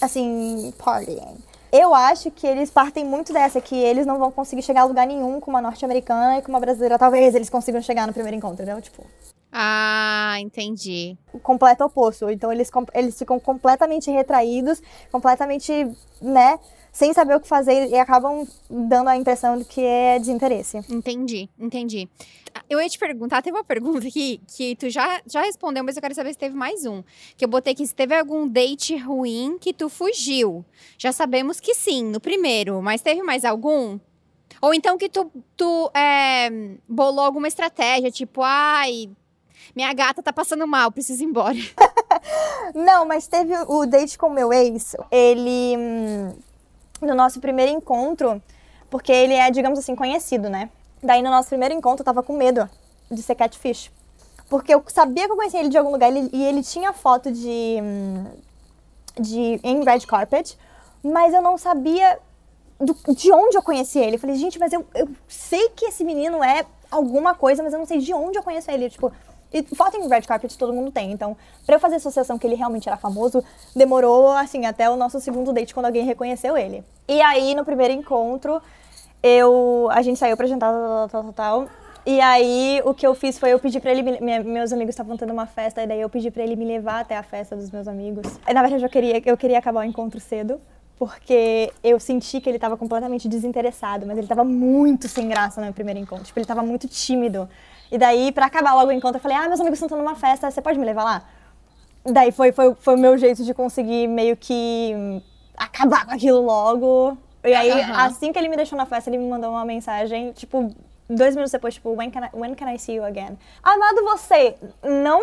assim, 0.00 0.72
partying. 0.78 1.36
Eu 1.72 1.92
acho 1.92 2.30
que 2.30 2.46
eles 2.46 2.70
partem 2.70 3.04
muito 3.04 3.32
dessa, 3.32 3.60
que 3.60 3.74
eles 3.74 4.06
não 4.06 4.16
vão 4.16 4.30
conseguir 4.30 4.62
chegar 4.62 4.82
a 4.82 4.84
lugar 4.84 5.04
nenhum 5.08 5.40
com 5.40 5.50
uma 5.50 5.60
norte-americana 5.60 6.38
e 6.38 6.42
com 6.42 6.52
uma 6.52 6.60
brasileira. 6.60 6.96
Talvez 6.96 7.34
eles 7.34 7.50
consigam 7.50 7.82
chegar 7.82 8.06
no 8.06 8.12
primeiro 8.12 8.36
encontro, 8.36 8.62
entendeu? 8.62 8.80
Tipo. 8.80 9.04
Ah, 9.50 10.36
entendi. 10.38 11.18
O 11.32 11.40
completo 11.40 11.84
oposto. 11.84 12.30
Então 12.30 12.52
eles, 12.52 12.70
eles 12.92 13.18
ficam 13.18 13.40
completamente 13.40 14.08
retraídos, 14.08 14.80
completamente, 15.10 15.90
né? 16.22 16.60
Sem 16.94 17.12
saber 17.12 17.34
o 17.34 17.40
que 17.40 17.48
fazer 17.48 17.88
e 17.88 17.98
acabam 17.98 18.46
dando 18.70 19.08
a 19.08 19.16
impressão 19.16 19.58
de 19.58 19.64
que 19.64 19.80
é 19.80 20.16
desinteresse. 20.16 20.78
Entendi, 20.88 21.50
entendi. 21.58 22.08
Eu 22.70 22.80
ia 22.80 22.88
te 22.88 22.96
perguntar, 22.96 23.42
teve 23.42 23.56
uma 23.56 23.64
pergunta 23.64 24.06
aqui 24.06 24.40
que 24.46 24.76
tu 24.76 24.88
já, 24.88 25.20
já 25.26 25.42
respondeu, 25.42 25.82
mas 25.82 25.96
eu 25.96 26.02
quero 26.02 26.14
saber 26.14 26.32
se 26.32 26.38
teve 26.38 26.54
mais 26.54 26.86
um. 26.86 27.02
Que 27.36 27.44
eu 27.44 27.48
botei 27.48 27.72
aqui, 27.72 27.84
se 27.84 27.92
teve 27.92 28.14
algum 28.14 28.46
date 28.46 28.96
ruim 28.96 29.58
que 29.60 29.72
tu 29.72 29.88
fugiu. 29.88 30.64
Já 30.96 31.10
sabemos 31.10 31.58
que 31.58 31.74
sim, 31.74 32.04
no 32.04 32.20
primeiro, 32.20 32.80
mas 32.80 33.02
teve 33.02 33.24
mais 33.24 33.44
algum? 33.44 33.98
Ou 34.62 34.72
então 34.72 34.96
que 34.96 35.08
tu, 35.08 35.28
tu 35.56 35.90
é, 35.92 36.48
bolou 36.88 37.24
alguma 37.24 37.48
estratégia, 37.48 38.08
tipo, 38.08 38.40
ai, 38.40 39.10
minha 39.74 39.92
gata 39.92 40.22
tá 40.22 40.32
passando 40.32 40.64
mal, 40.64 40.92
preciso 40.92 41.24
ir 41.24 41.26
embora. 41.26 41.56
Não, 42.72 43.04
mas 43.04 43.26
teve 43.26 43.52
o 43.66 43.84
date 43.84 44.16
com 44.16 44.28
o 44.28 44.32
meu 44.32 44.52
ex, 44.52 44.94
ele. 45.10 45.76
Hum, 45.76 46.53
no 47.04 47.14
nosso 47.14 47.40
primeiro 47.40 47.72
encontro, 47.72 48.42
porque 48.90 49.12
ele 49.12 49.34
é, 49.34 49.50
digamos 49.50 49.78
assim, 49.78 49.94
conhecido, 49.94 50.48
né? 50.48 50.70
Daí 51.02 51.22
no 51.22 51.30
nosso 51.30 51.48
primeiro 51.48 51.74
encontro 51.74 52.02
eu 52.02 52.04
tava 52.04 52.22
com 52.22 52.36
medo 52.36 52.68
de 53.10 53.22
ser 53.22 53.34
catfish. 53.34 53.90
Porque 54.48 54.74
eu 54.74 54.82
sabia 54.88 55.26
que 55.26 55.32
eu 55.32 55.36
conhecia 55.36 55.60
ele 55.60 55.68
de 55.68 55.78
algum 55.78 55.90
lugar 55.90 56.08
ele, 56.10 56.28
e 56.32 56.44
ele 56.44 56.62
tinha 56.62 56.92
foto 56.92 57.30
de, 57.30 57.76
de 59.18 59.60
em 59.62 59.84
red 59.84 60.00
carpet, 60.00 60.56
mas 61.02 61.34
eu 61.34 61.42
não 61.42 61.58
sabia 61.58 62.18
do, 62.78 62.94
de 63.14 63.32
onde 63.32 63.56
eu 63.56 63.62
conhecia 63.62 64.04
ele. 64.04 64.16
Eu 64.16 64.20
falei, 64.20 64.36
gente, 64.36 64.58
mas 64.58 64.72
eu, 64.72 64.86
eu 64.94 65.08
sei 65.28 65.70
que 65.70 65.86
esse 65.86 66.04
menino 66.04 66.42
é 66.42 66.64
alguma 66.90 67.34
coisa, 67.34 67.62
mas 67.62 67.72
eu 67.72 67.78
não 67.78 67.86
sei 67.86 67.98
de 67.98 68.12
onde 68.14 68.38
eu 68.38 68.42
conheço 68.42 68.70
ele. 68.70 68.90
Tipo, 68.90 69.12
e 69.54 69.62
foto 69.74 69.96
em 69.96 70.08
red 70.08 70.22
carpet 70.22 70.58
todo 70.58 70.72
mundo 70.72 70.90
tem. 70.90 71.12
Então, 71.12 71.36
para 71.64 71.76
eu 71.76 71.80
fazer 71.80 71.96
associação 71.96 72.36
que 72.36 72.46
ele 72.46 72.56
realmente 72.56 72.88
era 72.88 72.96
famoso, 72.96 73.42
demorou, 73.74 74.32
assim, 74.32 74.66
até 74.66 74.90
o 74.90 74.96
nosso 74.96 75.20
segundo 75.20 75.52
date, 75.52 75.72
quando 75.72 75.86
alguém 75.86 76.04
reconheceu 76.04 76.56
ele. 76.56 76.82
E 77.08 77.22
aí, 77.22 77.54
no 77.54 77.64
primeiro 77.64 77.94
encontro, 77.94 78.60
eu... 79.22 79.88
A 79.92 80.02
gente 80.02 80.18
saiu 80.18 80.36
pra 80.36 80.46
jantar, 80.46 80.72
tal, 80.72 81.08
tal, 81.08 81.22
tal, 81.22 81.32
tal. 81.32 81.68
E 82.04 82.20
aí, 82.20 82.82
o 82.84 82.92
que 82.92 83.06
eu 83.06 83.14
fiz 83.14 83.38
foi 83.38 83.52
eu 83.52 83.58
pedir 83.58 83.80
pra 83.80 83.90
ele. 83.90 84.02
Me, 84.20 84.40
meus 84.40 84.72
amigos 84.72 84.92
estavam 84.92 85.16
tendo 85.16 85.32
uma 85.32 85.46
festa, 85.46 85.82
e 85.82 85.86
daí 85.86 86.00
eu 86.00 86.10
pedi 86.10 86.30
pra 86.30 86.42
ele 86.42 86.56
me 86.56 86.64
levar 86.64 87.00
até 87.00 87.16
a 87.16 87.22
festa 87.22 87.56
dos 87.56 87.70
meus 87.70 87.88
amigos. 87.88 88.26
Na 88.52 88.60
verdade, 88.60 88.84
eu 88.84 88.90
queria, 88.90 89.22
eu 89.24 89.36
queria 89.36 89.58
acabar 89.58 89.80
o 89.80 89.84
encontro 89.84 90.20
cedo, 90.20 90.60
porque 90.98 91.72
eu 91.82 91.98
senti 91.98 92.40
que 92.40 92.50
ele 92.50 92.58
estava 92.58 92.76
completamente 92.76 93.26
desinteressado, 93.28 94.06
mas 94.06 94.18
ele 94.18 94.26
estava 94.26 94.44
muito 94.44 95.08
sem 95.08 95.28
graça 95.28 95.64
no 95.64 95.72
primeiro 95.72 95.98
encontro. 95.98 96.24
Tipo, 96.24 96.38
ele 96.38 96.44
estava 96.44 96.62
muito 96.62 96.86
tímido. 96.86 97.48
E 97.90 97.98
daí, 97.98 98.32
pra 98.32 98.46
acabar 98.46 98.74
logo 98.74 98.88
o 98.88 98.92
encontro, 98.92 99.18
eu 99.18 99.22
falei, 99.22 99.36
ah, 99.36 99.48
meus 99.48 99.60
amigos 99.60 99.80
estão 99.80 99.98
numa 99.98 100.14
festa, 100.14 100.50
você 100.50 100.60
pode 100.60 100.78
me 100.78 100.84
levar 100.84 101.04
lá? 101.04 101.22
Daí 102.04 102.32
foi, 102.32 102.52
foi, 102.52 102.74
foi 102.74 102.94
o 102.94 102.98
meu 102.98 103.16
jeito 103.16 103.44
de 103.44 103.54
conseguir 103.54 104.06
meio 104.06 104.36
que 104.36 105.22
acabar 105.56 106.04
com 106.06 106.12
aquilo 106.12 106.40
logo. 106.42 107.16
E 107.42 107.54
aí, 107.54 107.70
uhum. 107.70 107.96
assim 107.96 108.32
que 108.32 108.38
ele 108.38 108.48
me 108.48 108.56
deixou 108.56 108.76
na 108.76 108.86
festa, 108.86 109.10
ele 109.10 109.18
me 109.18 109.28
mandou 109.28 109.50
uma 109.50 109.64
mensagem, 109.64 110.32
tipo, 110.32 110.74
dois 111.08 111.34
minutos 111.34 111.52
depois, 111.52 111.74
tipo, 111.74 111.90
when 111.90 112.10
can 112.10 112.24
I, 112.24 112.28
when 112.32 112.54
can 112.54 112.70
I 112.70 112.78
see 112.78 112.96
you 112.96 113.04
again? 113.04 113.38
Amado 113.62 114.02
você, 114.04 114.56
não 114.82 115.22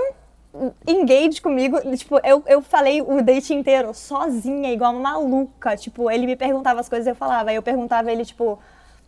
engage 0.88 1.41
comigo. 1.41 1.80
Tipo, 1.95 2.19
eu, 2.24 2.43
eu 2.45 2.62
falei 2.62 3.02
o 3.02 3.21
date 3.21 3.54
inteiro 3.54 3.93
sozinha, 3.93 4.71
igual 4.71 4.91
uma 4.93 5.12
maluca. 5.13 5.76
Tipo, 5.78 6.10
ele 6.10 6.26
me 6.26 6.36
perguntava 6.36 6.80
as 6.80 6.89
coisas 6.89 7.08
eu 7.08 7.15
falava. 7.15 7.50
Aí 7.50 7.56
eu 7.56 7.63
perguntava 7.63 8.12
ele, 8.12 8.26
tipo, 8.26 8.60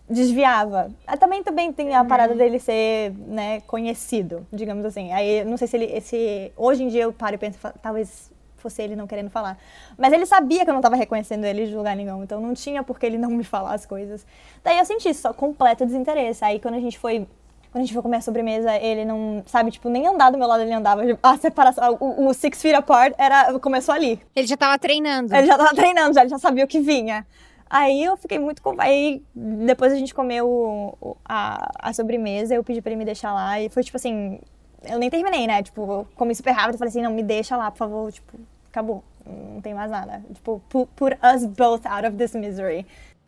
desviava. 0.10 0.92
Ah, 1.08 1.18
também 1.18 1.44
também 1.44 1.72
tem 1.72 1.96
a 1.96 2.02
uhum. 2.02 2.08
parada 2.08 2.36
dele 2.36 2.60
ser, 2.60 3.14
né, 3.28 3.62
conhecido, 3.62 4.46
digamos 4.52 4.86
assim. 4.86 5.12
Aí 5.12 5.44
não 5.44 5.58
sei 5.58 5.68
se 5.68 5.78
ele 5.78 5.86
esse 5.86 6.52
hoje 6.58 6.84
em 6.84 6.88
dia 6.88 7.04
eu 7.04 7.14
paro 7.14 7.36
e 7.36 7.38
penso, 7.38 7.58
talvez 7.82 8.32
fosse 8.58 8.82
ele 8.82 8.96
não 8.96 9.06
querendo 9.06 9.30
falar. 9.30 9.58
Mas 9.98 10.14
ele 10.14 10.26
sabia 10.26 10.64
que 10.64 10.70
eu 10.70 10.74
não 10.74 10.80
estava 10.80 10.96
reconhecendo 10.96 11.44
ele 11.44 11.68
de 11.68 11.76
lugar 11.76 11.96
nenhum, 11.96 12.24
então 12.24 12.40
não 12.40 12.54
tinha 12.54 12.82
por 12.82 12.98
que 12.98 13.06
ele 13.06 13.18
não 13.18 13.30
me 13.30 13.44
falar 13.44 13.74
as 13.74 13.86
coisas. 13.86 14.26
Daí 14.64 14.80
eu 14.80 14.86
senti 14.86 15.14
só 15.14 15.34
completo 15.34 15.86
desinteresse. 15.86 16.44
Aí 16.46 16.60
quando 16.60 16.76
a 16.76 16.80
gente 16.80 16.98
foi 16.98 17.28
quando 17.74 17.82
a 17.82 17.86
gente 17.86 17.94
foi 17.94 18.04
comer 18.04 18.18
a 18.18 18.22
sobremesa, 18.22 18.76
ele 18.78 19.04
não, 19.04 19.42
sabe, 19.48 19.72
tipo, 19.72 19.90
nem 19.90 20.06
andar 20.06 20.30
do 20.30 20.38
meu 20.38 20.48
lado 20.48 20.62
ele 20.62 20.72
andava. 20.72 21.02
A 21.24 21.38
separação, 21.38 21.98
o, 22.00 22.28
o 22.28 22.34
six 22.36 22.62
feet 22.62 22.76
apart 22.76 23.16
era, 23.18 23.58
começou 23.58 23.96
ali. 23.96 24.22
Ele 24.36 24.46
já 24.46 24.56
tava 24.56 24.78
treinando. 24.78 25.36
Ele 25.36 25.48
já 25.48 25.58
tava 25.58 25.74
treinando, 25.74 26.14
já, 26.14 26.22
ele 26.22 26.30
já 26.30 26.38
sabia 26.38 26.66
o 26.66 26.68
que 26.68 26.80
vinha. 26.80 27.26
Aí 27.70 28.04
eu 28.04 28.16
fiquei 28.18 28.40
muito. 28.40 28.62
Aí 28.80 29.22
depois 29.34 29.92
a 29.92 29.96
gente 29.96 30.14
comeu 30.14 30.98
a, 31.26 31.90
a 31.90 31.94
sobremesa, 31.94 32.54
eu 32.54 32.64
pedi 32.64 32.82
pra 32.82 32.92
ele 32.92 33.00
me 33.00 33.06
deixar 33.06 33.34
lá. 33.34 33.60
E 33.60 33.70
foi 33.70 33.84
tipo 33.84 33.98
assim. 33.98 34.40
Eu 34.84 35.00
nem 35.00 35.10
terminei, 35.10 35.48
né? 35.48 35.64
Tipo, 35.64 35.82
eu 35.82 36.08
comi 36.16 36.36
super 36.36 36.52
rápido. 36.52 36.78
Falei 36.78 36.90
assim: 36.90 37.02
não, 37.02 37.12
me 37.12 37.24
deixa 37.24 37.58
lá, 37.58 37.72
por 37.72 37.78
favor. 37.78 38.12
Tipo, 38.12 38.38
acabou. 38.70 39.04
Não 39.26 39.62
tem 39.62 39.74
mais 39.74 39.90
nada. 39.90 40.24
Tipo, 40.34 40.62
put, 40.70 40.90
put 40.96 41.18
us 41.24 41.46
both 41.46 41.86
out 41.86 42.06
of 42.06 42.18
this 42.18 42.36
misery. 42.36 42.86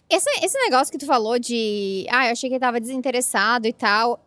Esse, 0.10 0.30
esse 0.43 0.60
negócio 0.60 0.91
que 0.91 0.98
tu 0.98 1.06
falou 1.06 1.39
de. 1.39 2.06
Ah, 2.12 2.28
eu 2.28 2.34
achei 2.34 2.50
que 2.50 2.56
ele 2.56 2.60
tava 2.60 2.80
desinteressado 2.80 3.67
e 3.67 3.74
tal. 3.74 4.19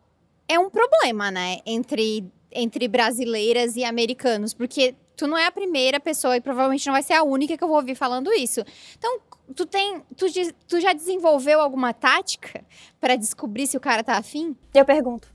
É 0.49 0.59
um 0.59 0.71
problema, 0.71 1.31
né? 1.31 1.59
Entre, 1.65 2.25
entre 2.51 2.89
brasileiras 2.89 3.77
e 3.77 3.85
americanos. 3.85 4.55
Porque 4.55 4.95
tu 5.17 5.27
não 5.27 5.37
é 5.37 5.47
a 5.47 5.53
primeira 5.53 6.01
pessoa 6.01 6.37
e 6.37 6.41
provavelmente 6.41 6.87
não 6.87 6.95
vai 6.95 7.03
ser 7.03 7.15
a 7.15 7.23
única 7.23 7.59
que 7.59 7.63
eu 7.63 7.69
vou 7.69 7.77
ouvir 7.77 7.95
falando 7.95 8.33
isso. 8.33 8.65
Então, 8.97 9.19
tu 9.55 9.67
tem. 9.67 10.03
Tu, 10.17 10.27
tu 10.67 10.81
já 10.81 10.93
desenvolveu 10.93 11.61
alguma 11.61 11.93
tática 11.93 12.65
para 13.01 13.17
descobrir 13.17 13.67
se 13.67 13.77
o 13.77 13.81
cara 13.81 14.03
tá 14.03 14.17
afim? 14.17 14.57
Eu 14.75 14.85
pergunto. 14.85 15.29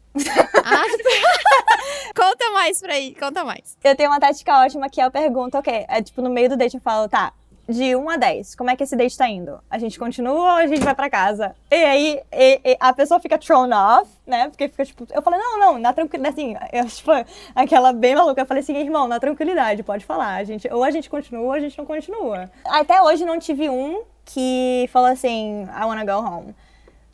Ah, 0.63 0.83
conta 2.15 2.51
mais 2.51 2.79
pra 2.79 2.93
aí, 2.93 3.15
conta 3.15 3.43
mais. 3.43 3.77
Eu 3.83 3.95
tenho 3.95 4.09
uma 4.09 4.19
tática 4.19 4.59
ótima 4.63 4.89
que 4.89 5.01
é 5.01 5.05
eu 5.05 5.11
pergunto, 5.11 5.57
ok, 5.57 5.85
é 5.87 6.01
tipo 6.01 6.21
no 6.21 6.29
meio 6.29 6.49
do 6.49 6.57
date 6.57 6.75
eu 6.75 6.81
falo, 6.81 7.09
tá, 7.09 7.33
de 7.67 7.95
1 7.95 8.09
a 8.09 8.17
10, 8.17 8.55
como 8.55 8.69
é 8.69 8.75
que 8.75 8.83
esse 8.83 8.95
date 8.95 9.17
tá 9.17 9.27
indo? 9.27 9.59
A 9.69 9.77
gente 9.77 9.97
continua 9.97 10.33
ou 10.33 10.47
a 10.47 10.67
gente 10.67 10.83
vai 10.83 10.93
pra 10.93 11.09
casa? 11.09 11.55
E 11.71 11.75
aí 11.75 12.21
e, 12.31 12.61
e 12.63 12.77
a 12.79 12.93
pessoa 12.93 13.19
fica 13.19 13.37
thrown 13.37 13.69
off, 13.71 14.09
né? 14.27 14.49
Porque 14.49 14.67
fica 14.67 14.85
tipo, 14.85 15.07
eu 15.11 15.21
falei, 15.21 15.39
não, 15.39 15.59
não, 15.59 15.77
na 15.77 15.93
tranquilidade, 15.93 16.33
assim, 16.33 16.55
eu, 16.73 16.85
tipo, 16.85 17.11
aquela 17.55 17.93
bem 17.93 18.15
maluca, 18.15 18.41
eu 18.41 18.45
falei 18.45 18.61
assim, 18.61 18.75
irmão, 18.75 19.07
na 19.07 19.19
tranquilidade, 19.19 19.83
pode 19.83 20.05
falar, 20.05 20.35
a 20.35 20.43
gente, 20.43 20.67
ou 20.71 20.83
a 20.83 20.91
gente 20.91 21.09
continua 21.09 21.43
ou 21.43 21.51
a 21.51 21.59
gente 21.59 21.77
não 21.77 21.85
continua. 21.85 22.49
Até 22.65 23.01
hoje 23.01 23.25
não 23.25 23.39
tive 23.39 23.69
um 23.69 24.03
que 24.25 24.89
falou 24.91 25.09
assim, 25.09 25.63
I 25.63 25.85
wanna 25.85 26.05
go 26.05 26.25
home. 26.25 26.55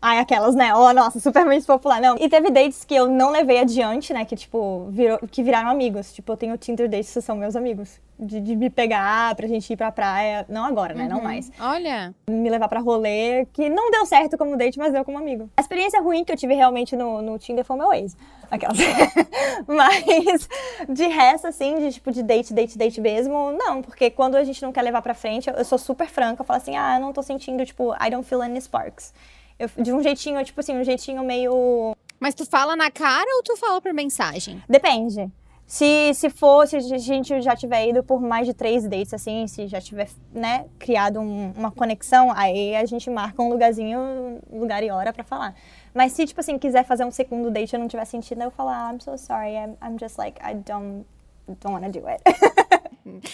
Ai, 0.01 0.19
aquelas, 0.19 0.55
né? 0.55 0.73
Oh, 0.73 0.93
nossa, 0.93 1.19
supermente 1.19 1.65
popular. 1.65 1.99
Não. 1.99 2.15
E 2.17 2.29
teve 2.29 2.49
dates 2.49 2.85
que 2.85 2.95
eu 2.95 3.09
não 3.09 3.31
levei 3.31 3.59
adiante, 3.59 4.13
né? 4.13 4.23
Que, 4.23 4.35
tipo, 4.35 4.87
virou, 4.89 5.19
que 5.29 5.43
viraram 5.43 5.69
amigos. 5.69 6.13
Tipo, 6.13 6.31
eu 6.31 6.37
tenho 6.37 6.57
Tinder 6.57 6.87
dates 6.87 7.13
que 7.13 7.21
são 7.21 7.35
meus 7.35 7.53
amigos. 7.55 7.99
De, 8.17 8.39
de, 8.39 8.55
me 8.55 8.69
pegar 8.69 9.35
pra 9.35 9.47
gente 9.47 9.71
ir 9.71 9.75
pra 9.75 9.91
praia. 9.91 10.45
Não 10.47 10.63
agora, 10.63 10.93
né? 10.93 11.03
Uhum. 11.03 11.09
Não 11.09 11.21
mais. 11.21 11.51
Olha. 11.59 12.13
Me 12.29 12.49
levar 12.49 12.69
pra 12.69 12.79
rolê, 12.79 13.45
que 13.51 13.69
não 13.69 13.91
deu 13.91 14.05
certo 14.05 14.37
como 14.37 14.55
date, 14.57 14.77
mas 14.77 14.93
deu 14.93 15.03
como 15.03 15.17
amigo. 15.17 15.49
A 15.57 15.61
experiência 15.61 16.01
ruim 16.01 16.23
que 16.23 16.31
eu 16.31 16.37
tive 16.37 16.53
realmente 16.53 16.95
no, 16.95 17.21
no 17.21 17.37
Tinder 17.37 17.65
foi 17.65 17.75
o 17.75 17.79
meu 17.79 17.93
ex. 17.93 18.15
Aquelas. 18.49 18.77
mas, 19.67 20.49
de 20.87 21.07
resto, 21.07 21.47
assim, 21.47 21.77
de 21.79 21.93
tipo, 21.93 22.11
de 22.11 22.23
date, 22.23 22.53
date, 22.53 22.77
date 22.77 23.01
mesmo, 23.01 23.51
não. 23.51 23.81
Porque 23.81 24.09
quando 24.09 24.35
a 24.35 24.43
gente 24.45 24.61
não 24.61 24.71
quer 24.71 24.81
levar 24.81 25.01
pra 25.01 25.13
frente, 25.13 25.49
eu, 25.49 25.55
eu 25.55 25.65
sou 25.65 25.77
super 25.77 26.07
franca. 26.07 26.41
Eu 26.41 26.45
falo 26.45 26.57
assim, 26.57 26.77
ah, 26.77 26.95
eu 26.95 27.01
não 27.01 27.11
tô 27.11 27.21
sentindo, 27.21 27.65
tipo, 27.65 27.93
I 27.95 28.09
don't 28.09 28.27
feel 28.27 28.41
any 28.41 28.59
sparks. 28.61 29.13
Eu, 29.59 29.69
de 29.77 29.91
um 29.91 30.01
jeitinho, 30.01 30.43
tipo 30.43 30.59
assim, 30.59 30.75
um 30.75 30.83
jeitinho 30.83 31.23
meio. 31.23 31.95
Mas 32.19 32.33
tu 32.33 32.45
fala 32.45 32.75
na 32.75 32.89
cara 32.89 33.27
ou 33.35 33.43
tu 33.43 33.57
fala 33.57 33.81
por 33.81 33.93
mensagem? 33.93 34.63
Depende. 34.69 35.29
Se, 35.67 36.13
se 36.15 36.31
for, 36.31 36.67
se 36.67 36.77
a 36.77 36.79
gente 36.79 37.41
já 37.41 37.55
tiver 37.55 37.89
ido 37.89 38.03
por 38.03 38.19
mais 38.19 38.47
de 38.47 38.55
três 38.55 38.87
dates, 38.87 39.13
assim, 39.13 39.45
se 39.45 39.67
já 39.67 39.79
tiver, 39.79 40.09
né, 40.33 40.65
criado 40.79 41.19
um, 41.19 41.51
uma 41.55 41.69
conexão, 41.69 42.31
aí 42.35 42.75
a 42.75 42.85
gente 42.85 43.07
marca 43.07 43.39
um 43.39 43.49
lugarzinho, 43.49 44.39
lugar 44.51 44.81
e 44.81 44.89
hora 44.89 45.13
pra 45.13 45.23
falar. 45.23 45.53
Mas 45.93 46.13
se, 46.13 46.25
tipo 46.25 46.39
assim, 46.39 46.57
quiser 46.57 46.83
fazer 46.85 47.05
um 47.05 47.11
segundo 47.11 47.51
date 47.51 47.73
e 47.73 47.75
eu 47.75 47.79
não 47.79 47.87
tiver 47.87 48.05
sentido, 48.05 48.41
eu 48.41 48.49
falo, 48.49 48.69
ah, 48.69 48.91
I'm 48.91 48.99
so 48.99 49.15
sorry, 49.15 49.53
I'm, 49.53 49.77
I'm 49.79 49.99
just 49.99 50.17
like, 50.17 50.41
I 50.41 50.55
don't, 50.55 51.05
don't 51.47 51.73
wanna 51.73 51.89
do 51.89 52.07
it. 52.07 52.23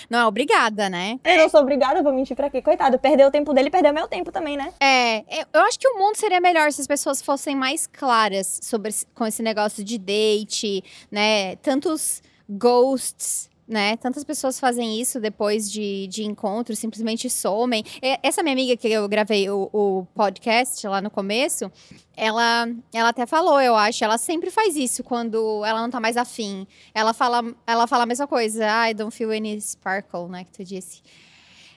Não 0.10 0.20
é 0.20 0.26
obrigada, 0.26 0.90
né? 0.90 1.20
Eu 1.24 1.38
não 1.38 1.50
sou 1.50 1.62
obrigada, 1.62 2.02
vou 2.02 2.14
mentir 2.14 2.36
pra 2.36 2.50
quê? 2.50 2.62
Coitado, 2.62 2.98
perdeu 3.00 3.28
o 3.28 3.32
tempo 3.32 3.54
dele, 3.54 3.70
perdeu 3.70 3.94
meu 3.94 4.08
tempo 4.08 4.32
também, 4.32 4.58
né? 4.58 4.74
É, 4.80 5.24
eu 5.54 5.62
acho 5.62 5.80
que 5.80 5.88
o 5.88 5.98
mundo 5.98 6.16
seria 6.16 6.40
melhor 6.40 6.72
se 6.72 6.82
as 6.82 6.88
pessoas 6.88 7.22
fossem 7.22 7.56
mais 7.56 7.88
claras 7.88 8.60
sobre 8.62 8.92
com 9.14 9.26
esse 9.26 9.42
negócio 9.42 9.84
de 9.84 9.98
date, 9.98 10.84
né? 11.12 11.56
Tantos 11.58 12.22
ghosts 12.50 13.50
né? 13.67 13.97
Tantas 13.97 14.23
pessoas 14.23 14.60
fazem 14.60 15.01
isso 15.01 15.19
depois 15.19 15.69
de, 15.71 16.08
de 16.08 16.23
encontros, 16.23 16.78
simplesmente 16.78 17.30
somem. 17.30 17.84
Essa 18.21 18.43
minha 18.43 18.54
amiga 18.54 18.78
que 18.78 18.88
eu 18.88 19.08
gravei 19.08 19.49
o, 19.49 19.69
o, 19.73 20.08
podcast 20.13 20.88
lá 20.88 21.01
no 21.01 21.10
começo, 21.10 21.71
ela, 22.15 22.67
ela 22.93 23.10
até 23.10 23.25
falou, 23.25 23.60
eu 23.60 23.75
acho, 23.75 24.04
ela 24.04 24.17
sempre 24.17 24.51
faz 24.51 24.75
isso 24.75 25.04
quando 25.04 25.65
ela 25.65 25.82
não 25.82 25.89
tá 25.89 25.99
mais 25.99 26.15
afim. 26.15 26.67
Ela 26.93 27.13
fala, 27.13 27.43
ela 27.65 27.88
fala 27.88 28.04
a 28.04 28.06
mesma 28.06 28.28
coisa, 28.28 28.65
I 28.88 28.93
don't 28.93 29.15
feel 29.15 29.32
any 29.32 29.60
sparkle, 29.60 30.30
né, 30.30 30.43
que 30.43 30.51
tu 30.51 30.63
disse. 30.63 31.01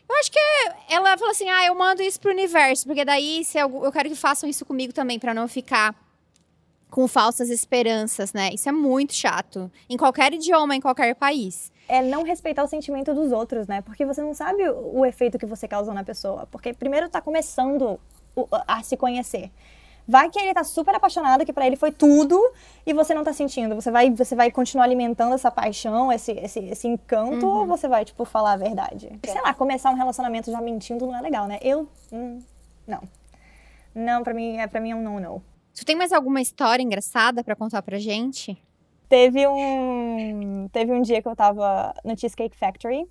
Eu 0.07 0.16
acho 0.16 0.31
que 0.31 0.38
ela 0.88 1.16
falou 1.16 1.33
assim, 1.33 1.48
ah, 1.48 1.66
eu 1.66 1.74
mando 1.74 2.03
isso 2.03 2.20
pro 2.20 2.31
universo, 2.31 2.87
porque 2.87 3.05
daí 3.05 3.44
se 3.44 3.59
eu, 3.59 3.85
eu 3.85 3.92
quero 3.92 4.09
que 4.09 4.14
façam 4.14 4.48
isso 4.48 4.64
comigo 4.64 4.92
também, 4.92 5.18
para 5.18 5.33
não 5.33 5.48
ficar 5.48 5.94
com 6.90 7.07
falsas 7.07 7.51
esperanças, 7.51 8.33
né? 8.33 8.51
Isso 8.55 8.66
é 8.66 8.72
muito 8.72 9.12
chato. 9.12 9.70
Em 9.90 9.96
qualquer 9.98 10.33
idioma, 10.33 10.74
em 10.74 10.81
qualquer 10.81 11.14
país 11.14 11.70
é 11.88 12.03
não 12.03 12.22
respeitar 12.22 12.62
o 12.62 12.68
sentimento 12.68 13.14
dos 13.14 13.33
outros, 13.33 13.66
né? 13.66 13.81
Porque 13.81 14.05
você 14.05 14.22
não 14.22 14.35
sabe 14.35 14.68
o, 14.68 15.01
o 15.01 15.07
efeito 15.07 15.38
que 15.38 15.46
você 15.46 15.66
causou 15.66 15.94
na 15.94 16.05
pessoa. 16.05 16.46
Porque 16.51 16.72
primeiro 16.74 17.09
tá 17.09 17.20
começando 17.20 17.98
a 18.66 18.83
se 18.83 18.96
conhecer. 18.96 19.51
Vai 20.07 20.31
que 20.31 20.38
ele 20.38 20.55
tá 20.55 20.64
super 20.64 20.94
apaixonado, 20.94 21.44
que 21.44 21.53
para 21.53 21.66
ele 21.66 21.77
foi 21.77 21.92
tudo, 21.92 22.40
e 22.87 22.94
você 22.94 23.12
não 23.12 23.22
tá 23.22 23.33
sentindo. 23.35 23.74
Você 23.74 23.90
vai, 23.90 24.11
você 24.11 24.35
vai 24.35 24.51
continuar 24.51 24.85
alimentando 24.85 25.35
essa 25.35 25.51
paixão, 25.51 26.11
esse, 26.11 26.33
esse, 26.33 26.61
esse 26.61 26.88
encanto, 26.88 27.46
uhum. 27.46 27.59
ou 27.59 27.66
você 27.66 27.87
vai, 27.87 28.07
tipo, 28.07 28.24
falar 28.24 28.53
a 28.53 28.57
verdade? 28.57 29.11
É. 29.22 29.31
Sei 29.31 29.40
lá, 29.42 29.53
começar 29.53 29.90
um 29.90 29.94
relacionamento 29.94 30.51
já 30.51 30.62
mentindo 30.62 31.07
não 31.07 31.14
é 31.14 31.20
legal, 31.20 31.46
né? 31.46 31.59
Eu. 31.61 31.87
Hum, 32.11 32.40
não. 32.87 33.03
Não, 33.94 34.22
pra 34.22 34.33
mim, 34.33 34.57
é, 34.57 34.66
pra 34.66 34.81
mim 34.81 34.92
é 34.92 34.96
um 34.96 35.03
não-não. 35.03 35.42
Tu 35.74 35.85
tem 35.85 35.94
mais 35.94 36.11
alguma 36.11 36.40
história 36.40 36.83
engraçada 36.83 37.44
para 37.44 37.55
contar 37.55 37.83
pra 37.83 37.98
gente? 37.98 38.57
Teve 39.09 39.47
um, 39.47 40.68
teve 40.73 40.92
um 40.92 41.01
dia 41.01 41.23
que 41.23 41.29
eu 41.29 41.37
tava 41.37 41.94
no 42.05 42.18
Cheesecake 42.18 42.57
Factory. 42.57 43.07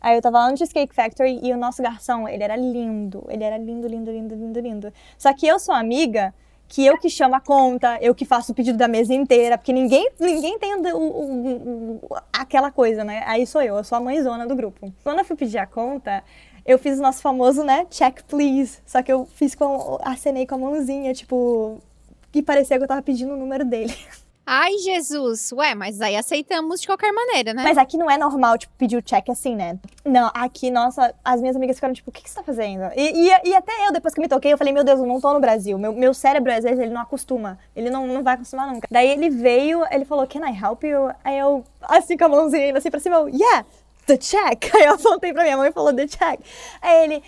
Aí 0.00 0.16
eu 0.16 0.22
tava 0.22 0.38
lá 0.38 0.50
no 0.50 0.56
Cheesecake 0.56 0.94
Factory 0.94 1.40
e 1.42 1.52
o 1.52 1.56
nosso 1.56 1.82
garçom, 1.82 2.28
ele 2.28 2.42
era 2.42 2.56
lindo. 2.56 3.24
Ele 3.28 3.42
era 3.42 3.56
lindo, 3.56 3.88
lindo, 3.88 4.10
lindo, 4.10 4.34
lindo, 4.34 4.60
lindo. 4.60 4.92
Só 5.18 5.32
que 5.32 5.46
eu 5.46 5.58
sou 5.58 5.74
amiga 5.74 6.34
que 6.68 6.84
eu 6.84 6.98
que 6.98 7.08
chamo 7.08 7.34
a 7.34 7.40
conta, 7.40 7.98
eu 8.00 8.14
que 8.14 8.24
faço 8.24 8.52
o 8.52 8.54
pedido 8.54 8.78
da 8.78 8.88
mesa 8.88 9.14
inteira, 9.14 9.58
porque 9.58 9.72
ninguém, 9.72 10.08
ninguém 10.18 10.58
tem 10.58 10.74
o, 10.74 10.98
o, 10.98 11.92
o, 11.96 12.16
aquela 12.32 12.70
coisa, 12.70 13.04
né? 13.04 13.22
Aí 13.26 13.46
sou 13.46 13.62
eu, 13.62 13.76
eu 13.76 13.84
sou 13.84 13.96
a 13.96 14.00
mãezona 14.00 14.46
do 14.46 14.56
grupo. 14.56 14.92
Quando 15.02 15.18
eu 15.18 15.24
fui 15.24 15.36
pedir 15.36 15.58
a 15.58 15.66
conta, 15.66 16.24
eu 16.64 16.78
fiz 16.78 16.98
o 16.98 17.02
nosso 17.02 17.20
famoso, 17.20 17.62
né, 17.62 17.86
check 17.90 18.22
please. 18.24 18.80
Só 18.86 19.02
que 19.02 19.12
eu 19.12 19.26
fiz 19.26 19.54
com, 19.54 19.98
acenei 20.02 20.46
com 20.46 20.54
a 20.54 20.58
mãozinha, 20.58 21.12
tipo, 21.12 21.80
e 22.32 22.42
parecia 22.42 22.76
que 22.76 22.84
eu 22.84 22.88
tava 22.88 23.02
pedindo 23.02 23.34
o 23.34 23.36
número 23.36 23.64
dele. 23.64 23.94
Ai, 24.46 24.76
Jesus. 24.78 25.52
Ué, 25.52 25.74
mas 25.74 26.00
aí 26.02 26.16
aceitamos 26.16 26.80
de 26.80 26.86
qualquer 26.86 27.12
maneira, 27.12 27.54
né? 27.54 27.62
Mas 27.62 27.78
aqui 27.78 27.96
não 27.96 28.10
é 28.10 28.18
normal, 28.18 28.58
tipo, 28.58 28.74
pedir 28.76 28.96
o 28.96 29.02
check 29.02 29.30
assim, 29.30 29.56
né? 29.56 29.78
Não, 30.04 30.30
aqui, 30.34 30.70
nossa, 30.70 31.14
as 31.24 31.40
minhas 31.40 31.56
amigas 31.56 31.76
ficaram 31.76 31.94
tipo, 31.94 32.10
o 32.10 32.12
que, 32.12 32.22
que 32.22 32.28
você 32.28 32.36
tá 32.36 32.42
fazendo? 32.42 32.84
E, 32.94 33.28
e, 33.28 33.48
e, 33.48 33.54
até 33.54 33.72
eu, 33.86 33.92
depois 33.92 34.12
que 34.12 34.20
me 34.20 34.28
toquei, 34.28 34.52
eu 34.52 34.58
falei, 34.58 34.72
meu 34.72 34.84
Deus, 34.84 35.00
eu 35.00 35.06
não 35.06 35.18
tô 35.18 35.32
no 35.32 35.40
Brasil. 35.40 35.78
Meu, 35.78 35.94
meu 35.94 36.12
cérebro, 36.12 36.52
às 36.52 36.62
vezes, 36.62 36.78
ele 36.78 36.92
não 36.92 37.00
acostuma. 37.00 37.58
Ele 37.74 37.88
não, 37.88 38.06
não 38.06 38.22
vai 38.22 38.34
acostumar 38.34 38.66
nunca. 38.66 38.86
Daí 38.90 39.08
ele 39.08 39.30
veio, 39.30 39.82
ele 39.90 40.04
falou, 40.04 40.26
can 40.26 40.46
I 40.46 40.54
help 40.54 40.84
you? 40.84 41.10
Aí 41.24 41.38
eu, 41.38 41.64
assim, 41.82 42.16
com 42.16 42.26
a 42.26 42.28
mãozinha 42.28 42.76
assim 42.76 42.90
pra 42.90 43.00
cima, 43.00 43.16
eu, 43.16 43.28
yeah, 43.28 43.64
the 44.06 44.18
check. 44.18 44.70
Aí 44.76 44.84
eu 44.84 44.94
apontei 44.94 45.32
pra 45.32 45.42
minha 45.42 45.56
mãe 45.56 45.70
e 45.70 45.72
falou, 45.72 45.92
the 45.94 46.06
check. 46.06 46.40
Aí 46.82 47.04
ele... 47.04 47.22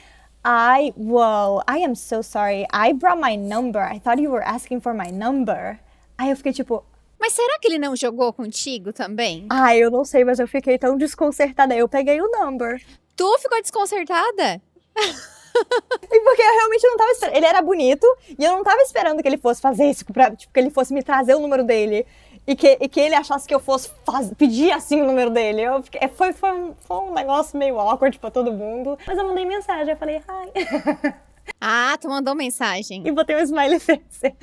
I, 0.48 0.92
whoa, 0.96 1.60
I 1.68 1.82
am 1.82 1.96
so 1.96 2.22
sorry. 2.22 2.68
I 2.72 2.92
brought 2.92 3.20
my 3.20 3.36
number. 3.36 3.82
I 3.82 3.98
thought 3.98 4.22
you 4.22 4.30
were 4.30 4.44
asking 4.46 4.80
for 4.80 4.94
my 4.94 5.10
number. 5.10 5.80
Aí 6.16 6.30
eu 6.30 6.36
fiquei 6.36 6.52
tipo, 6.52 6.84
mas 7.18 7.32
será 7.32 7.58
que 7.58 7.68
ele 7.68 7.78
não 7.78 7.96
jogou 7.96 8.32
contigo 8.32 8.92
também? 8.92 9.46
Ah, 9.50 9.76
eu 9.76 9.90
não 9.90 10.04
sei, 10.04 10.24
mas 10.24 10.38
eu 10.38 10.46
fiquei 10.46 10.78
tão 10.78 10.96
desconcertada. 10.96 11.74
Eu 11.74 11.88
peguei 11.88 12.20
o 12.20 12.30
number. 12.30 12.82
Tu 13.16 13.38
ficou 13.38 13.60
desconcertada? 13.60 14.60
e 14.96 16.20
porque 16.20 16.42
eu 16.42 16.52
realmente 16.52 16.86
não 16.86 16.96
tava 16.96 17.10
esperando. 17.10 17.36
Ele 17.36 17.46
era 17.46 17.62
bonito 17.62 18.06
e 18.38 18.44
eu 18.44 18.52
não 18.52 18.62
tava 18.62 18.80
esperando 18.82 19.22
que 19.22 19.28
ele 19.28 19.38
fosse 19.38 19.60
fazer 19.60 19.86
isso, 19.86 20.04
pra, 20.04 20.34
tipo, 20.34 20.52
que 20.52 20.60
ele 20.60 20.70
fosse 20.70 20.92
me 20.92 21.02
trazer 21.02 21.34
o 21.34 21.40
número 21.40 21.64
dele. 21.64 22.06
E 22.46 22.54
que, 22.54 22.78
e 22.80 22.88
que 22.88 23.00
ele 23.00 23.14
achasse 23.16 23.48
que 23.48 23.54
eu 23.54 23.58
fosse 23.58 23.90
faz, 24.04 24.32
pedir 24.34 24.70
assim 24.70 25.02
o 25.02 25.06
número 25.06 25.30
dele. 25.30 25.62
Eu 25.62 25.82
fiquei, 25.82 26.06
foi, 26.08 26.32
foi, 26.32 26.52
um, 26.52 26.74
foi 26.76 26.96
um 26.98 27.12
negócio 27.12 27.58
meio 27.58 27.78
awkward 27.80 28.16
pra 28.20 28.30
todo 28.30 28.52
mundo. 28.52 28.96
Mas 29.04 29.18
eu 29.18 29.26
mandei 29.26 29.44
mensagem, 29.44 29.90
eu 29.90 29.96
falei, 29.96 30.18
hi. 30.18 31.14
Ah, 31.60 31.96
tu 32.00 32.08
mandou 32.08 32.34
mensagem. 32.34 33.02
E 33.06 33.12
botei 33.12 33.36
um 33.36 33.40
smiley 33.40 33.78
face. 33.80 34.34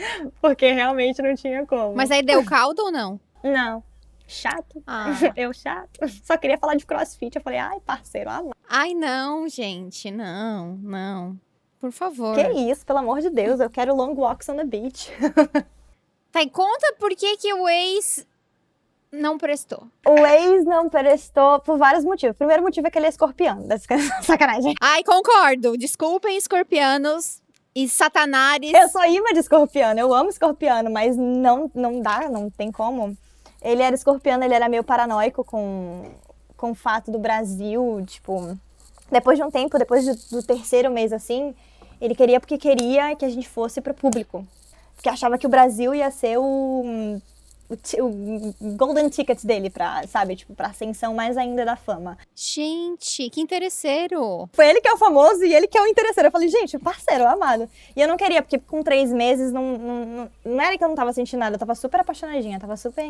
Porque 0.42 0.72
realmente 0.72 1.22
não 1.22 1.36
tinha 1.36 1.66
como. 1.66 1.96
Mas 1.96 2.12
aí 2.12 2.22
deu 2.22 2.44
caldo 2.44 2.84
ou 2.84 2.92
não? 2.92 3.20
Não. 3.44 3.84
Chato. 4.28 4.82
Ah. 4.88 5.08
Eu 5.36 5.54
chato. 5.54 6.00
Só 6.24 6.38
queria 6.38 6.58
falar 6.58 6.76
de 6.76 6.86
crossfit. 6.86 7.36
Eu 7.36 7.42
falei, 7.42 7.60
ai, 7.60 7.80
parceiro, 7.82 8.30
ah, 8.30 8.42
Ai, 8.70 8.94
não, 8.94 9.48
gente. 9.48 10.10
Não, 10.10 10.78
não. 10.82 11.40
Por 11.80 11.92
favor. 11.92 12.36
Que 12.36 12.48
isso, 12.72 12.86
pelo 12.86 13.00
amor 13.00 13.22
de 13.22 13.30
Deus. 13.30 13.60
Eu 13.60 13.70
quero 13.70 13.94
long 13.96 14.14
walks 14.14 14.48
on 14.50 14.56
the 14.56 14.64
beach. 14.64 15.12
Tá, 16.34 16.42
e 16.42 16.50
conta 16.50 16.96
por 17.00 17.12
que, 17.12 17.38
que 17.38 17.54
o 17.54 17.70
ex 17.70 18.26
não 19.14 19.38
prestou. 19.38 19.88
O 20.06 20.26
ex 20.26 20.66
não 20.66 20.90
prestou 20.90 21.60
por 21.60 21.78
vários 21.78 22.04
motivos. 22.04 22.34
O 22.34 22.38
primeiro 22.38 22.64
motivo 22.64 22.88
é 22.88 22.90
que 22.90 22.98
ele 22.98 23.06
é 23.06 23.10
escorpião. 23.10 23.66
Sacanagem. 24.24 24.74
Ai, 24.82 25.04
concordo. 25.04 25.78
Desculpem, 25.78 26.36
escorpianos 26.36 27.42
e 27.76 27.88
satanares. 27.88 28.74
Eu 28.74 28.90
sou 28.90 29.06
imã 29.06 29.32
de 29.32 29.40
escorpiano. 29.40 30.00
Eu 30.00 30.14
amo 30.14 30.30
escorpiano, 30.30 30.90
mas 30.90 31.16
não, 31.16 31.70
não 31.76 32.02
dá, 32.02 32.28
não 32.28 32.50
tem 32.50 32.72
como. 32.72 33.16
Ele 33.62 33.84
era 33.84 33.96
escorpiano, 33.96 34.44
ele 34.44 34.54
era 34.54 34.68
meio 34.68 34.84
paranoico 34.84 35.46
com, 35.46 36.12
com 36.58 36.72
o 36.72 36.76
fato 36.76 37.12
do 37.12 37.20
Brasil, 37.20 38.04
tipo... 38.08 38.58
Depois 39.12 39.38
de 39.38 39.44
um 39.44 39.52
tempo, 39.52 39.78
depois 39.78 40.06
do, 40.06 40.38
do 40.38 40.44
terceiro 40.44 40.90
mês, 40.90 41.14
assim, 41.14 41.54
ele 42.02 42.16
queria 42.16 42.40
porque 42.40 42.58
queria 42.58 43.16
que 43.16 43.24
a 43.24 43.30
gente 43.30 43.48
fosse 43.48 43.80
pro 43.80 43.94
público. 43.94 44.46
Porque 44.96 45.08
achava 45.08 45.38
que 45.38 45.46
o 45.46 45.50
Brasil 45.50 45.94
ia 45.94 46.10
ser 46.10 46.38
o 46.40 47.22
o, 48.00 48.54
o 48.60 48.76
golden 48.76 49.10
ticket 49.10 49.44
dele 49.44 49.70
pra, 49.70 50.06
sabe, 50.08 50.36
tipo, 50.36 50.54
pra 50.54 50.68
ascensão 50.68 51.14
mais 51.14 51.38
ainda 51.38 51.66
da 51.66 51.76
fama. 51.76 52.18
Gente, 52.36 53.30
que 53.30 53.42
interesseiro! 53.42 54.50
Foi 54.54 54.68
ele 54.70 54.82
que 54.82 54.88
é 54.88 54.94
o 54.94 54.98
famoso 54.98 55.44
e 55.44 55.54
ele 55.54 55.68
que 55.68 55.78
é 55.78 55.82
o 55.82 55.88
interesseiro. 55.88 56.28
Eu 56.28 56.32
falei, 56.32 56.50
gente, 56.50 56.78
parceiro, 56.80 57.28
amado. 57.28 57.70
E 57.96 58.02
eu 58.02 58.08
não 58.08 58.18
queria, 58.18 58.42
porque 58.42 58.60
com 58.60 58.84
três 58.84 59.12
meses 59.12 59.52
não, 59.52 59.78
não, 59.78 60.06
não, 60.06 60.32
não 60.46 60.64
era 60.64 60.78
que 60.78 60.84
eu 60.84 60.88
não 60.88 60.96
tava 60.96 61.14
sentindo 61.14 61.40
nada, 61.40 61.56
eu 61.56 61.60
tava 61.60 61.76
super 61.76 62.00
apaixonadinha, 62.00 62.60
tava 62.60 62.78
super 62.78 63.04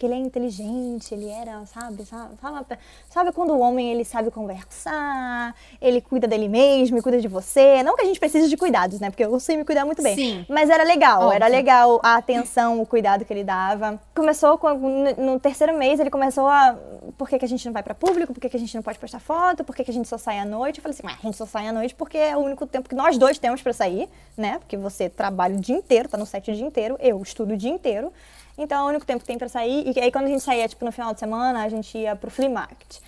que 0.00 0.06
ele 0.06 0.14
é 0.14 0.16
inteligente, 0.16 1.12
ele 1.12 1.28
era, 1.28 1.66
sabe, 1.66 2.06
sabe, 2.06 2.34
sabe 3.10 3.32
quando 3.32 3.50
o 3.50 3.58
homem 3.60 3.92
ele 3.92 4.02
sabe 4.02 4.30
conversar, 4.30 5.54
ele 5.78 6.00
cuida 6.00 6.26
dele 6.26 6.48
mesmo, 6.48 7.02
cuida 7.02 7.20
de 7.20 7.28
você. 7.28 7.82
Não 7.82 7.94
que 7.94 8.00
a 8.00 8.04
gente 8.06 8.18
precise 8.18 8.48
de 8.48 8.56
cuidados, 8.56 8.98
né? 8.98 9.10
Porque 9.10 9.22
eu 9.22 9.38
sei 9.38 9.58
me 9.58 9.64
cuidar 9.64 9.84
muito 9.84 10.02
bem. 10.02 10.14
Sim. 10.14 10.46
Mas 10.48 10.70
era 10.70 10.84
legal, 10.84 11.20
Óbvio. 11.20 11.34
era 11.34 11.46
legal 11.48 12.00
a 12.02 12.16
atenção, 12.16 12.80
o 12.80 12.86
cuidado 12.86 13.26
que 13.26 13.32
ele 13.32 13.44
dava. 13.44 14.00
Começou 14.14 14.56
com, 14.56 14.72
no 15.18 15.38
terceiro 15.38 15.76
mês, 15.76 16.00
ele 16.00 16.08
começou 16.08 16.48
a 16.48 16.74
por 17.18 17.28
que, 17.28 17.38
que 17.38 17.44
a 17.44 17.48
gente 17.48 17.66
não 17.66 17.72
vai 17.74 17.82
pra 17.82 17.94
público, 17.94 18.32
por 18.32 18.40
que, 18.40 18.48
que 18.48 18.56
a 18.56 18.60
gente 18.60 18.74
não 18.74 18.82
pode 18.82 18.98
postar 18.98 19.20
foto, 19.20 19.62
por 19.62 19.76
que, 19.76 19.84
que 19.84 19.90
a 19.90 19.94
gente 19.94 20.08
só 20.08 20.16
sai 20.16 20.38
à 20.38 20.46
noite. 20.46 20.78
Eu 20.78 20.82
falei 20.82 20.94
assim, 20.94 21.02
mas 21.04 21.18
a 21.18 21.22
gente 21.26 21.36
só 21.36 21.44
sai 21.44 21.68
à 21.68 21.72
noite 21.72 21.94
porque 21.94 22.16
é 22.16 22.34
o 22.34 22.40
único 22.40 22.66
tempo 22.66 22.88
que 22.88 22.94
nós 22.94 23.18
dois 23.18 23.38
temos 23.38 23.60
pra 23.60 23.74
sair, 23.74 24.08
né? 24.34 24.58
Porque 24.60 24.78
você 24.78 25.10
trabalha 25.10 25.56
o 25.56 25.60
dia 25.60 25.76
inteiro, 25.76 26.08
tá 26.08 26.16
no 26.16 26.24
set 26.24 26.50
o 26.50 26.54
dia 26.54 26.64
inteiro, 26.64 26.96
eu 27.00 27.20
estudo 27.20 27.52
o 27.52 27.56
dia 27.56 27.70
inteiro. 27.70 28.10
Então 28.60 28.80
é 28.80 28.84
o 28.84 28.88
único 28.88 29.06
tempo 29.06 29.20
que 29.20 29.26
tem 29.26 29.38
pra 29.38 29.48
sair. 29.48 29.92
E 29.94 30.00
aí 30.00 30.12
quando 30.12 30.26
a 30.26 30.28
gente 30.28 30.42
saía, 30.42 30.68
tipo, 30.68 30.84
no 30.84 30.92
final 30.92 31.12
de 31.12 31.20
semana, 31.20 31.62
a 31.62 31.68
gente 31.68 31.96
ia 31.98 32.14
pro 32.14 32.30
flea 32.30 32.48
market 32.48 33.00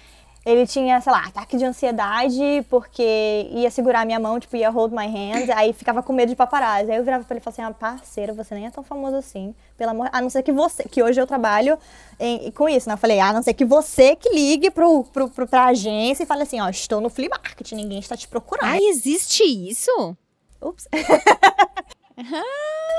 ele 0.44 0.66
tinha, 0.66 1.00
sei 1.00 1.12
lá, 1.12 1.24
ataque 1.26 1.56
de 1.56 1.64
ansiedade 1.64 2.66
porque 2.68 3.48
ia 3.52 3.70
segurar 3.70 4.04
minha 4.04 4.18
mão, 4.18 4.40
tipo, 4.40 4.56
ia 4.56 4.70
hold 4.70 4.92
my 4.92 5.06
hand, 5.06 5.50
aí 5.54 5.72
ficava 5.72 6.02
com 6.02 6.12
medo 6.12 6.30
de 6.30 6.36
paparazzi. 6.36 6.90
Aí 6.90 6.96
eu 6.96 7.04
virava 7.04 7.24
pra 7.24 7.34
ele 7.34 7.40
e 7.40 7.44
falava 7.44 7.62
assim, 7.62 7.72
ah, 7.72 7.74
parceiro, 7.74 8.34
você 8.34 8.54
nem 8.54 8.66
é 8.66 8.70
tão 8.70 8.82
famoso 8.82 9.16
assim, 9.16 9.54
pelo 9.76 9.92
amor... 9.92 10.08
A 10.12 10.20
não 10.20 10.28
ser 10.28 10.42
que 10.42 10.52
você, 10.52 10.82
que 10.84 11.00
hoje 11.02 11.20
eu 11.20 11.26
trabalho 11.28 11.78
em, 12.18 12.50
com 12.50 12.68
isso, 12.68 12.88
né? 12.88 12.94
Eu 12.94 12.98
falei, 12.98 13.20
ah, 13.20 13.28
a 13.28 13.32
não 13.32 13.42
ser 13.42 13.54
que 13.54 13.64
você 13.64 14.16
que 14.16 14.30
ligue 14.30 14.70
pro, 14.70 15.04
pro, 15.04 15.30
pro, 15.30 15.46
pra 15.46 15.66
agência 15.66 16.24
e 16.24 16.26
fale 16.26 16.42
assim, 16.42 16.60
ó, 16.60 16.68
estou 16.68 17.00
no 17.00 17.08
flea 17.08 17.28
market, 17.28 17.70
ninguém 17.72 18.00
está 18.00 18.16
te 18.16 18.26
procurando. 18.26 18.68
Ah, 18.68 18.78
existe 18.78 19.44
isso? 19.44 20.16
Ups. 20.60 20.88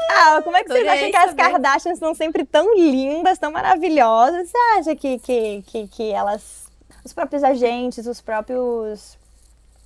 ah, 0.09 0.41
como 0.43 0.57
é 0.57 0.63
que 0.63 0.69
vocês 0.69 0.87
acham 0.87 1.11
que 1.11 1.17
as 1.17 1.33
Kardashians 1.33 1.99
são 1.99 2.13
sempre 2.13 2.45
tão 2.45 2.75
lindas, 2.75 3.37
tão 3.39 3.51
maravilhosas? 3.51 4.49
Você 4.49 4.57
acha 4.77 4.95
que, 4.95 5.19
que, 5.19 5.63
que, 5.63 5.87
que 5.87 6.11
elas 6.11 6.63
os 7.03 7.13
próprios 7.13 7.43
agentes, 7.43 8.07
os 8.07 8.21
próprios 8.21 9.17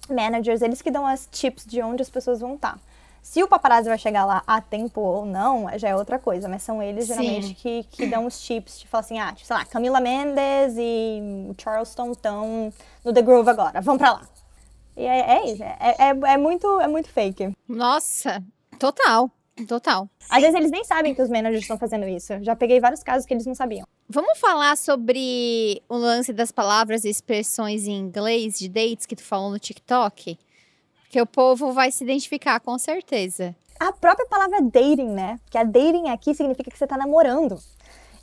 managers, 0.10 0.62
eles 0.62 0.82
que 0.82 0.92
dão 0.92 1.06
as 1.06 1.28
tips 1.32 1.66
de 1.66 1.82
onde 1.82 2.02
as 2.02 2.10
pessoas 2.10 2.40
vão 2.40 2.56
estar. 2.56 2.80
Se 3.22 3.44
o 3.44 3.48
paparazzi 3.48 3.90
vai 3.90 3.98
chegar 3.98 4.24
lá 4.24 4.42
a 4.48 4.62
tempo 4.62 5.02
ou 5.02 5.26
não, 5.26 5.68
já 5.78 5.90
é 5.90 5.96
outra 5.96 6.18
coisa, 6.18 6.48
mas 6.48 6.64
são 6.64 6.82
eles 6.82 7.08
geralmente 7.08 7.54
que, 7.56 7.84
que 7.92 8.06
dão 8.06 8.26
os 8.26 8.40
tips, 8.40 8.84
falar 8.84 9.02
assim, 9.02 9.20
ah, 9.20 9.34
tipo, 9.34 9.46
sei 9.46 9.56
lá, 9.56 9.66
Camila 9.66 10.00
Mendes 10.00 10.78
e 10.78 11.52
Charleston 11.58 12.12
estão 12.12 12.72
no 13.04 13.12
The 13.12 13.22
Grove 13.22 13.50
agora, 13.50 13.82
vão 13.82 13.98
pra 13.98 14.14
lá. 14.14 14.22
E 14.96 15.06
é, 15.06 15.40
é 15.40 15.52
isso, 15.52 15.62
é, 15.62 15.78
é, 15.80 16.10
é, 16.10 16.38
muito, 16.38 16.80
é 16.80 16.88
muito 16.88 17.10
fake. 17.10 17.52
Nossa, 17.68 18.42
total. 18.78 19.32
Total. 19.68 20.08
Às 20.30 20.42
vezes 20.42 20.56
eles 20.56 20.72
nem 20.72 20.84
sabem 20.84 21.16
que 21.16 21.22
os 21.22 21.30
managers 21.30 21.64
estão 21.64 21.80
fazendo 21.80 22.08
isso. 22.08 22.34
Já 22.44 22.56
peguei 22.56 22.80
vários 22.80 23.02
casos 23.02 23.26
que 23.26 23.34
eles 23.34 23.46
não 23.46 23.56
sabiam. 23.56 23.88
Vamos 24.08 24.38
falar 24.38 24.78
sobre 24.78 25.82
o 25.90 25.96
lance 25.96 26.32
das 26.32 26.52
palavras 26.52 27.04
e 27.06 27.10
expressões 27.10 27.88
em 27.88 27.98
inglês 27.98 28.60
de 28.60 28.70
dates 28.70 29.06
que 29.06 29.16
tu 29.16 29.24
falou 29.24 29.50
no 29.50 29.58
TikTok? 29.58 30.38
Que 31.10 31.22
o 31.22 31.26
povo 31.26 31.72
vai 31.72 31.92
se 31.92 32.04
identificar 32.04 32.60
com 32.60 32.78
certeza. 32.78 33.56
A 33.80 33.92
própria 33.92 34.28
palavra 34.28 34.62
dating, 34.62 35.10
né? 35.10 35.40
Que 35.50 35.58
a 35.58 35.64
dating 35.64 36.10
aqui 36.10 36.36
significa 36.36 36.70
que 36.70 36.78
você 36.78 36.86
tá 36.86 36.98
namorando. 36.98 37.58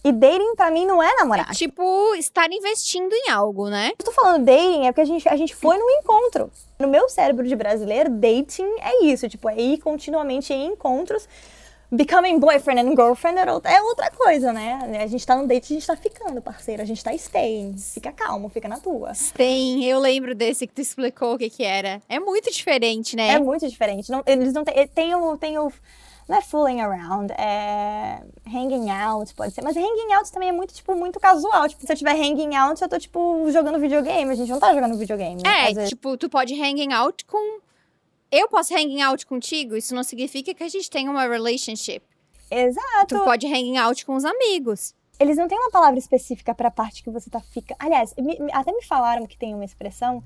E 0.04 0.12
dating 0.12 0.54
pra 0.54 0.70
mim 0.70 0.84
não 0.84 1.02
é 1.02 1.14
namorar. 1.16 1.50
É 1.50 1.54
tipo, 1.54 2.14
estar 2.16 2.52
investindo 2.52 3.10
em 3.14 3.30
algo, 3.30 3.70
né? 3.70 3.92
Eu 3.98 4.04
tô 4.04 4.12
falando 4.12 4.44
dating 4.44 4.86
é 4.86 4.92
porque 4.92 5.00
a 5.00 5.04
gente, 5.06 5.26
a 5.26 5.34
gente 5.34 5.54
foi 5.54 5.78
num 5.78 5.90
encontro. 5.90 6.50
No 6.78 6.86
meu 6.86 7.08
cérebro 7.08 7.46
de 7.46 7.56
brasileiro, 7.56 8.10
dating 8.10 8.70
é 8.80 9.04
isso. 9.06 9.26
Tipo, 9.30 9.48
é 9.48 9.56
ir 9.56 9.78
continuamente 9.78 10.52
em 10.52 10.66
encontros. 10.66 11.26
Becoming 11.90 12.38
boyfriend 12.38 12.80
and 12.80 12.90
girlfriend 12.90 13.38
é 13.38 13.82
outra 13.82 14.10
coisa, 14.10 14.52
né? 14.52 14.98
A 15.02 15.06
gente 15.06 15.24
tá 15.24 15.36
no 15.36 15.46
date, 15.46 15.72
a 15.72 15.74
gente 15.76 15.86
tá 15.86 15.96
ficando, 15.96 16.42
parceiro. 16.42 16.82
A 16.82 16.84
gente 16.84 17.02
tá 17.02 17.14
staying. 17.14 17.74
Fica 17.78 18.12
calmo, 18.12 18.50
fica 18.50 18.68
na 18.68 18.80
tua. 18.80 19.12
Staying, 19.14 19.84
eu 19.84 20.00
lembro 20.00 20.34
desse 20.34 20.66
que 20.66 20.74
tu 20.74 20.82
explicou 20.82 21.34
o 21.34 21.38
que 21.38 21.48
que 21.48 21.62
era. 21.62 22.02
É 22.08 22.18
muito 22.20 22.50
diferente, 22.50 23.16
né? 23.16 23.30
É 23.30 23.38
muito 23.38 23.66
diferente. 23.66 24.10
Não, 24.10 24.22
eles 24.26 24.52
não 24.52 24.64
têm... 24.64 24.86
Tem 24.88 25.14
o... 25.14 25.36
Tem 25.38 25.58
o 25.58 25.72
não 26.28 26.36
é 26.36 26.42
fooling 26.42 26.80
around, 26.80 27.32
é 27.32 28.22
hanging 28.46 28.90
out, 28.90 29.34
pode 29.34 29.52
ser. 29.52 29.62
Mas 29.62 29.76
hanging 29.76 30.12
out 30.14 30.30
também 30.32 30.48
é 30.48 30.52
muito, 30.52 30.74
tipo, 30.74 30.94
muito 30.94 31.20
casual. 31.20 31.68
Tipo, 31.68 31.86
se 31.86 31.92
eu 31.92 31.96
tiver 31.96 32.12
hanging 32.12 32.54
out, 32.56 32.80
eu 32.80 32.88
tô, 32.88 32.98
tipo, 32.98 33.50
jogando 33.50 33.78
videogame. 33.78 34.30
A 34.30 34.34
gente 34.34 34.50
não 34.50 34.58
tá 34.58 34.72
jogando 34.74 34.96
videogame. 34.96 35.42
É, 35.46 35.86
tipo, 35.86 36.16
tu 36.16 36.28
pode 36.28 36.54
hanging 36.54 36.92
out 36.92 37.24
com... 37.26 37.60
Eu 38.32 38.48
posso 38.48 38.74
hanging 38.74 39.02
out 39.02 39.26
contigo, 39.26 39.76
isso 39.76 39.94
não 39.94 40.02
significa 40.02 40.52
que 40.52 40.64
a 40.64 40.68
gente 40.68 40.90
tenha 40.90 41.10
uma 41.10 41.26
relationship. 41.26 42.02
Exato. 42.50 43.06
Tu 43.08 43.24
pode 43.24 43.46
hanging 43.46 43.78
out 43.78 44.04
com 44.04 44.16
os 44.16 44.24
amigos. 44.24 44.94
Eles 45.20 45.36
não 45.36 45.46
têm 45.46 45.58
uma 45.58 45.70
palavra 45.70 45.98
específica 45.98 46.54
pra 46.54 46.70
parte 46.70 47.02
que 47.02 47.10
você 47.10 47.30
tá 47.30 47.40
fica. 47.40 47.76
Aliás, 47.78 48.12
me, 48.18 48.36
até 48.52 48.72
me 48.72 48.82
falaram 48.82 49.26
que 49.26 49.38
tem 49.38 49.54
uma 49.54 49.64
expressão 49.64 50.22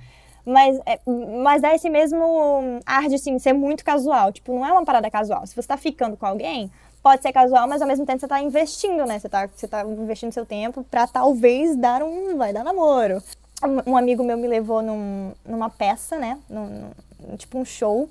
mas, 0.48 0.80
é, 0.87 0.98
mas 1.42 1.61
dá 1.61 1.74
esse 1.74 1.90
mesmo 1.90 2.80
ar 2.87 3.06
de 3.06 3.16
assim, 3.16 3.38
ser 3.38 3.52
muito 3.52 3.84
casual. 3.84 4.32
Tipo, 4.32 4.54
não 4.54 4.64
é 4.64 4.72
uma 4.72 4.84
parada 4.84 5.11
casual. 5.11 5.46
Se 5.46 5.54
você 5.54 5.68
tá 5.68 5.76
ficando 5.76 6.16
com 6.16 6.24
alguém, 6.24 6.70
pode 7.02 7.20
ser 7.22 7.32
casual, 7.32 7.68
mas 7.68 7.82
ao 7.82 7.88
mesmo 7.88 8.06
tempo 8.06 8.18
você 8.18 8.26
tá 8.26 8.40
investindo, 8.40 9.04
né? 9.04 9.18
Você 9.18 9.28
tá, 9.28 9.46
você 9.46 9.68
tá 9.68 9.82
investindo 9.84 10.32
seu 10.32 10.46
tempo 10.46 10.82
pra 10.84 11.06
talvez 11.06 11.76
dar 11.76 12.02
um. 12.02 12.38
Vai 12.38 12.54
dar 12.54 12.64
namoro. 12.64 13.22
Um, 13.62 13.92
um 13.92 13.96
amigo 13.96 14.24
meu 14.24 14.38
me 14.38 14.48
levou 14.48 14.80
num, 14.80 15.32
numa 15.44 15.68
peça, 15.68 16.16
né? 16.16 16.38
Num, 16.48 16.90
num, 17.20 17.37
tipo 17.37 17.58
um 17.58 17.64
show. 17.64 18.08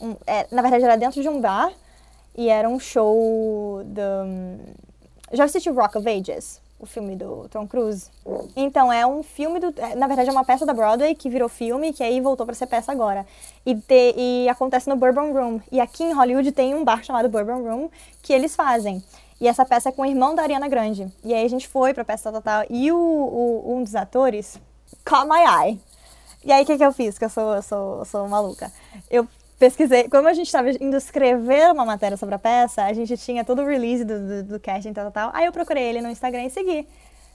Um, 0.00 0.16
é, 0.26 0.44
na 0.50 0.62
verdade, 0.62 0.82
era 0.82 0.96
dentro 0.96 1.22
de 1.22 1.28
um 1.28 1.40
bar. 1.40 1.72
E 2.36 2.48
era 2.48 2.68
um 2.68 2.80
show 2.80 3.80
do. 3.84 4.02
Já 5.32 5.44
assistiu 5.44 5.72
Rock 5.72 5.96
of 5.98 6.08
Ages? 6.08 6.60
O 6.78 6.86
filme 6.86 7.16
do 7.16 7.48
Tom 7.48 7.66
Cruise. 7.66 8.10
Então, 8.54 8.92
é 8.92 9.06
um 9.06 9.22
filme 9.22 9.58
do. 9.58 9.72
É, 9.78 9.94
na 9.94 10.06
verdade, 10.06 10.28
é 10.28 10.32
uma 10.32 10.44
peça 10.44 10.66
da 10.66 10.74
Broadway 10.74 11.14
que 11.14 11.30
virou 11.30 11.48
filme, 11.48 11.92
que 11.92 12.02
aí 12.02 12.20
voltou 12.20 12.44
para 12.44 12.54
ser 12.54 12.66
peça 12.66 12.92
agora. 12.92 13.26
E, 13.64 13.74
te, 13.74 14.14
e 14.16 14.48
acontece 14.48 14.88
no 14.88 14.96
Bourbon 14.96 15.32
Room. 15.32 15.60
E 15.72 15.80
aqui 15.80 16.04
em 16.04 16.12
Hollywood 16.12 16.52
tem 16.52 16.74
um 16.74 16.84
bar 16.84 17.02
chamado 17.02 17.28
Bourbon 17.28 17.62
Room 17.62 17.88
que 18.22 18.32
eles 18.32 18.54
fazem. 18.54 19.02
E 19.40 19.48
essa 19.48 19.64
peça 19.64 19.88
é 19.90 19.92
com 19.92 20.02
o 20.02 20.06
irmão 20.06 20.34
da 20.34 20.42
Ariana 20.42 20.68
Grande. 20.68 21.12
E 21.24 21.34
aí 21.34 21.44
a 21.44 21.48
gente 21.48 21.68
foi 21.68 21.92
pra 21.92 22.04
peça 22.04 22.32
total. 22.32 22.64
E 22.70 22.90
o, 22.92 22.96
o 22.96 23.76
um 23.76 23.82
dos 23.82 23.94
atores 23.94 24.58
caught 25.04 25.28
my 25.28 25.40
eye. 25.40 25.80
E 26.44 26.52
aí 26.52 26.62
o 26.62 26.66
que, 26.66 26.76
que 26.76 26.84
eu 26.84 26.92
fiz? 26.92 27.18
Que 27.18 27.24
eu 27.24 27.30
sou, 27.30 27.54
eu 27.54 27.62
sou, 27.62 27.98
eu 27.98 28.04
sou 28.04 28.28
maluca. 28.28 28.72
Eu 29.10 29.26
pesquisei, 29.58 30.08
como 30.08 30.28
a 30.28 30.32
gente 30.32 30.46
estava 30.46 30.70
indo 30.70 30.96
escrever 30.96 31.72
uma 31.72 31.84
matéria 31.84 32.16
sobre 32.16 32.34
a 32.34 32.38
peça, 32.38 32.84
a 32.84 32.92
gente 32.92 33.16
tinha 33.16 33.44
todo 33.44 33.62
o 33.62 33.66
release 33.66 34.04
do, 34.04 34.18
do, 34.18 34.42
do 34.44 34.60
casting 34.60 34.90
e 34.90 34.94
tal, 34.94 35.10
tal, 35.10 35.30
Aí 35.32 35.46
eu 35.46 35.52
procurei 35.52 35.84
ele 35.84 36.00
no 36.00 36.10
Instagram 36.10 36.44
e 36.44 36.50
segui. 36.50 36.86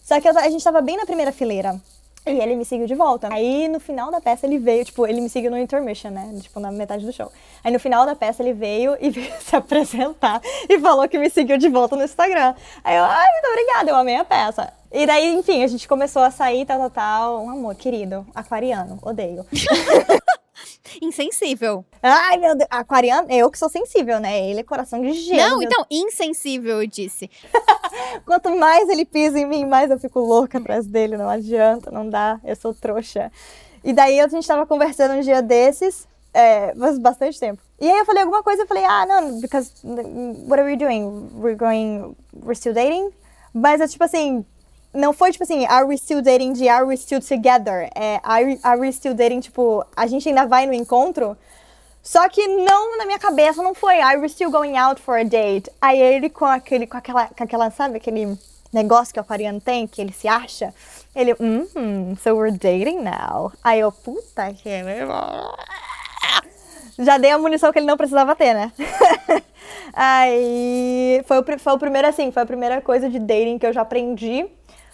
Só 0.03 0.19
que 0.19 0.27
a 0.27 0.43
gente 0.43 0.57
estava 0.57 0.81
bem 0.81 0.97
na 0.97 1.05
primeira 1.05 1.31
fileira. 1.31 1.79
E 2.25 2.29
ele 2.29 2.55
me 2.55 2.63
seguiu 2.63 2.85
de 2.85 2.93
volta. 2.93 3.29
Aí 3.31 3.67
no 3.67 3.79
final 3.79 4.11
da 4.11 4.21
peça 4.21 4.45
ele 4.45 4.59
veio, 4.59 4.85
tipo, 4.85 5.07
ele 5.07 5.21
me 5.21 5.29
seguiu 5.29 5.49
no 5.49 5.57
intermission, 5.57 6.11
né? 6.11 6.31
Tipo, 6.39 6.59
na 6.59 6.71
metade 6.71 7.03
do 7.03 7.11
show. 7.11 7.31
Aí 7.63 7.73
no 7.73 7.79
final 7.79 8.05
da 8.05 8.15
peça 8.15 8.43
ele 8.43 8.53
veio 8.53 8.95
e 9.01 9.09
veio 9.11 9.33
se 9.41 9.55
apresentar 9.55 10.39
e 10.69 10.79
falou 10.79 11.07
que 11.09 11.17
me 11.17 11.29
seguiu 11.29 11.57
de 11.57 11.67
volta 11.67 11.95
no 11.95 12.03
Instagram. 12.03 12.53
Aí 12.83 12.95
eu, 12.95 13.03
ai, 13.03 13.27
muito 13.33 13.47
obrigada, 13.47 13.89
eu 13.89 13.95
amei 13.95 14.17
a 14.17 14.25
peça. 14.25 14.71
E 14.91 15.07
daí, 15.07 15.33
enfim, 15.33 15.63
a 15.63 15.67
gente 15.67 15.87
começou 15.87 16.21
a 16.21 16.29
sair, 16.29 16.65
tal, 16.65 16.77
tal, 16.77 16.89
tal. 16.89 17.43
Um 17.43 17.49
amor, 17.49 17.75
querido, 17.75 18.25
aquariano, 18.35 18.99
odeio. 19.01 19.45
insensível. 21.01 21.85
Ai, 22.01 22.37
meu 22.37 22.55
Deus. 22.55 22.67
Aquariano, 22.69 23.31
eu 23.31 23.49
que 23.49 23.57
sou 23.57 23.69
sensível, 23.69 24.19
né? 24.19 24.49
Ele 24.49 24.59
é 24.59 24.63
coração 24.63 25.01
de 25.01 25.13
gelo. 25.13 25.49
Não, 25.49 25.63
então, 25.63 25.85
insensível, 25.89 26.81
eu 26.81 26.87
disse. 26.87 27.29
Quanto 28.25 28.55
mais 28.55 28.89
ele 28.89 29.05
pisa 29.05 29.39
em 29.39 29.45
mim, 29.45 29.65
mais 29.65 29.91
eu 29.91 29.99
fico 29.99 30.19
louca 30.19 30.57
atrás 30.57 30.85
dele. 30.85 31.17
Não 31.17 31.29
adianta, 31.29 31.91
não 31.91 32.09
dá. 32.09 32.39
Eu 32.43 32.55
sou 32.55 32.73
trouxa. 32.73 33.31
E 33.83 33.93
daí 33.93 34.19
a 34.19 34.27
gente 34.27 34.47
tava 34.47 34.65
conversando 34.65 35.15
um 35.15 35.21
dia 35.21 35.41
desses, 35.41 36.07
é, 36.33 36.73
faz 36.75 36.99
bastante 36.99 37.39
tempo. 37.39 37.61
E 37.79 37.89
aí 37.89 37.97
eu 37.97 38.05
falei 38.05 38.21
alguma 38.21 38.43
coisa, 38.43 38.61
eu 38.61 38.67
falei, 38.67 38.85
ah, 38.85 39.05
não, 39.07 39.39
because 39.41 39.71
what 39.83 40.61
are 40.61 40.69
we 40.69 40.77
doing? 40.77 41.29
We're 41.33 41.55
going, 41.55 42.15
we're 42.33 42.55
still 42.55 42.73
dating? 42.73 43.09
Mas 43.53 43.81
é 43.81 43.87
tipo 43.87 44.03
assim, 44.03 44.45
não 44.93 45.13
foi 45.13 45.31
tipo 45.31 45.43
assim, 45.43 45.65
are 45.65 45.85
we 45.85 45.97
still 45.97 46.21
dating 46.21 46.53
de 46.53 46.67
are 46.67 46.85
we 46.85 46.97
still 46.97 47.21
together? 47.21 47.89
É, 47.95 48.19
are, 48.23 48.59
are 48.63 48.79
we 48.79 48.91
still 48.91 49.13
dating, 49.13 49.39
tipo, 49.39 49.85
a 49.95 50.07
gente 50.07 50.27
ainda 50.27 50.45
vai 50.45 50.65
no 50.65 50.73
encontro? 50.73 51.37
Só 52.03 52.27
que 52.27 52.45
não 52.47 52.97
na 52.97 53.05
minha 53.05 53.19
cabeça, 53.19 53.61
não 53.61 53.73
foi 53.73 54.01
are 54.01 54.19
we 54.19 54.27
still 54.27 54.49
going 54.49 54.77
out 54.77 54.99
for 55.01 55.19
a 55.19 55.23
date? 55.23 55.69
Aí 55.79 56.01
ele 56.01 56.29
com 56.29 56.45
aquele, 56.45 56.87
com 56.87 56.97
aquela, 56.97 57.27
com 57.27 57.43
aquela, 57.43 57.71
sabe, 57.71 57.97
aquele 57.97 58.37
negócio 58.73 59.13
que 59.13 59.19
o 59.19 59.21
aquariano 59.21 59.61
tem, 59.61 59.87
que 59.87 60.01
ele 60.01 60.11
se 60.11 60.27
acha, 60.27 60.73
ele, 61.15 61.33
hum, 61.39 61.67
hum 61.75 62.15
so 62.15 62.35
we're 62.35 62.57
dating 62.57 63.01
now. 63.01 63.51
Aí 63.63 63.79
eu, 63.79 63.91
puta 63.91 64.51
que. 64.53 64.69
Já 66.99 67.17
dei 67.17 67.31
a 67.31 67.37
munição 67.37 67.71
que 67.71 67.79
ele 67.79 67.87
não 67.87 67.97
precisava 67.97 68.35
ter, 68.35 68.53
né? 68.53 68.71
Aí 69.93 71.21
foi 71.25 71.39
o, 71.39 71.59
foi 71.59 71.73
o 71.73 71.79
primeiro, 71.79 72.07
assim, 72.07 72.31
foi 72.31 72.43
a 72.43 72.45
primeira 72.45 72.81
coisa 72.81 73.09
de 73.09 73.19
dating 73.19 73.57
que 73.57 73.65
eu 73.65 73.73
já 73.73 73.81
aprendi 73.81 74.45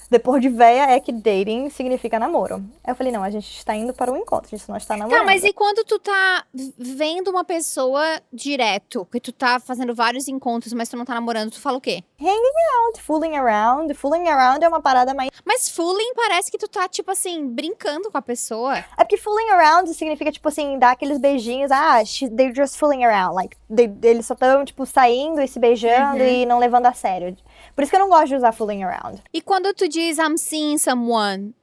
depois 0.10 0.42
de 0.42 0.50
véia 0.50 0.92
é 0.92 1.00
que 1.00 1.12
dating 1.12 1.70
significa 1.70 2.20
namoro. 2.20 2.56
Aí 2.84 2.92
eu 2.92 2.96
falei, 2.96 3.12
não, 3.12 3.24
a 3.24 3.30
gente 3.30 3.50
está 3.58 3.76
indo 3.76 3.94
para 3.94 4.12
o 4.12 4.16
um 4.16 4.18
encontro, 4.18 4.48
a 4.54 4.58
gente 4.58 4.70
não 4.70 4.78
está 4.78 4.96
namorando. 4.96 5.20
Tá, 5.20 5.26
mas 5.26 5.44
e 5.44 5.52
quando 5.52 5.84
tu 5.84 6.00
tá 6.00 6.46
vendo 6.78 7.30
uma 7.30 7.44
pessoa 7.44 8.04
direto, 8.32 9.06
que 9.12 9.20
tu 9.20 9.32
tá 9.32 9.60
fazendo 9.60 9.94
vários 9.94 10.28
encontros, 10.28 10.74
mas 10.74 10.90
tu 10.90 10.98
não 10.98 11.06
tá 11.06 11.14
namorando, 11.14 11.52
tu 11.52 11.60
fala 11.60 11.78
o 11.78 11.82
quê? 11.82 12.04
Hanging 12.20 12.88
out, 12.88 13.02
fooling 13.02 13.36
around. 13.36 13.94
Fooling 13.94 14.28
around 14.28 14.64
é 14.64 14.68
uma 14.68 14.82
parada 14.82 15.14
mais... 15.14 15.30
Mas 15.46 15.70
fooling 15.70 16.14
parece 16.16 16.50
que 16.50 16.58
tu 16.58 16.68
tá, 16.68 16.88
tipo 16.88 17.12
assim, 17.12 17.48
brincando 17.48 18.10
com 18.12 18.18
a 18.18 18.22
pessoa. 18.22 18.78
É 18.78 19.04
porque 19.04 19.18
fooling 19.18 19.50
around 19.50 19.94
significa, 19.94 20.32
tipo 20.32 20.48
assim, 20.48 20.80
dar 20.80 20.92
aqueles 20.92 21.18
beijinhos, 21.18 21.72
ah, 21.72 22.02
they're 22.36 22.56
just 22.56 22.78
fooling 22.78 23.04
around. 23.04 23.36
Like, 23.36 23.58
they, 23.74 23.94
eles 24.04 24.26
só 24.26 24.34
estão, 24.34 24.64
tipo, 24.66 24.86
saindo 24.86 25.42
e 25.42 25.48
se 25.48 25.60
beijando 25.60 26.24
uhum. 26.24 26.30
e 26.30 26.46
não 26.46 26.60
levando 26.60 26.86
a 26.86 26.94
sério. 26.94 27.36
Por 27.76 27.84
isso 27.84 27.92
que 27.92 27.96
eu 27.96 28.02
não 28.02 28.10
gosto 28.10 28.28
de 28.28 28.36
usar 28.36 28.52
fooling 28.52 28.84
around. 28.84 29.22
E 29.34 29.42
quando 29.42 29.74
tu 29.74 29.88
diz 29.88 30.18
I'm 30.18 30.38
seeing 30.38 30.78
someone, 30.78 31.54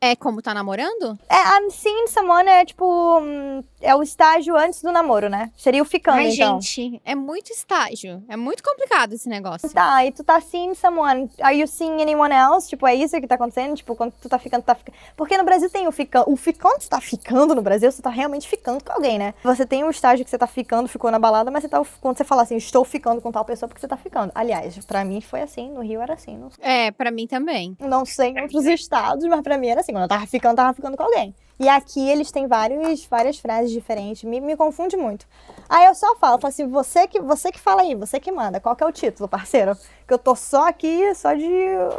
É 0.00 0.14
como 0.14 0.42
tá 0.42 0.52
namorando? 0.52 1.18
É, 1.28 1.58
I'm 1.58 1.70
seeing 1.70 2.06
someone 2.08 2.48
é 2.48 2.64
tipo. 2.64 2.84
hum, 3.20 3.62
É 3.80 3.94
o 3.94 4.02
estágio 4.02 4.54
antes 4.56 4.82
do 4.82 4.92
namoro, 4.92 5.28
né? 5.28 5.50
Seria 5.56 5.80
o 5.82 5.84
ficando, 5.86 6.18
Ai, 6.18 6.30
então. 6.32 6.60
gente, 6.60 7.00
é 7.04 7.14
muito 7.14 7.50
estágio. 7.50 8.22
É 8.28 8.36
muito 8.36 8.62
complicado 8.62 9.14
esse 9.14 9.28
negócio. 9.28 9.70
Tá, 9.70 10.04
e 10.04 10.12
tu 10.12 10.22
tá 10.22 10.40
seeing 10.40 10.74
someone. 10.74 11.30
Are 11.40 11.58
you 11.58 11.66
seeing 11.66 12.00
anyone 12.02 12.34
else? 12.34 12.68
Tipo, 12.68 12.86
é 12.86 12.94
isso 12.94 13.18
que 13.20 13.26
tá 13.26 13.36
acontecendo? 13.36 13.74
Tipo, 13.74 13.96
quando 13.96 14.12
tu 14.20 14.28
tá 14.28 14.38
ficando, 14.38 14.62
tá 14.62 14.74
ficando. 14.74 14.96
Porque 15.16 15.36
no 15.38 15.44
Brasil 15.44 15.70
tem 15.70 15.88
o 15.88 15.92
ficando. 15.92 16.30
O 16.30 16.36
ficando, 16.36 16.78
tu 16.80 16.88
tá 16.88 17.00
ficando 17.00 17.54
no 17.54 17.62
Brasil, 17.62 17.90
você 17.90 18.02
tá 18.02 18.10
realmente 18.10 18.46
ficando 18.48 18.84
com 18.84 18.92
alguém, 18.92 19.18
né? 19.18 19.32
Você 19.42 19.64
tem 19.64 19.82
um 19.82 19.90
estágio 19.90 20.24
que 20.24 20.30
você 20.30 20.38
tá 20.38 20.46
ficando, 20.46 20.88
ficou 20.88 21.10
na 21.10 21.18
balada, 21.18 21.50
mas 21.50 21.62
você 21.62 21.68
tá. 21.68 21.82
Quando 22.00 22.18
você 22.18 22.24
fala 22.24 22.42
assim, 22.42 22.56
estou 22.56 22.84
ficando 22.84 23.20
com 23.22 23.32
tal 23.32 23.44
pessoa, 23.44 23.66
porque 23.68 23.80
você 23.80 23.88
tá 23.88 23.96
ficando. 23.96 24.30
Aliás, 24.34 24.76
pra 24.84 25.04
mim 25.04 25.20
foi 25.22 25.40
assim, 25.42 25.70
no 25.70 25.80
Rio 25.80 26.00
era 26.02 26.14
assim. 26.14 26.36
Não, 26.36 26.50
É, 26.60 26.90
pra 26.90 27.10
mim 27.10 27.26
também. 27.26 27.76
não 27.80 28.04
sei 28.04 28.30
em 28.30 28.40
outros 28.42 28.66
estados, 28.66 29.24
mas 29.24 29.40
pra 29.40 29.56
mim 29.56 29.68
era 29.68 29.80
assim. 29.80 29.85
Quando 29.92 30.04
eu 30.04 30.08
tava 30.08 30.26
ficando, 30.26 30.56
tava 30.56 30.74
ficando 30.74 30.96
com 30.96 31.02
alguém. 31.02 31.34
E 31.58 31.68
aqui 31.68 32.06
eles 32.08 32.30
têm 32.30 32.46
vários, 32.46 33.06
várias 33.06 33.38
frases 33.38 33.70
diferentes. 33.70 34.24
Me, 34.24 34.40
me 34.40 34.56
confunde 34.56 34.96
muito. 34.96 35.26
Aí 35.68 35.86
eu 35.86 35.94
só 35.94 36.14
falo, 36.16 36.38
falo 36.38 36.48
assim, 36.48 36.66
você 36.66 37.08
que, 37.08 37.20
você 37.20 37.50
que 37.50 37.58
fala 37.58 37.82
aí, 37.82 37.94
você 37.94 38.20
que 38.20 38.30
manda. 38.30 38.60
Qual 38.60 38.76
que 38.76 38.84
é 38.84 38.86
o 38.86 38.92
título, 38.92 39.28
parceiro? 39.28 39.74
Que 40.06 40.12
eu 40.12 40.18
tô 40.18 40.36
só 40.36 40.68
aqui, 40.68 41.14
só 41.14 41.32
de 41.32 41.48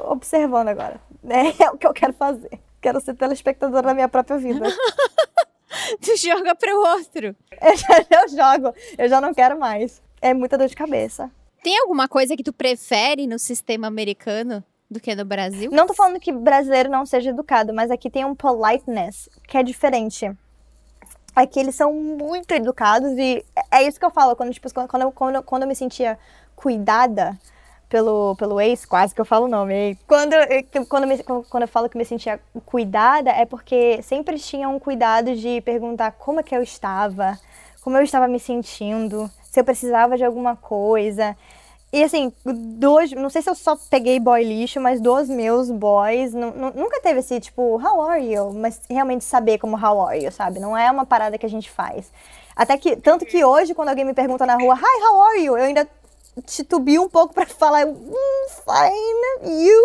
observando 0.06 0.68
agora. 0.68 1.02
É, 1.28 1.64
é 1.66 1.72
o 1.72 1.78
que 1.78 1.88
eu 1.88 1.94
quero 1.94 2.14
fazer. 2.14 2.60
Quero 2.80 3.02
ser 3.02 3.16
telespectadora 3.16 3.88
da 3.88 3.94
minha 3.94 4.08
própria 4.08 4.38
vida. 4.38 4.66
Tu 6.02 6.18
joga 6.18 6.56
pro 6.56 6.76
outro. 6.76 7.36
Eu 7.62 7.78
já 7.78 8.06
eu 8.10 8.30
jogo, 8.30 8.76
eu 8.98 9.10
já 9.10 9.22
não 9.22 9.34
quero 9.34 9.60
mais. 9.60 10.02
É 10.22 10.34
muita 10.34 10.58
dor 10.58 10.68
de 10.68 10.76
cabeça. 10.76 11.30
Tem 11.64 11.78
alguma 11.80 12.08
coisa 12.08 12.36
que 12.36 12.44
tu 12.44 12.54
prefere 12.54 13.28
no 13.28 13.38
sistema 13.38 13.88
americano 13.88 14.64
do 14.90 15.00
que 15.00 15.14
no 15.16 15.26
Brasil? 15.26 15.70
Não 15.72 15.86
tô 15.86 15.94
falando 15.94 16.20
que 16.20 16.32
brasileiro 16.32 16.90
não 16.90 17.06
seja 17.06 17.30
educado, 17.32 17.74
mas 17.74 17.92
aqui 17.92 18.10
tem 18.10 18.26
um 18.26 18.36
politeness 18.36 19.30
que 19.48 19.58
é 19.58 19.64
diferente. 19.64 20.32
Aqui 21.36 21.60
eles 21.60 21.76
são 21.76 21.94
muito 21.94 22.52
educados 22.54 23.12
e 23.18 23.46
é 23.72 23.84
isso 23.84 24.00
que 24.00 24.06
eu 24.06 24.10
falo 24.10 24.36
quando, 24.36 24.52
tipo, 24.54 24.68
quando, 24.88 25.02
eu, 25.04 25.12
quando, 25.12 25.44
quando 25.44 25.62
eu 25.64 25.68
me 25.68 25.76
sentia 25.76 26.18
cuidada 26.56 27.38
pelo, 27.88 28.36
pelo 28.38 28.60
ex, 28.60 28.86
quase 28.86 29.14
que 29.14 29.22
eu 29.22 29.26
falo 29.26 29.46
o 29.46 29.50
nome. 29.50 29.98
Quando, 30.08 30.34
eu- 30.34 30.86
quando, 30.88 31.06
me- 31.06 31.22
quando 31.24 31.62
eu 31.62 31.68
falo 31.68 31.90
que 31.90 31.98
me 31.98 32.04
sentia 32.06 32.40
cuidada, 32.66 33.30
é 33.30 33.46
porque 33.46 34.02
sempre 34.02 34.40
tinha 34.40 34.68
um 34.68 34.80
cuidado 34.80 35.36
de 35.36 35.62
perguntar 35.62 36.12
como 36.14 36.40
é 36.40 36.44
que 36.44 36.56
eu 36.56 36.64
estava, 36.64 37.38
como 37.84 37.98
eu 37.98 38.04
estava 38.04 38.28
me 38.28 38.40
sentindo, 38.40 39.30
se 39.44 39.60
eu 39.60 39.64
precisava 39.64 40.18
de 40.18 40.26
alguma 40.26 40.56
coisa. 40.56 41.38
E 41.92 42.04
assim, 42.04 42.34
dois, 42.46 43.12
não 43.14 43.30
sei 43.30 43.42
se 43.42 43.50
eu 43.50 43.56
só 43.56 43.78
peguei 43.90 44.20
boy 44.20 44.44
lixo, 44.44 44.80
mas 44.80 45.00
dos 45.00 45.30
meus 45.30 45.72
boys, 45.72 46.34
nu- 46.34 46.52
nu- 46.52 46.74
nunca 46.76 47.00
teve 47.02 47.20
esse 47.22 47.40
tipo, 47.40 47.82
how 47.82 48.02
are 48.02 48.22
you? 48.22 48.52
Mas 48.54 48.82
realmente 48.90 49.24
saber 49.24 49.58
como 49.58 49.78
how 49.78 50.06
are 50.06 50.22
you, 50.22 50.32
sabe? 50.32 50.60
Não 50.60 50.78
é 50.78 50.92
uma 50.92 51.06
parada 51.06 51.38
que 51.38 51.46
a 51.46 51.50
gente 51.50 51.72
faz. 51.72 52.12
Até 52.56 52.76
que, 52.78 52.96
tanto 52.98 53.26
que 53.26 53.44
hoje, 53.46 53.74
quando 53.74 53.90
alguém 53.90 54.04
me 54.04 54.14
pergunta 54.14 54.46
na 54.46 54.56
rua, 54.56 54.76
hi, 54.76 55.04
how 55.06 55.22
are 55.24 55.40
you? 55.44 55.58
Eu 55.58 55.64
ainda 55.66 55.88
titubio 56.42 57.04
um 57.04 57.10
pouco 57.10 57.34
pra 57.34 57.46
falar, 57.46 57.86
hum, 57.86 58.48
fine, 58.50 59.66
you? 59.66 59.82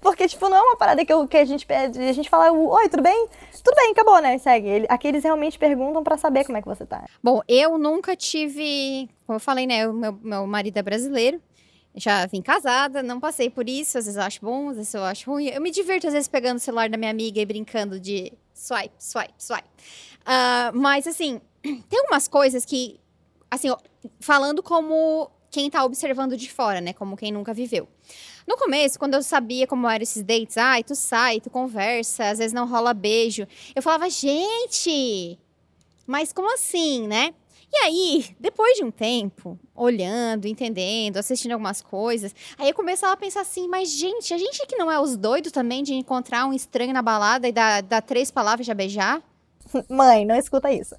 Porque, 0.00 0.26
tipo, 0.28 0.48
não 0.48 0.56
é 0.56 0.60
uma 0.60 0.76
parada 0.76 1.04
que, 1.04 1.12
eu, 1.12 1.26
que 1.28 1.36
a 1.36 1.44
gente 1.44 1.66
pede, 1.66 1.98
a 1.98 2.12
gente 2.12 2.28
fala, 2.28 2.52
oi, 2.52 2.88
tudo 2.88 3.02
bem? 3.02 3.28
Tudo 3.62 3.76
bem, 3.76 3.92
acabou, 3.92 4.20
né? 4.20 4.38
Segue. 4.38 4.86
Aqui 4.88 5.08
eles 5.08 5.22
realmente 5.22 5.58
perguntam 5.58 6.02
pra 6.02 6.16
saber 6.16 6.44
como 6.44 6.58
é 6.58 6.62
que 6.62 6.68
você 6.68 6.84
tá. 6.84 7.04
Bom, 7.22 7.40
eu 7.46 7.78
nunca 7.78 8.16
tive. 8.16 9.08
Como 9.26 9.36
eu 9.36 9.40
falei, 9.40 9.66
né? 9.66 9.88
O 9.88 9.92
meu, 9.92 10.12
meu 10.20 10.46
marido 10.46 10.76
é 10.78 10.82
brasileiro. 10.82 11.40
Já 11.94 12.26
vim 12.26 12.40
casada, 12.40 13.02
não 13.02 13.20
passei 13.20 13.50
por 13.50 13.68
isso. 13.68 13.98
Às 13.98 14.06
vezes 14.06 14.16
eu 14.16 14.22
acho 14.22 14.40
bom, 14.40 14.70
às 14.70 14.76
vezes 14.76 14.94
eu 14.94 15.04
acho 15.04 15.30
ruim. 15.30 15.48
Eu 15.48 15.60
me 15.60 15.70
divirto, 15.70 16.06
às 16.06 16.12
vezes, 16.12 16.28
pegando 16.28 16.56
o 16.56 16.60
celular 16.60 16.88
da 16.88 16.96
minha 16.96 17.10
amiga 17.10 17.40
e 17.40 17.46
brincando 17.46 18.00
de 18.00 18.32
swipe, 18.54 18.94
swipe, 18.98 19.34
swipe. 19.38 19.68
Ah, 20.24 20.72
mas, 20.74 21.06
assim, 21.06 21.40
tem 21.62 22.00
algumas 22.00 22.26
coisas 22.26 22.64
que. 22.64 22.98
Assim, 23.50 23.68
falando 24.20 24.62
como 24.62 25.30
quem 25.52 25.68
tá 25.68 25.84
observando 25.84 26.34
de 26.34 26.50
fora, 26.50 26.80
né? 26.80 26.94
Como 26.94 27.14
quem 27.14 27.30
nunca 27.30 27.52
viveu. 27.52 27.86
No 28.46 28.56
começo, 28.56 28.98
quando 28.98 29.14
eu 29.14 29.22
sabia 29.22 29.66
como 29.66 29.86
eram 29.86 30.02
esses 30.02 30.22
dates, 30.22 30.56
ai, 30.56 30.82
tu 30.82 30.94
sai, 30.94 31.40
tu 31.40 31.50
conversa, 31.50 32.30
às 32.30 32.38
vezes 32.38 32.54
não 32.54 32.66
rola 32.66 32.94
beijo. 32.94 33.46
Eu 33.76 33.82
falava, 33.82 34.08
gente, 34.08 35.38
mas 36.06 36.32
como 36.32 36.52
assim, 36.52 37.06
né? 37.06 37.34
E 37.70 37.76
aí, 37.76 38.36
depois 38.40 38.76
de 38.76 38.84
um 38.84 38.90
tempo, 38.90 39.58
olhando, 39.74 40.46
entendendo, 40.46 41.18
assistindo 41.18 41.52
algumas 41.52 41.82
coisas, 41.82 42.34
aí 42.58 42.68
eu 42.68 42.74
começava 42.74 43.12
a 43.12 43.16
pensar 43.16 43.42
assim, 43.42 43.68
mas 43.68 43.90
gente, 43.90 44.32
a 44.32 44.38
gente 44.38 44.66
que 44.66 44.76
não 44.76 44.90
é 44.90 44.98
os 44.98 45.16
doidos 45.16 45.52
também 45.52 45.82
de 45.82 45.94
encontrar 45.94 46.46
um 46.46 46.52
estranho 46.52 46.92
na 46.94 47.02
balada 47.02 47.46
e 47.46 47.52
dar, 47.52 47.82
dar 47.82 48.00
três 48.00 48.30
palavras 48.30 48.66
e 48.66 48.68
já 48.68 48.74
beijar? 48.74 49.22
Mãe, 49.88 50.24
não 50.24 50.36
escuta 50.36 50.70
isso. 50.70 50.94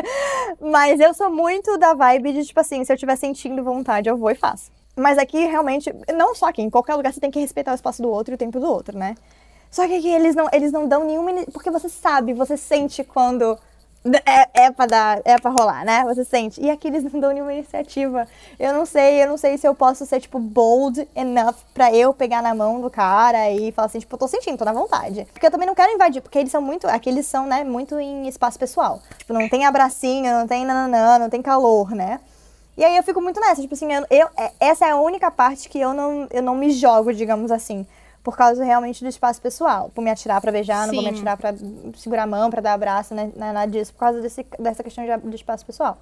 Mas 0.60 1.00
eu 1.00 1.12
sou 1.14 1.30
muito 1.30 1.76
da 1.78 1.94
vibe 1.94 2.32
de, 2.32 2.44
tipo 2.46 2.60
assim, 2.60 2.84
se 2.84 2.92
eu 2.92 2.94
estiver 2.94 3.16
sentindo 3.16 3.62
vontade, 3.62 4.08
eu 4.08 4.16
vou 4.16 4.30
e 4.30 4.34
faço. 4.34 4.70
Mas 4.96 5.16
aqui, 5.18 5.38
realmente, 5.46 5.94
não 6.14 6.34
só 6.34 6.46
aqui, 6.46 6.60
em 6.60 6.70
qualquer 6.70 6.96
lugar 6.96 7.12
você 7.12 7.20
tem 7.20 7.30
que 7.30 7.38
respeitar 7.38 7.72
o 7.72 7.74
espaço 7.74 8.02
do 8.02 8.10
outro 8.10 8.34
e 8.34 8.36
o 8.36 8.38
tempo 8.38 8.58
do 8.58 8.66
outro, 8.66 8.98
né? 8.98 9.14
Só 9.70 9.86
que 9.86 9.96
aqui 9.96 10.08
eles 10.08 10.34
não, 10.34 10.48
eles 10.52 10.72
não 10.72 10.88
dão 10.88 11.04
nenhuma. 11.04 11.30
Porque 11.52 11.70
você 11.70 11.88
sabe, 11.88 12.32
você 12.32 12.56
sente 12.56 13.04
quando 13.04 13.56
é, 14.24 14.64
é 14.66 14.70
pra 14.70 14.86
dar, 14.86 15.20
é 15.24 15.38
pra 15.38 15.50
rolar, 15.50 15.84
né? 15.84 16.02
Você 16.04 16.24
sente. 16.24 16.60
E 16.60 16.70
aqui 16.70 16.88
eles 16.88 17.04
não 17.12 17.20
dão 17.20 17.32
nenhuma 17.32 17.52
iniciativa. 17.52 18.26
Eu 18.58 18.72
não 18.72 18.86
sei, 18.86 19.22
eu 19.22 19.28
não 19.28 19.36
sei 19.36 19.58
se 19.58 19.66
eu 19.66 19.74
posso 19.74 20.06
ser, 20.06 20.20
tipo, 20.20 20.38
bold 20.38 21.06
enough 21.14 21.54
pra 21.74 21.92
eu 21.92 22.14
pegar 22.14 22.40
na 22.42 22.54
mão 22.54 22.80
do 22.80 22.88
cara 22.90 23.50
e 23.50 23.72
falar 23.72 23.86
assim, 23.86 23.98
tipo, 23.98 24.14
eu 24.14 24.18
tô 24.18 24.28
sentindo, 24.28 24.56
tô 24.56 24.64
na 24.64 24.72
vontade. 24.72 25.26
Porque 25.32 25.46
eu 25.46 25.50
também 25.50 25.66
não 25.66 25.74
quero 25.74 25.92
invadir, 25.92 26.22
porque 26.22 26.38
eles 26.38 26.50
são 26.52 26.62
muito. 26.62 26.86
Aqui 26.86 27.08
eles 27.10 27.26
são, 27.26 27.46
né, 27.46 27.64
muito 27.64 27.98
em 27.98 28.26
espaço 28.28 28.58
pessoal. 28.58 29.00
Tipo, 29.18 29.32
não 29.32 29.48
tem 29.48 29.66
abracinho, 29.66 30.32
não 30.32 30.46
tem 30.46 30.64
nananã, 30.64 31.18
não 31.18 31.28
tem 31.28 31.42
calor, 31.42 31.90
né? 31.90 32.20
E 32.76 32.84
aí 32.84 32.96
eu 32.96 33.02
fico 33.02 33.20
muito 33.20 33.40
nessa, 33.40 33.60
tipo 33.60 33.74
assim, 33.74 33.92
eu, 33.92 34.06
eu- 34.08 34.28
é- 34.36 34.52
essa 34.60 34.86
é 34.86 34.90
a 34.90 34.96
única 34.96 35.30
parte 35.32 35.68
que 35.68 35.80
eu 35.80 35.92
não, 35.92 36.28
eu 36.30 36.40
não 36.42 36.54
me 36.54 36.70
jogo, 36.70 37.12
digamos 37.12 37.50
assim. 37.50 37.84
Por 38.28 38.36
causa 38.36 38.62
realmente 38.62 39.02
do 39.02 39.08
espaço 39.08 39.40
pessoal. 39.40 39.90
Por 39.94 40.04
me 40.04 40.10
atirar 40.10 40.38
pra 40.38 40.52
beijar, 40.52 40.86
não 40.86 40.92
vou 40.92 41.02
me 41.02 41.08
Sim. 41.08 41.14
atirar 41.14 41.38
pra 41.38 41.54
segurar 41.96 42.24
a 42.24 42.26
mão, 42.26 42.50
pra 42.50 42.60
dar 42.60 42.74
abraço, 42.74 43.14
né? 43.14 43.32
não 43.34 43.46
é 43.46 43.52
Nada 43.54 43.72
disso, 43.72 43.90
por 43.94 44.00
causa 44.00 44.20
desse, 44.20 44.44
dessa 44.58 44.82
questão 44.82 45.02
de, 45.02 45.30
de 45.30 45.34
espaço 45.34 45.64
pessoal. 45.64 45.96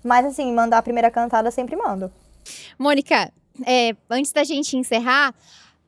Mas 0.00 0.24
assim, 0.24 0.54
mandar 0.54 0.78
a 0.78 0.82
primeira 0.82 1.10
cantada 1.10 1.50
sempre 1.50 1.74
mando. 1.74 2.08
Mônica, 2.78 3.32
é, 3.66 3.96
antes 4.08 4.30
da 4.30 4.44
gente 4.44 4.76
encerrar, 4.76 5.34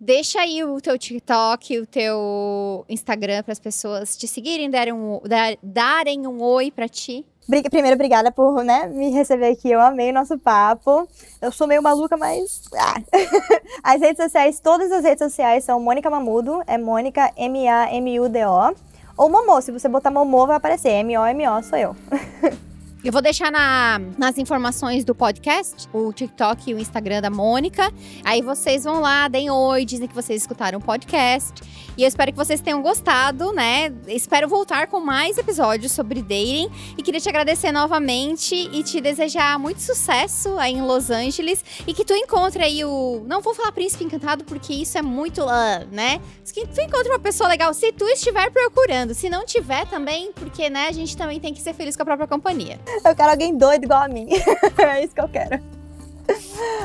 deixa 0.00 0.40
aí 0.40 0.62
o 0.64 0.80
teu 0.80 0.98
TikTok, 0.98 1.78
o 1.80 1.86
teu 1.86 2.84
Instagram 2.88 3.42
para 3.42 3.52
as 3.52 3.58
pessoas 3.60 4.16
te 4.16 4.26
seguirem, 4.28 4.70
darem 4.70 4.92
um, 4.92 5.20
dar- 5.24 5.56
darem 5.62 6.26
um 6.26 6.42
oi 6.42 6.70
para 6.70 6.88
ti. 6.88 7.24
Primeiro, 7.46 7.94
obrigada 7.94 8.32
por 8.32 8.64
né, 8.64 8.86
me 8.86 9.10
receber 9.10 9.48
aqui. 9.48 9.70
Eu 9.70 9.78
amei 9.80 10.10
o 10.10 10.14
nosso 10.14 10.38
papo. 10.38 11.06
Eu 11.42 11.52
sou 11.52 11.66
meio 11.66 11.82
maluca, 11.82 12.16
mas. 12.16 12.62
ah. 12.74 12.94
As 13.84 14.00
redes 14.00 14.22
sociais, 14.22 14.60
todas 14.60 14.90
as 14.90 15.04
redes 15.04 15.22
sociais 15.22 15.62
são 15.62 15.78
Mônica 15.78 16.08
Mamudo, 16.08 16.62
é 16.66 16.78
Mônica 16.78 17.30
M-A-M-U-D-O. 17.36 18.74
Ou 19.18 19.28
Momô, 19.28 19.60
se 19.60 19.70
você 19.70 19.88
botar 19.88 20.10
Momô, 20.10 20.46
vai 20.46 20.56
aparecer. 20.56 20.88
M-O-M-O, 20.90 21.62
sou 21.62 21.78
eu. 21.78 21.94
Eu 23.04 23.12
vou 23.12 23.20
deixar 23.20 23.52
na- 23.52 24.00
nas 24.16 24.38
informações 24.38 25.04
do 25.04 25.14
podcast 25.14 25.86
o 25.92 26.10
TikTok 26.10 26.70
e 26.70 26.74
o 26.74 26.78
Instagram 26.78 27.20
da 27.20 27.28
Mônica. 27.28 27.92
Aí 28.24 28.40
vocês 28.40 28.84
vão 28.84 28.98
lá, 28.98 29.28
deem 29.28 29.50
oi, 29.50 29.84
dizem 29.84 30.08
que 30.08 30.14
vocês 30.14 30.40
escutaram 30.40 30.78
o 30.78 30.82
podcast. 30.82 31.62
E 31.98 32.02
eu 32.02 32.08
espero 32.08 32.32
que 32.32 32.36
vocês 32.38 32.62
tenham 32.62 32.80
gostado, 32.80 33.52
né? 33.52 33.92
Espero 34.08 34.48
voltar 34.48 34.86
com 34.86 35.00
mais 35.00 35.36
episódios 35.36 35.92
sobre 35.92 36.22
dating. 36.22 36.70
E 36.96 37.02
queria 37.02 37.20
te 37.20 37.28
agradecer 37.28 37.70
novamente 37.70 38.54
e 38.54 38.82
te 38.82 39.02
desejar 39.02 39.58
muito 39.58 39.82
sucesso 39.82 40.58
aí 40.58 40.72
em 40.72 40.80
Los 40.82 41.10
Angeles. 41.10 41.62
E 41.86 41.92
que 41.92 42.06
tu 42.06 42.14
encontre 42.14 42.64
aí 42.64 42.84
o. 42.86 43.22
Não 43.26 43.42
vou 43.42 43.54
falar 43.54 43.70
príncipe 43.70 44.02
encantado, 44.02 44.44
porque 44.44 44.72
isso 44.72 44.96
é 44.96 45.02
muito, 45.02 45.42
ah, 45.42 45.84
né? 45.92 46.20
Que 46.54 46.66
tu 46.66 46.80
encontre 46.80 47.08
uma 47.10 47.18
pessoa 47.18 47.48
legal 47.48 47.74
se 47.74 47.92
tu 47.92 48.06
estiver 48.06 48.50
procurando. 48.50 49.12
Se 49.12 49.28
não 49.28 49.44
tiver 49.44 49.86
também, 49.88 50.32
porque, 50.32 50.70
né, 50.70 50.86
a 50.88 50.92
gente 50.92 51.16
também 51.16 51.38
tem 51.38 51.52
que 51.52 51.60
ser 51.60 51.74
feliz 51.74 51.94
com 51.96 52.02
a 52.02 52.06
própria 52.06 52.26
companhia. 52.26 52.80
Eu 53.04 53.14
quero 53.14 53.30
alguém 53.30 53.56
doido 53.56 53.84
igual 53.84 54.02
a 54.02 54.08
mim. 54.08 54.28
é 54.78 55.04
isso 55.04 55.14
que 55.14 55.20
eu 55.20 55.28
quero. 55.28 55.62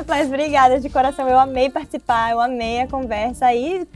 Mas 0.07 0.27
obrigada 0.27 0.79
de 0.79 0.89
coração. 0.89 1.27
Eu 1.27 1.39
amei 1.39 1.69
participar, 1.69 2.31
eu 2.31 2.39
amei 2.39 2.81
a 2.81 2.87
conversa. 2.87 3.53
E 3.53 3.87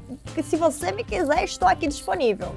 se 0.44 0.56
você 0.56 0.92
me 0.92 1.04
quiser, 1.04 1.44
estou 1.44 1.68
aqui 1.68 1.88
disponível. 1.88 2.54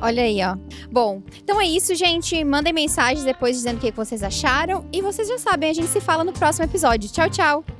Olha 0.00 0.22
aí, 0.22 0.38
ó. 0.42 0.56
Bom, 0.90 1.22
então 1.42 1.60
é 1.60 1.66
isso, 1.66 1.94
gente. 1.94 2.42
Mandem 2.42 2.72
mensagens 2.72 3.22
depois 3.22 3.56
dizendo 3.56 3.76
o 3.76 3.80
que 3.80 3.90
vocês 3.90 4.22
acharam. 4.22 4.86
E 4.92 5.02
vocês 5.02 5.28
já 5.28 5.38
sabem, 5.38 5.70
a 5.70 5.74
gente 5.74 5.88
se 5.88 6.00
fala 6.00 6.24
no 6.24 6.32
próximo 6.32 6.64
episódio. 6.64 7.10
Tchau, 7.10 7.28
tchau! 7.28 7.79